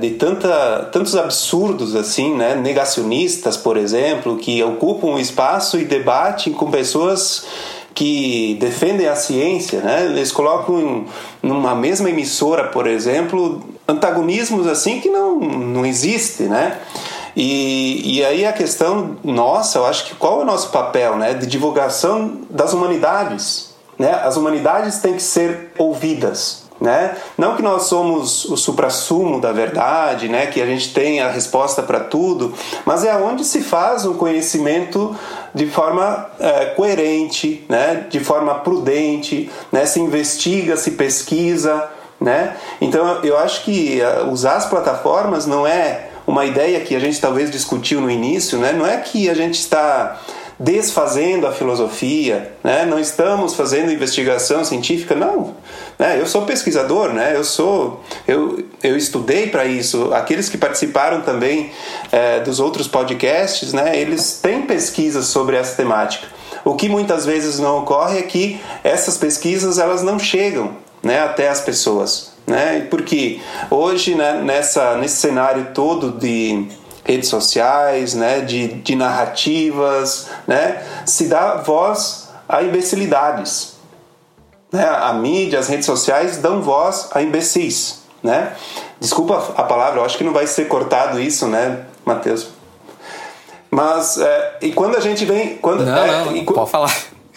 de 0.00 0.10
tanta, 0.10 0.88
tantos 0.92 1.16
absurdos 1.16 1.96
assim, 1.96 2.34
né? 2.34 2.54
negacionistas, 2.54 3.56
por 3.56 3.76
exemplo, 3.76 4.36
que 4.36 4.62
ocupam 4.62 5.08
um 5.08 5.18
espaço 5.18 5.78
e 5.78 5.84
debatem 5.84 6.52
com 6.52 6.70
pessoas 6.70 7.46
que 7.94 8.56
defendem 8.60 9.08
a 9.08 9.16
ciência, 9.16 9.80
né? 9.80 10.06
Eles 10.06 10.30
colocam 10.30 10.80
em, 10.80 11.06
numa 11.42 11.74
mesma 11.74 12.08
emissora, 12.08 12.64
por 12.64 12.86
exemplo, 12.86 13.62
antagonismos 13.86 14.66
assim 14.66 15.00
que 15.00 15.08
não, 15.08 15.40
não 15.40 15.84
existe, 15.84 16.44
né? 16.44 16.78
E, 17.36 18.16
e 18.18 18.24
aí 18.24 18.44
a 18.44 18.52
questão 18.52 19.16
nossa, 19.22 19.78
eu 19.78 19.86
acho 19.86 20.04
que 20.04 20.14
qual 20.14 20.40
é 20.40 20.42
o 20.42 20.46
nosso 20.46 20.70
papel, 20.70 21.16
né? 21.16 21.34
De 21.34 21.46
divulgação 21.46 22.42
das 22.48 22.72
humanidades, 22.72 23.74
né? 23.98 24.20
As 24.24 24.36
humanidades 24.36 24.98
têm 24.98 25.14
que 25.14 25.22
ser 25.22 25.72
ouvidas, 25.78 26.59
né? 26.80 27.14
Não 27.36 27.56
que 27.56 27.62
nós 27.62 27.84
somos 27.84 28.46
o 28.46 28.56
suprassumo 28.56 29.40
da 29.40 29.52
verdade, 29.52 30.28
né? 30.28 30.46
que 30.46 30.62
a 30.62 30.66
gente 30.66 30.94
tem 30.94 31.20
a 31.20 31.28
resposta 31.28 31.82
para 31.82 32.00
tudo, 32.00 32.54
mas 32.86 33.04
é 33.04 33.14
onde 33.16 33.44
se 33.44 33.60
faz 33.60 34.06
um 34.06 34.14
conhecimento 34.14 35.14
de 35.54 35.66
forma 35.66 36.26
é, 36.38 36.66
coerente, 36.66 37.64
né? 37.68 38.06
de 38.08 38.20
forma 38.20 38.54
prudente, 38.54 39.50
né? 39.70 39.84
se 39.84 40.00
investiga, 40.00 40.76
se 40.76 40.92
pesquisa. 40.92 41.88
Né? 42.18 42.56
Então 42.80 43.22
eu 43.22 43.36
acho 43.38 43.64
que 43.64 44.00
é, 44.00 44.22
usar 44.22 44.56
as 44.56 44.66
plataformas 44.66 45.46
não 45.46 45.66
é 45.66 46.08
uma 46.26 46.44
ideia 46.44 46.80
que 46.80 46.94
a 46.94 46.98
gente 46.98 47.20
talvez 47.20 47.50
discutiu 47.50 48.00
no 48.00 48.10
início, 48.10 48.58
né? 48.58 48.72
não 48.72 48.86
é 48.86 48.96
que 48.98 49.28
a 49.28 49.34
gente 49.34 49.58
está 49.58 50.18
desfazendo 50.60 51.46
a 51.46 51.52
filosofia, 51.52 52.52
né? 52.62 52.84
não 52.84 53.00
estamos 53.00 53.54
fazendo 53.54 53.90
investigação 53.90 54.62
científica, 54.62 55.14
não. 55.14 55.54
Né? 55.98 56.20
Eu 56.20 56.26
sou 56.26 56.42
pesquisador, 56.42 57.14
né? 57.14 57.34
eu 57.34 57.42
sou, 57.42 58.04
eu, 58.28 58.62
eu 58.82 58.94
estudei 58.94 59.46
para 59.46 59.64
isso. 59.64 60.12
Aqueles 60.12 60.50
que 60.50 60.58
participaram 60.58 61.22
também 61.22 61.72
é, 62.12 62.40
dos 62.40 62.60
outros 62.60 62.86
podcasts, 62.86 63.72
né? 63.72 63.98
eles 63.98 64.38
têm 64.42 64.60
pesquisas 64.60 65.28
sobre 65.28 65.56
essa 65.56 65.74
temática. 65.74 66.26
O 66.62 66.74
que 66.74 66.90
muitas 66.90 67.24
vezes 67.24 67.58
não 67.58 67.78
ocorre 67.78 68.18
é 68.18 68.22
que 68.22 68.60
essas 68.84 69.16
pesquisas 69.16 69.78
elas 69.78 70.02
não 70.02 70.18
chegam 70.18 70.72
né, 71.02 71.22
até 71.22 71.48
as 71.48 71.62
pessoas. 71.62 72.32
Né? 72.46 72.86
Porque 72.90 73.40
hoje, 73.70 74.14
né, 74.14 74.42
nessa, 74.44 74.96
nesse 74.96 75.16
cenário 75.16 75.68
todo 75.72 76.10
de 76.10 76.66
redes 77.04 77.28
sociais, 77.28 78.14
né, 78.14 78.40
de, 78.40 78.68
de 78.68 78.94
narrativas, 78.94 80.28
né, 80.46 80.82
se 81.06 81.28
dá 81.28 81.56
voz 81.56 82.28
a 82.48 82.62
imbecilidades. 82.62 83.74
Né? 84.72 84.84
A 84.84 85.12
mídia, 85.12 85.58
as 85.58 85.68
redes 85.68 85.86
sociais 85.86 86.36
dão 86.38 86.62
voz 86.62 87.08
a 87.12 87.22
imbecis. 87.22 88.02
Né? 88.22 88.52
Desculpa 89.00 89.54
a 89.56 89.62
palavra, 89.62 90.00
eu 90.00 90.04
acho 90.04 90.18
que 90.18 90.24
não 90.24 90.32
vai 90.32 90.46
ser 90.46 90.68
cortado 90.68 91.18
isso, 91.18 91.46
né, 91.46 91.84
Matheus? 92.04 92.48
Mas, 93.70 94.18
é, 94.18 94.58
e 94.62 94.72
quando 94.72 94.96
a 94.96 95.00
gente 95.00 95.24
vem. 95.24 95.56
Quando, 95.58 95.84
não, 95.84 95.96
é, 95.96 96.24
não, 96.24 96.36
e, 96.36 96.44
pode 96.44 96.70
falar. 96.70 96.92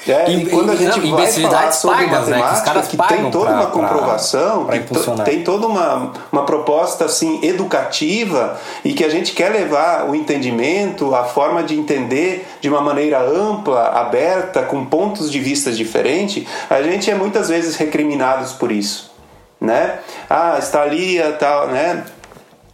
É, 0.07 0.29
e, 0.31 0.45
quando 0.47 0.71
a 0.71 0.75
gente 0.75 0.99
não, 0.99 1.15
vai 1.15 1.31
falar 1.31 1.71
sobre 1.71 2.05
pagas, 2.05 2.27
matemática, 2.27 2.73
né, 2.73 2.81
que, 2.81 2.97
que 2.97 3.07
tem 3.07 3.31
toda 3.31 3.45
pra, 3.45 3.55
uma 3.55 3.65
comprovação, 3.67 4.65
pra, 4.65 4.79
pra 4.79 5.15
que 5.15 5.23
tem 5.23 5.43
toda 5.43 5.65
uma, 5.65 6.11
uma 6.29 6.45
proposta 6.45 7.05
assim 7.05 7.39
educativa 7.41 8.59
e 8.83 8.93
que 8.93 9.03
a 9.05 9.09
gente 9.09 9.31
quer 9.31 9.49
levar 9.49 10.09
o 10.09 10.13
entendimento, 10.13 11.15
a 11.15 11.23
forma 11.23 11.63
de 11.63 11.79
entender 11.79 12.45
de 12.59 12.67
uma 12.67 12.81
maneira 12.81 13.21
ampla, 13.21 13.89
aberta, 13.89 14.63
com 14.63 14.85
pontos 14.85 15.31
de 15.31 15.39
vista 15.39 15.71
diferentes, 15.71 16.45
a 16.69 16.81
gente 16.81 17.09
é 17.09 17.15
muitas 17.15 17.47
vezes 17.47 17.77
recriminados 17.77 18.51
por 18.51 18.73
isso, 18.73 19.11
né? 19.59 19.99
Ah, 20.29 20.57
está 20.59 20.81
ali, 20.81 21.17
tal, 21.39 21.67
né? 21.67 22.03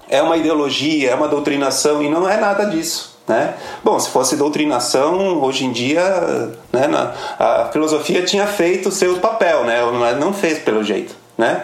É 0.10 0.24
uma 0.24 0.36
ideologia, 0.36 1.12
é 1.12 1.16
uma 1.16 1.28
doutrinação 1.28 2.02
e 2.02 2.10
não 2.10 2.28
é 2.28 2.38
nada 2.38 2.66
disso. 2.66 3.09
Né? 3.30 3.54
Bom, 3.84 4.00
se 4.00 4.10
fosse 4.10 4.36
doutrinação, 4.36 5.40
hoje 5.44 5.64
em 5.64 5.72
dia 5.72 6.02
né, 6.74 6.88
na, 6.88 7.14
a 7.38 7.70
filosofia 7.72 8.24
tinha 8.24 8.48
feito 8.48 8.90
o 8.90 8.92
seu 8.92 9.20
papel, 9.20 9.66
né? 9.66 9.84
mas 10.00 10.18
não 10.18 10.34
fez 10.34 10.58
pelo 10.58 10.84
jeito. 10.84 11.16
Né? 11.38 11.64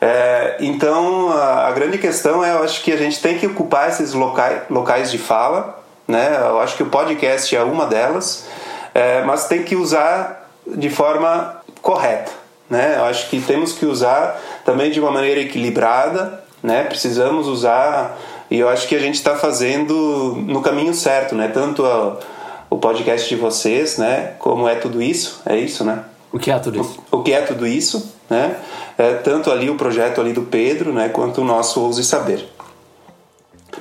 É, 0.00 0.56
então, 0.60 1.30
a, 1.30 1.68
a, 1.68 1.72
grande 1.72 1.98
questão 1.98 2.42
é, 2.42 2.52
eu 2.52 2.62
acho 2.62 2.82
que 2.82 2.90
a 2.90 2.96
gente 2.96 3.20
tem 3.20 3.36
que 3.36 3.46
ocupar 3.46 3.90
esses 3.90 4.14
locais, 4.14 4.62
locais 4.70 5.10
de 5.10 5.18
fala, 5.18 5.78
né? 6.08 6.38
eu 6.40 6.58
acho 6.58 6.74
que 6.74 6.82
o 6.82 6.86
podcast 6.86 7.54
é 7.54 7.62
uma 7.62 7.84
delas, 7.84 8.46
é, 8.94 9.22
mas 9.24 9.46
tem 9.46 9.62
que 9.62 9.76
usar 9.76 10.48
de 10.66 10.88
forma 10.88 11.60
correta. 11.82 12.32
Né? 12.70 12.94
Eu 12.96 13.04
acho 13.04 13.28
que 13.28 13.42
temos 13.42 13.74
que 13.74 13.84
usar 13.84 14.40
também 14.64 14.90
de 14.90 15.00
uma 15.00 15.10
maneira 15.10 15.40
equilibrada, 15.40 16.42
né? 16.62 16.84
precisamos 16.84 17.46
usar 17.46 18.16
e 18.50 18.58
eu 18.58 18.68
acho 18.68 18.86
que 18.86 18.94
a 18.94 18.98
gente 18.98 19.16
está 19.16 19.36
fazendo 19.36 20.36
no 20.46 20.60
caminho 20.60 20.94
certo, 20.94 21.34
né? 21.34 21.48
Tanto 21.48 21.84
a, 21.84 22.18
o 22.70 22.76
podcast 22.78 23.28
de 23.28 23.36
vocês, 23.36 23.98
né? 23.98 24.34
Como 24.38 24.68
é 24.68 24.74
tudo 24.74 25.02
isso, 25.02 25.40
é 25.46 25.56
isso, 25.56 25.84
né? 25.84 26.04
O 26.32 26.38
que 26.38 26.50
é 26.50 26.58
tudo 26.58 26.80
isso? 26.80 27.02
O, 27.10 27.18
o 27.18 27.22
que 27.22 27.32
é 27.32 27.40
tudo 27.40 27.66
isso, 27.66 28.12
né? 28.28 28.56
É, 28.98 29.14
tanto 29.14 29.50
ali 29.50 29.70
o 29.70 29.76
projeto 29.76 30.20
ali 30.20 30.32
do 30.32 30.42
Pedro, 30.42 30.92
né? 30.92 31.08
Quanto 31.08 31.40
o 31.40 31.44
nosso 31.44 31.80
Ouse 31.80 32.04
Saber. 32.04 32.48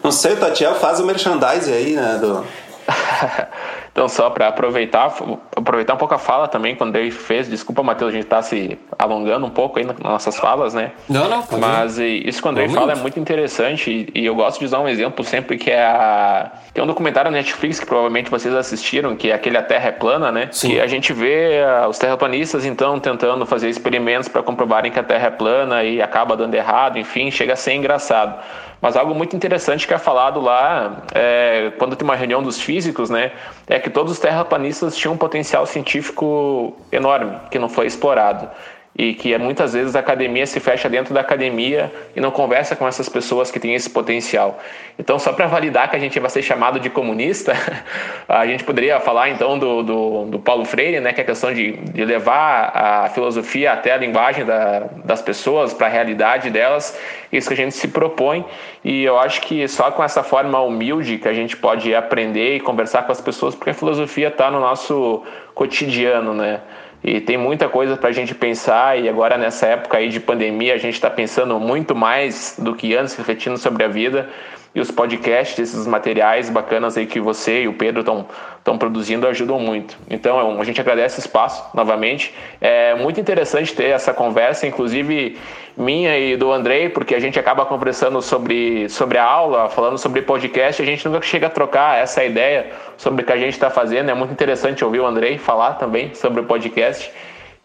Não 0.03 0.11
sei, 0.11 0.34
o 0.34 0.38
Tatiel 0.38 0.76
faz 0.76 0.99
o 0.99 1.05
merchandising 1.05 1.74
aí, 1.74 1.93
né? 1.93 2.18
Do... 2.20 2.45
Então, 3.93 4.09
só 4.09 4.27
para 4.31 4.47
aproveitar, 4.47 5.13
aproveitar 5.55 5.93
um 5.93 5.97
pouco 5.97 6.15
a 6.15 6.17
fala 6.17 6.47
também, 6.47 6.75
quando 6.75 6.95
ele 6.95 7.11
fez, 7.11 7.47
desculpa, 7.47 7.83
Matheus, 7.83 8.09
a 8.09 8.13
gente 8.13 8.23
está 8.23 8.41
se 8.41 8.75
alongando 8.97 9.45
um 9.45 9.51
pouco 9.51 9.77
aí 9.77 9.85
nas 9.85 9.99
nossas 9.99 10.35
falas, 10.35 10.73
né? 10.73 10.93
Não, 11.07 11.29
não, 11.29 11.43
pode 11.43 11.61
Mas 11.61 11.99
ir. 11.99 12.27
isso 12.27 12.41
quando 12.41 12.59
ele 12.59 12.73
fala 12.73 12.93
é 12.93 12.95
muito 12.95 13.19
interessante 13.19 14.11
e, 14.13 14.25
eu 14.25 14.33
gosto 14.33 14.57
de 14.57 14.65
usar 14.65 14.79
um 14.79 14.87
exemplo 14.87 15.23
sempre 15.23 15.59
que 15.59 15.69
é 15.69 15.85
a. 15.85 16.51
Tem 16.73 16.83
um 16.83 16.87
documentário 16.87 17.29
na 17.29 17.37
Netflix 17.37 17.79
que 17.79 17.85
provavelmente 17.85 18.31
vocês 18.31 18.55
assistiram, 18.55 19.15
que 19.15 19.29
é 19.29 19.35
aquele 19.35 19.57
A 19.57 19.61
Terra 19.61 19.89
é 19.89 19.91
Plana, 19.91 20.31
né? 20.31 20.49
Sim. 20.51 20.71
Que 20.71 20.81
a 20.81 20.87
gente 20.87 21.13
vê 21.13 21.61
uh, 21.61 21.87
os 21.87 21.99
terraplanistas 21.99 22.65
então 22.65 22.99
tentando 22.99 23.45
fazer 23.45 23.69
experimentos 23.69 24.27
para 24.27 24.41
comprovarem 24.41 24.91
que 24.91 24.99
a 24.99 25.03
Terra 25.03 25.27
é 25.27 25.31
plana 25.31 25.83
e 25.83 26.01
acaba 26.01 26.35
dando 26.35 26.55
errado, 26.55 26.97
enfim, 26.97 27.29
chega 27.29 27.53
a 27.53 27.55
ser 27.55 27.73
engraçado. 27.73 28.39
Mas 28.84 28.97
algo 28.97 29.15
muito 29.15 29.34
interessante 29.34 29.88
que 29.88 29.93
é 29.93 29.97
falado 29.97 30.41
lá, 30.41 31.03
é, 31.15 31.71
quando 31.79 31.95
tem 31.95 32.03
uma 32.03 32.17
reunião 32.17 32.43
dos 32.43 32.59
físicos, 32.59 33.09
né, 33.09 33.31
é 33.65 33.79
que 33.79 33.89
todos 33.89 34.11
os 34.11 34.19
terraplanistas 34.19 34.93
tinham 34.97 35.13
um 35.13 35.17
potencial 35.17 35.65
científico 35.65 36.75
enorme, 36.91 37.38
que 37.49 37.57
não 37.57 37.69
foi 37.69 37.88
explorado 37.88 38.49
e 38.95 39.13
que 39.15 39.35
muitas 39.39 39.73
vezes 39.73 39.95
a 39.95 39.99
academia 39.99 40.45
se 40.45 40.59
fecha 40.59 40.87
dentro 40.87 41.13
da 41.13 41.21
academia 41.21 41.91
e 42.15 42.21
não 42.21 42.29
conversa 42.29 42.75
com 42.75 42.87
essas 42.87 43.09
pessoas 43.09 43.49
que 43.49 43.59
têm 43.59 43.73
esse 43.73 43.89
potencial. 43.89 44.59
Então, 44.99 45.17
só 45.17 45.33
para 45.33 45.47
validar 45.47 45.89
que 45.89 45.95
a 45.95 45.99
gente 45.99 46.19
vai 46.19 46.29
ser 46.29 46.43
chamado 46.43 46.79
de 46.79 46.91
comunista, 46.91 47.53
a 48.29 48.45
gente 48.45 48.63
poderia 48.63 48.99
falar 48.99 49.29
então 49.29 49.57
do, 49.57 49.81
do, 49.81 50.25
do 50.25 50.39
Paulo 50.39 50.63
Freire, 50.63 50.99
né, 50.99 51.11
que 51.11 51.21
é 51.21 51.23
a 51.23 51.25
questão 51.25 51.51
de, 51.51 51.71
de 51.71 52.05
levar 52.05 52.71
a 52.75 53.09
filosofia 53.09 53.73
até 53.73 53.93
a 53.93 53.97
linguagem 53.97 54.45
da, 54.45 54.81
das 55.03 55.23
pessoas, 55.23 55.73
para 55.73 55.87
a 55.87 55.89
realidade 55.89 56.51
delas, 56.51 56.95
isso 57.31 57.47
que 57.47 57.53
a 57.55 57.57
gente 57.57 57.73
se 57.73 57.87
propõe. 57.87 58.45
E 58.83 59.03
eu 59.03 59.17
acho 59.17 59.41
que 59.41 59.67
só 59.67 59.89
com 59.89 60.03
essa 60.03 60.21
forma 60.21 60.61
humilde 60.61 61.17
que 61.17 61.27
a 61.27 61.33
gente 61.33 61.57
pode 61.57 61.95
aprender 61.95 62.57
e 62.57 62.59
conversar 62.59 63.03
com 63.03 63.11
as 63.11 63.19
pessoas, 63.19 63.55
porque 63.55 63.71
a 63.71 63.73
filosofia 63.73 64.27
está 64.27 64.51
no 64.51 64.59
nosso 64.59 65.23
cotidiano, 65.55 66.33
né? 66.33 66.61
E 67.03 67.19
tem 67.19 67.37
muita 67.37 67.67
coisa 67.67 67.97
para 67.97 68.09
a 68.09 68.13
gente 68.13 68.33
pensar 68.33 68.97
e 68.97 69.09
agora 69.09 69.37
nessa 69.37 69.67
época 69.67 69.97
aí 69.97 70.07
de 70.07 70.19
pandemia 70.19 70.73
a 70.73 70.77
gente 70.77 70.93
está 70.93 71.09
pensando 71.09 71.59
muito 71.59 71.93
mais 71.93 72.55
do 72.57 72.73
que 72.73 72.95
antes 72.95 73.15
refletindo 73.15 73.57
sobre 73.57 73.83
a 73.83 73.87
vida 73.87 74.29
e 74.76 74.82
os 74.82 74.89
podcasts, 74.89 75.59
esses 75.59 75.86
materiais 75.86 76.49
bacanas 76.49 76.97
aí 76.97 77.05
que 77.05 77.19
você 77.19 77.63
e 77.63 77.67
o 77.67 77.74
Pedro 77.74 78.01
estão 78.01 78.78
produzindo 78.78 79.28
ajudam 79.28 79.59
muito. 79.59 79.97
Então 80.09 80.59
a 80.59 80.63
gente 80.63 80.82
agradece 80.82 81.19
o 81.19 81.21
espaço 81.21 81.63
novamente. 81.76 82.34
É 82.59 82.95
muito 82.95 83.19
interessante 83.19 83.74
ter 83.74 83.89
essa 83.89 84.13
conversa, 84.13 84.65
inclusive 84.65 85.38
minha 85.78 86.17
e 86.17 86.36
do 86.36 86.51
Andrei, 86.51 86.89
porque 86.89 87.13
a 87.13 87.19
gente 87.19 87.39
acaba 87.39 87.65
conversando 87.65 88.21
sobre, 88.21 88.89
sobre 88.89 89.17
a 89.17 89.24
aula, 89.24 89.69
falando 89.69 89.97
sobre 89.97 90.21
podcast, 90.21 90.82
a 90.82 90.86
gente 90.86 91.07
nunca 91.07 91.21
chega 91.21 91.47
a 91.47 91.49
trocar 91.49 91.99
essa 92.01 92.24
ideia 92.24 92.71
sobre 92.97 93.24
o 93.24 93.26
que 93.26 93.34
a 93.34 93.38
gente 93.38 93.53
está 93.53 93.69
fazendo. 93.69 94.09
É 94.09 94.13
muito 94.13 94.32
interessante 94.32 94.84
ouvir 94.84 95.01
o 95.01 95.05
Andrei 95.05 95.38
falar 95.38 95.74
também 95.74 96.13
sobre 96.15 96.41
o 96.41 96.45
podcast. 96.45 97.11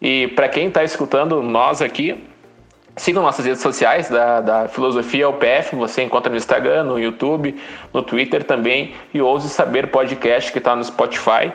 E 0.01 0.27
para 0.29 0.47
quem 0.47 0.67
está 0.67 0.83
escutando 0.83 1.41
nós 1.41 1.81
aqui, 1.81 2.23
Sigam 2.99 3.23
nossas 3.23 3.45
redes 3.45 3.61
sociais 3.61 4.09
da, 4.09 4.41
da 4.41 4.67
Filosofia 4.67 5.29
UPF, 5.29 5.73
você 5.73 6.03
encontra 6.03 6.29
no 6.29 6.35
Instagram, 6.35 6.83
no 6.83 6.99
YouTube, 6.99 7.55
no 7.93 8.03
Twitter 8.03 8.43
também, 8.43 8.93
e 9.13 9.21
Ouse 9.21 9.47
Saber 9.47 9.87
Podcast, 9.87 10.51
que 10.51 10.57
está 10.57 10.75
no 10.75 10.83
Spotify. 10.83 11.53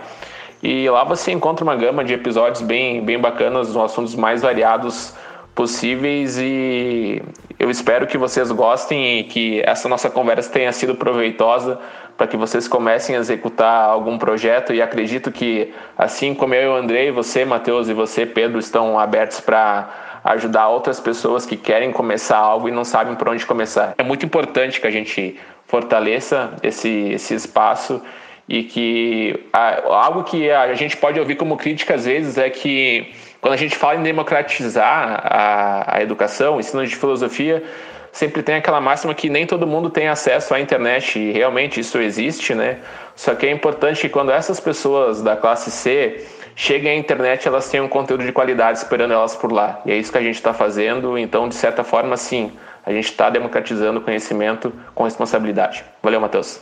E 0.63 0.89
lá 0.89 1.05
você 1.05 1.33
encontra 1.33 1.63
uma 1.63 1.77
gama 1.77 2.03
de 2.03 2.15
episódios 2.15 2.63
bem, 2.63 3.05
bem 3.05 3.19
bacanas, 3.19 3.69
os 3.69 3.77
assuntos 3.77 4.15
mais 4.15 4.41
variados 4.41 5.15
possíveis 5.55 6.39
e 6.39 7.23
eu 7.59 7.71
espero 7.71 8.07
que 8.07 8.17
vocês 8.17 8.51
gostem 8.51 9.21
e 9.21 9.25
que 9.25 9.63
essa 9.67 9.87
nossa 9.87 10.09
conversa 10.09 10.51
tenha 10.51 10.73
sido 10.73 10.95
proveitosa 10.95 11.79
para 12.17 12.27
que 12.27 12.39
vocês 12.39 12.67
comecem 12.67 13.17
a 13.17 13.19
executar 13.19 13.85
algum 13.85 14.17
projeto 14.17 14.73
e 14.73 14.81
acredito 14.81 15.31
que 15.31 15.75
assim 15.97 16.35
como 16.35 16.55
eu 16.55 16.63
e 16.63 16.69
o 16.69 16.75
Andrei, 16.75 17.11
você, 17.13 17.45
Matheus 17.45 17.91
e 17.91 17.93
você, 17.93 18.25
Pedro, 18.25 18.59
estão 18.59 18.99
abertos 18.99 19.41
para 19.41 20.04
ajudar 20.25 20.68
outras 20.68 20.99
pessoas 20.99 21.45
que 21.45 21.57
querem 21.57 21.93
começar 21.93 22.39
algo 22.39 22.68
e 22.68 22.72
não 22.72 22.85
sabem 22.85 23.14
por 23.14 23.29
onde 23.29 23.45
começar. 23.45 23.95
É 23.99 24.03
muito 24.03 24.25
importante 24.25 24.81
que 24.81 24.87
a 24.87 24.91
gente 24.91 25.39
fortaleça 25.66 26.55
esse, 26.62 27.11
esse 27.12 27.35
espaço 27.35 28.01
e 28.49 28.62
que 28.62 29.49
algo 29.53 30.25
que 30.25 30.51
a 30.51 30.75
gente 30.75 30.97
pode 30.97 31.18
ouvir 31.18 31.37
como 31.37 31.57
crítica 31.57 31.95
às 31.95 32.05
vezes 32.05 32.39
é 32.39 32.49
que 32.49 33.12
quando 33.41 33.55
a 33.55 33.59
gente 33.59 33.77
fala 33.77 33.97
em 33.97 34.03
democratizar 34.03 35.20
a, 35.25 35.97
a 35.97 36.03
educação, 36.03 36.59
ensino 36.59 36.87
de 36.87 36.97
filosofia, 36.97 37.62
sempre 38.11 38.43
tem 38.43 38.55
aquela 38.55 38.81
máxima 38.81 39.12
que 39.14 39.29
nem 39.29 39.47
todo 39.47 39.66
mundo 39.66 39.91
tem 39.91 40.09
acesso 40.09 40.55
à 40.55 40.61
internet 40.61 41.18
e 41.18 41.33
realmente 41.33 41.81
isso 41.81 41.99
existe, 41.99 42.55
né? 42.55 42.79
Só 43.14 43.35
que 43.35 43.45
é 43.45 43.51
importante 43.51 44.03
que 44.03 44.09
quando 44.09 44.31
essas 44.31 44.61
pessoas 44.61 45.20
da 45.20 45.37
classe 45.37 45.70
C 45.70 46.25
cheguem 46.57 46.93
à 46.93 46.95
internet, 46.97 47.47
elas 47.47 47.69
tenham 47.69 47.87
um 47.87 47.89
conteúdo 47.89 48.25
de 48.25 48.33
qualidade 48.33 48.79
esperando 48.79 49.13
elas 49.13 49.35
por 49.35 49.53
lá. 49.53 49.81
E 49.85 49.93
é 49.93 49.97
isso 49.97 50.13
que 50.13 50.19
a 50.19 50.23
gente 50.23 50.37
está 50.37 50.55
fazendo. 50.55 51.19
Então, 51.19 51.49
de 51.49 51.55
certa 51.55 51.85
forma, 51.85 52.17
sim, 52.17 52.53
a 52.85 52.93
gente 52.93 53.07
está 53.07 53.31
democratizando 53.31 54.01
o 54.01 54.03
conhecimento 54.03 54.73
com 54.95 55.05
responsabilidade. 55.05 55.85
Valeu, 56.03 56.21
Matheus. 56.21 56.61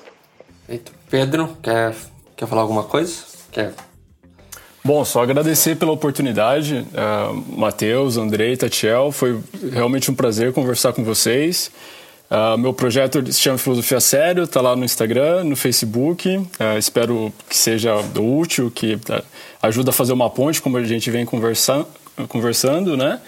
Pedro, 1.10 1.56
quer, 1.62 1.94
quer 2.36 2.46
falar 2.46 2.62
alguma 2.62 2.84
coisa? 2.84 3.24
Quer 3.50 3.72
Bom, 4.84 5.04
só 5.04 5.22
agradecer 5.22 5.76
pela 5.76 5.92
oportunidade, 5.92 6.84
uh, 6.92 7.56
Matheus, 7.56 8.16
Andrei, 8.16 8.56
Tatiel. 8.56 9.12
Foi 9.12 9.40
realmente 9.70 10.10
um 10.10 10.14
prazer 10.14 10.52
conversar 10.52 10.92
com 10.92 11.04
vocês. 11.04 11.70
Uh, 12.32 12.56
meu 12.56 12.72
projeto 12.72 13.30
se 13.30 13.38
chama 13.38 13.58
Filosofia 13.58 14.00
Sério, 14.00 14.44
está 14.44 14.62
lá 14.62 14.74
no 14.74 14.86
Instagram, 14.86 15.44
no 15.44 15.54
Facebook. 15.54 16.30
Uh, 16.30 16.48
espero 16.78 17.30
que 17.46 17.54
seja 17.54 17.94
útil, 18.18 18.70
que 18.70 18.94
uh, 18.94 19.22
ajuda 19.60 19.90
a 19.90 19.92
fazer 19.92 20.14
uma 20.14 20.30
ponte, 20.30 20.62
como 20.62 20.78
a 20.78 20.82
gente 20.82 21.10
vem 21.10 21.26
conversa 21.26 21.84
conversando, 22.28 22.96
né? 22.96 23.20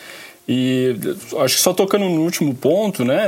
E 0.48 0.96
acho 1.38 1.56
que 1.56 1.60
só 1.60 1.74
tocando 1.74 2.06
no 2.06 2.22
último 2.22 2.54
ponto, 2.54 3.04
né? 3.04 3.24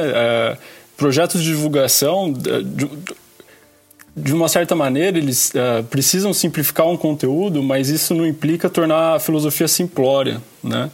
projetos 0.98 1.42
de 1.42 1.48
divulgação, 1.48 2.30
de, 2.30 2.88
de 4.14 4.34
uma 4.34 4.48
certa 4.48 4.74
maneira, 4.74 5.16
eles 5.16 5.50
precisam 5.88 6.34
simplificar 6.34 6.86
um 6.86 6.96
conteúdo, 6.96 7.62
mas 7.62 7.88
isso 7.88 8.14
não 8.14 8.26
implica 8.26 8.68
tornar 8.68 9.14
a 9.14 9.18
filosofia 9.18 9.66
simplória, 9.66 10.42
né? 10.62 10.90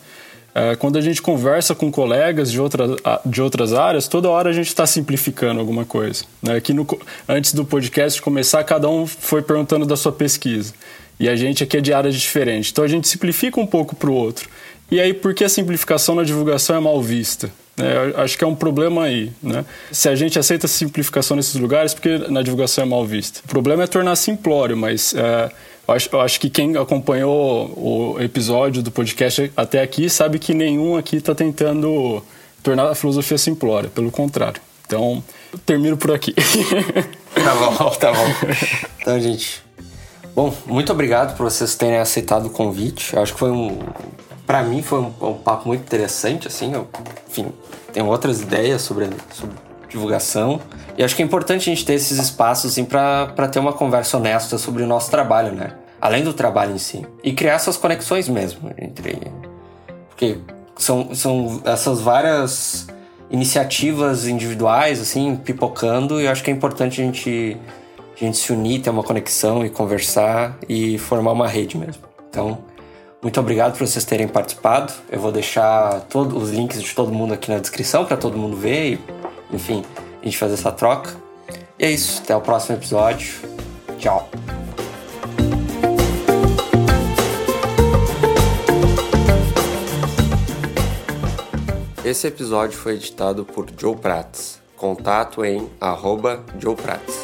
Uh, 0.55 0.77
quando 0.77 0.99
a 0.99 1.01
gente 1.01 1.23
conversa 1.23 1.75
com 1.75 1.91
colegas 1.91 2.53
de, 2.53 2.61
outra, 2.61 2.85
de 3.25 3.41
outras 3.41 3.73
áreas, 3.73 4.07
toda 4.07 4.29
hora 4.29 4.51
a 4.51 4.53
gente 4.53 4.69
está 4.69 4.87
simplificando 4.87 5.59
alguma 5.59 5.85
coisa. 5.85 6.25
Né? 6.43 6.57
Aqui 6.57 6.75
no, 6.75 6.87
antes 7.27 7.55
do 7.55 7.65
podcast 7.65 8.21
começar, 8.21 8.63
cada 8.65 8.89
um 8.89 9.07
foi 9.07 9.41
perguntando 9.41 9.87
da 9.87 9.97
sua 9.97 10.13
pesquisa. 10.13 10.75
E 11.19 11.29
a 11.29 11.37
gente 11.37 11.65
aqui 11.65 11.79
é 11.79 11.81
de 11.81 11.95
áreas 11.95 12.17
diferentes. 12.17 12.71
Então 12.71 12.85
a 12.85 12.89
gente 12.89 13.09
simplifica 13.09 13.59
um 13.59 13.67
pouco 13.67 13.97
para 13.97 14.11
o 14.11 14.15
outro. 14.15 14.49
E 14.91 15.01
aí, 15.01 15.15
por 15.15 15.33
que 15.33 15.43
a 15.43 15.49
simplificação 15.49 16.15
na 16.15 16.23
divulgação 16.23 16.77
é 16.77 16.81
mal 16.81 17.01
vista? 17.01 17.51
É, 17.79 18.21
acho 18.21 18.37
que 18.37 18.45
é 18.45 18.47
um 18.47 18.55
problema 18.55 19.05
aí. 19.05 19.33
Né? 19.43 19.65
Se 19.91 20.09
a 20.09 20.15
gente 20.15 20.39
aceita 20.39 20.69
simplificação 20.69 21.35
nesses 21.35 21.55
lugares, 21.55 21.95
porque 21.95 22.19
na 22.29 22.43
divulgação 22.43 22.85
é 22.85 22.87
mal 22.87 23.07
vista. 23.07 23.41
O 23.45 23.49
problema 23.49 23.85
é 23.85 23.87
tornar 23.87 24.17
simplório, 24.17 24.77
mas 24.77 25.15
é, 25.15 25.51
eu, 25.87 25.95
acho, 25.95 26.09
eu 26.13 26.21
acho 26.21 26.41
que 26.41 26.51
quem 26.51 26.77
acompanhou 26.77 27.73
o 27.77 28.21
episódio 28.21 28.83
do 28.83 28.91
podcast 28.91 29.53
até 29.57 29.83
aqui 29.83 30.09
sabe 30.09 30.39
que 30.39 30.55
nenhum 30.55 30.97
aqui 30.97 31.17
está 31.17 31.35
tentando 31.35 32.23
tornar 32.63 32.89
a 32.91 32.95
filosofia 32.95 33.39
simplória, 33.39 33.91
pelo 33.91 34.11
contrário. 34.11 34.61
Então, 34.87 35.23
termino 35.65 35.97
por 35.97 36.13
aqui. 36.13 36.35
tá 37.35 37.55
bom, 37.55 37.91
tá 37.91 38.13
bom. 38.13 38.27
Então, 39.01 39.21
gente. 39.21 39.63
Bom, 40.35 40.55
muito 40.67 40.93
obrigado 40.93 41.37
por 41.37 41.45
vocês 41.45 41.75
terem 41.75 41.99
aceitado 41.99 42.47
o 42.47 42.51
convite. 42.51 43.15
Eu 43.15 43.23
acho 43.23 43.33
que 43.35 43.39
foi 43.39 43.51
um 43.51 43.79
para 44.47 44.63
mim 44.63 44.83
foi 44.83 44.99
um, 45.01 45.13
um, 45.21 45.35
papo 45.35 45.69
muito 45.69 45.83
interessante, 45.83 46.49
assim, 46.49 46.75
eu, 46.75 46.89
enfim, 47.29 47.51
tenho 47.93 48.07
outras 48.07 48.41
ideias 48.41 48.83
sobre, 48.83 49.09
sobre 49.33 49.55
divulgação 49.93 50.61
e 50.97 51.03
acho 51.03 51.15
que 51.15 51.23
é 51.23 51.25
importante 51.25 51.71
a 51.71 51.75
gente 51.75 51.85
ter 51.85 51.95
esses 51.95 52.19
espaços, 52.19 52.73
assim, 52.73 52.85
para 52.85 53.49
ter 53.49 53.59
uma 53.59 53.73
conversa 53.73 54.17
honesta 54.17 54.59
sobre 54.59 54.83
o 54.83 54.87
nosso 54.87 55.11
trabalho, 55.11 55.53
né? 55.53 55.73
Além 56.01 56.25
do 56.25 56.33
trabalho 56.33 56.75
em 56.75 56.79
si. 56.79 57.07
E 57.23 57.33
criar 57.33 57.55
essas 57.55 57.77
conexões 57.77 58.29
mesmo 58.29 58.71
entre... 58.79 59.19
Porque 60.09 60.39
são, 60.77 61.15
são 61.15 61.63
essas 61.65 62.01
várias 62.01 62.87
iniciativas 63.31 64.27
individuais, 64.27 65.01
assim, 65.01 65.37
pipocando 65.37 66.21
e 66.21 66.27
eu 66.27 66.31
acho 66.31 66.43
que 66.45 66.51
é 66.51 66.55
importante 66.55 67.01
a 67.01 67.05
gente, 67.05 67.57
a 68.15 68.19
gente 68.19 68.37
se 68.37 68.53
unir, 68.53 68.83
ter 68.83 68.91
uma 68.91 69.03
conexão 69.03 69.65
e 69.65 69.71
conversar 69.71 70.59
e 70.69 70.99
formar 70.99 71.33
uma 71.33 71.49
rede 71.49 71.79
mesmo. 71.79 72.03
Então, 72.29 72.59
muito 73.23 73.39
obrigado 73.41 73.79
por 73.79 73.87
vocês 73.87 74.05
terem 74.05 74.29
participado. 74.29 74.93
Eu 75.11 75.21
vou 75.21 75.33
deixar 75.33 76.01
todos 76.11 76.43
os 76.43 76.51
links 76.51 76.83
de 76.83 76.95
todo 76.95 77.13
mundo 77.13 77.33
aqui 77.33 77.51
na 77.51 77.59
descrição 77.59 78.05
para 78.05 78.17
todo 78.17 78.37
mundo 78.37 78.57
ver 78.57 78.95
e, 78.95 79.01
enfim, 79.53 79.85
a 80.21 80.25
gente 80.25 80.39
fazer 80.39 80.55
essa 80.55 80.73
troca. 80.73 81.11
E 81.79 81.85
é 81.85 81.91
isso. 81.91 82.23
Até 82.23 82.35
o 82.37 82.41
próximo 82.41 82.77
episódio. 82.77 83.35
Tchau. 83.99 84.29
Esse 92.05 92.27
episódio 92.27 92.77
foi 92.77 92.95
editado 92.95 93.45
por 93.45 93.67
Joe 93.79 93.97
Prats, 93.97 94.61
contato 94.77 95.45
em 95.45 95.71
arroba 95.81 96.45
Joe 96.59 96.75
Prats. 96.75 97.23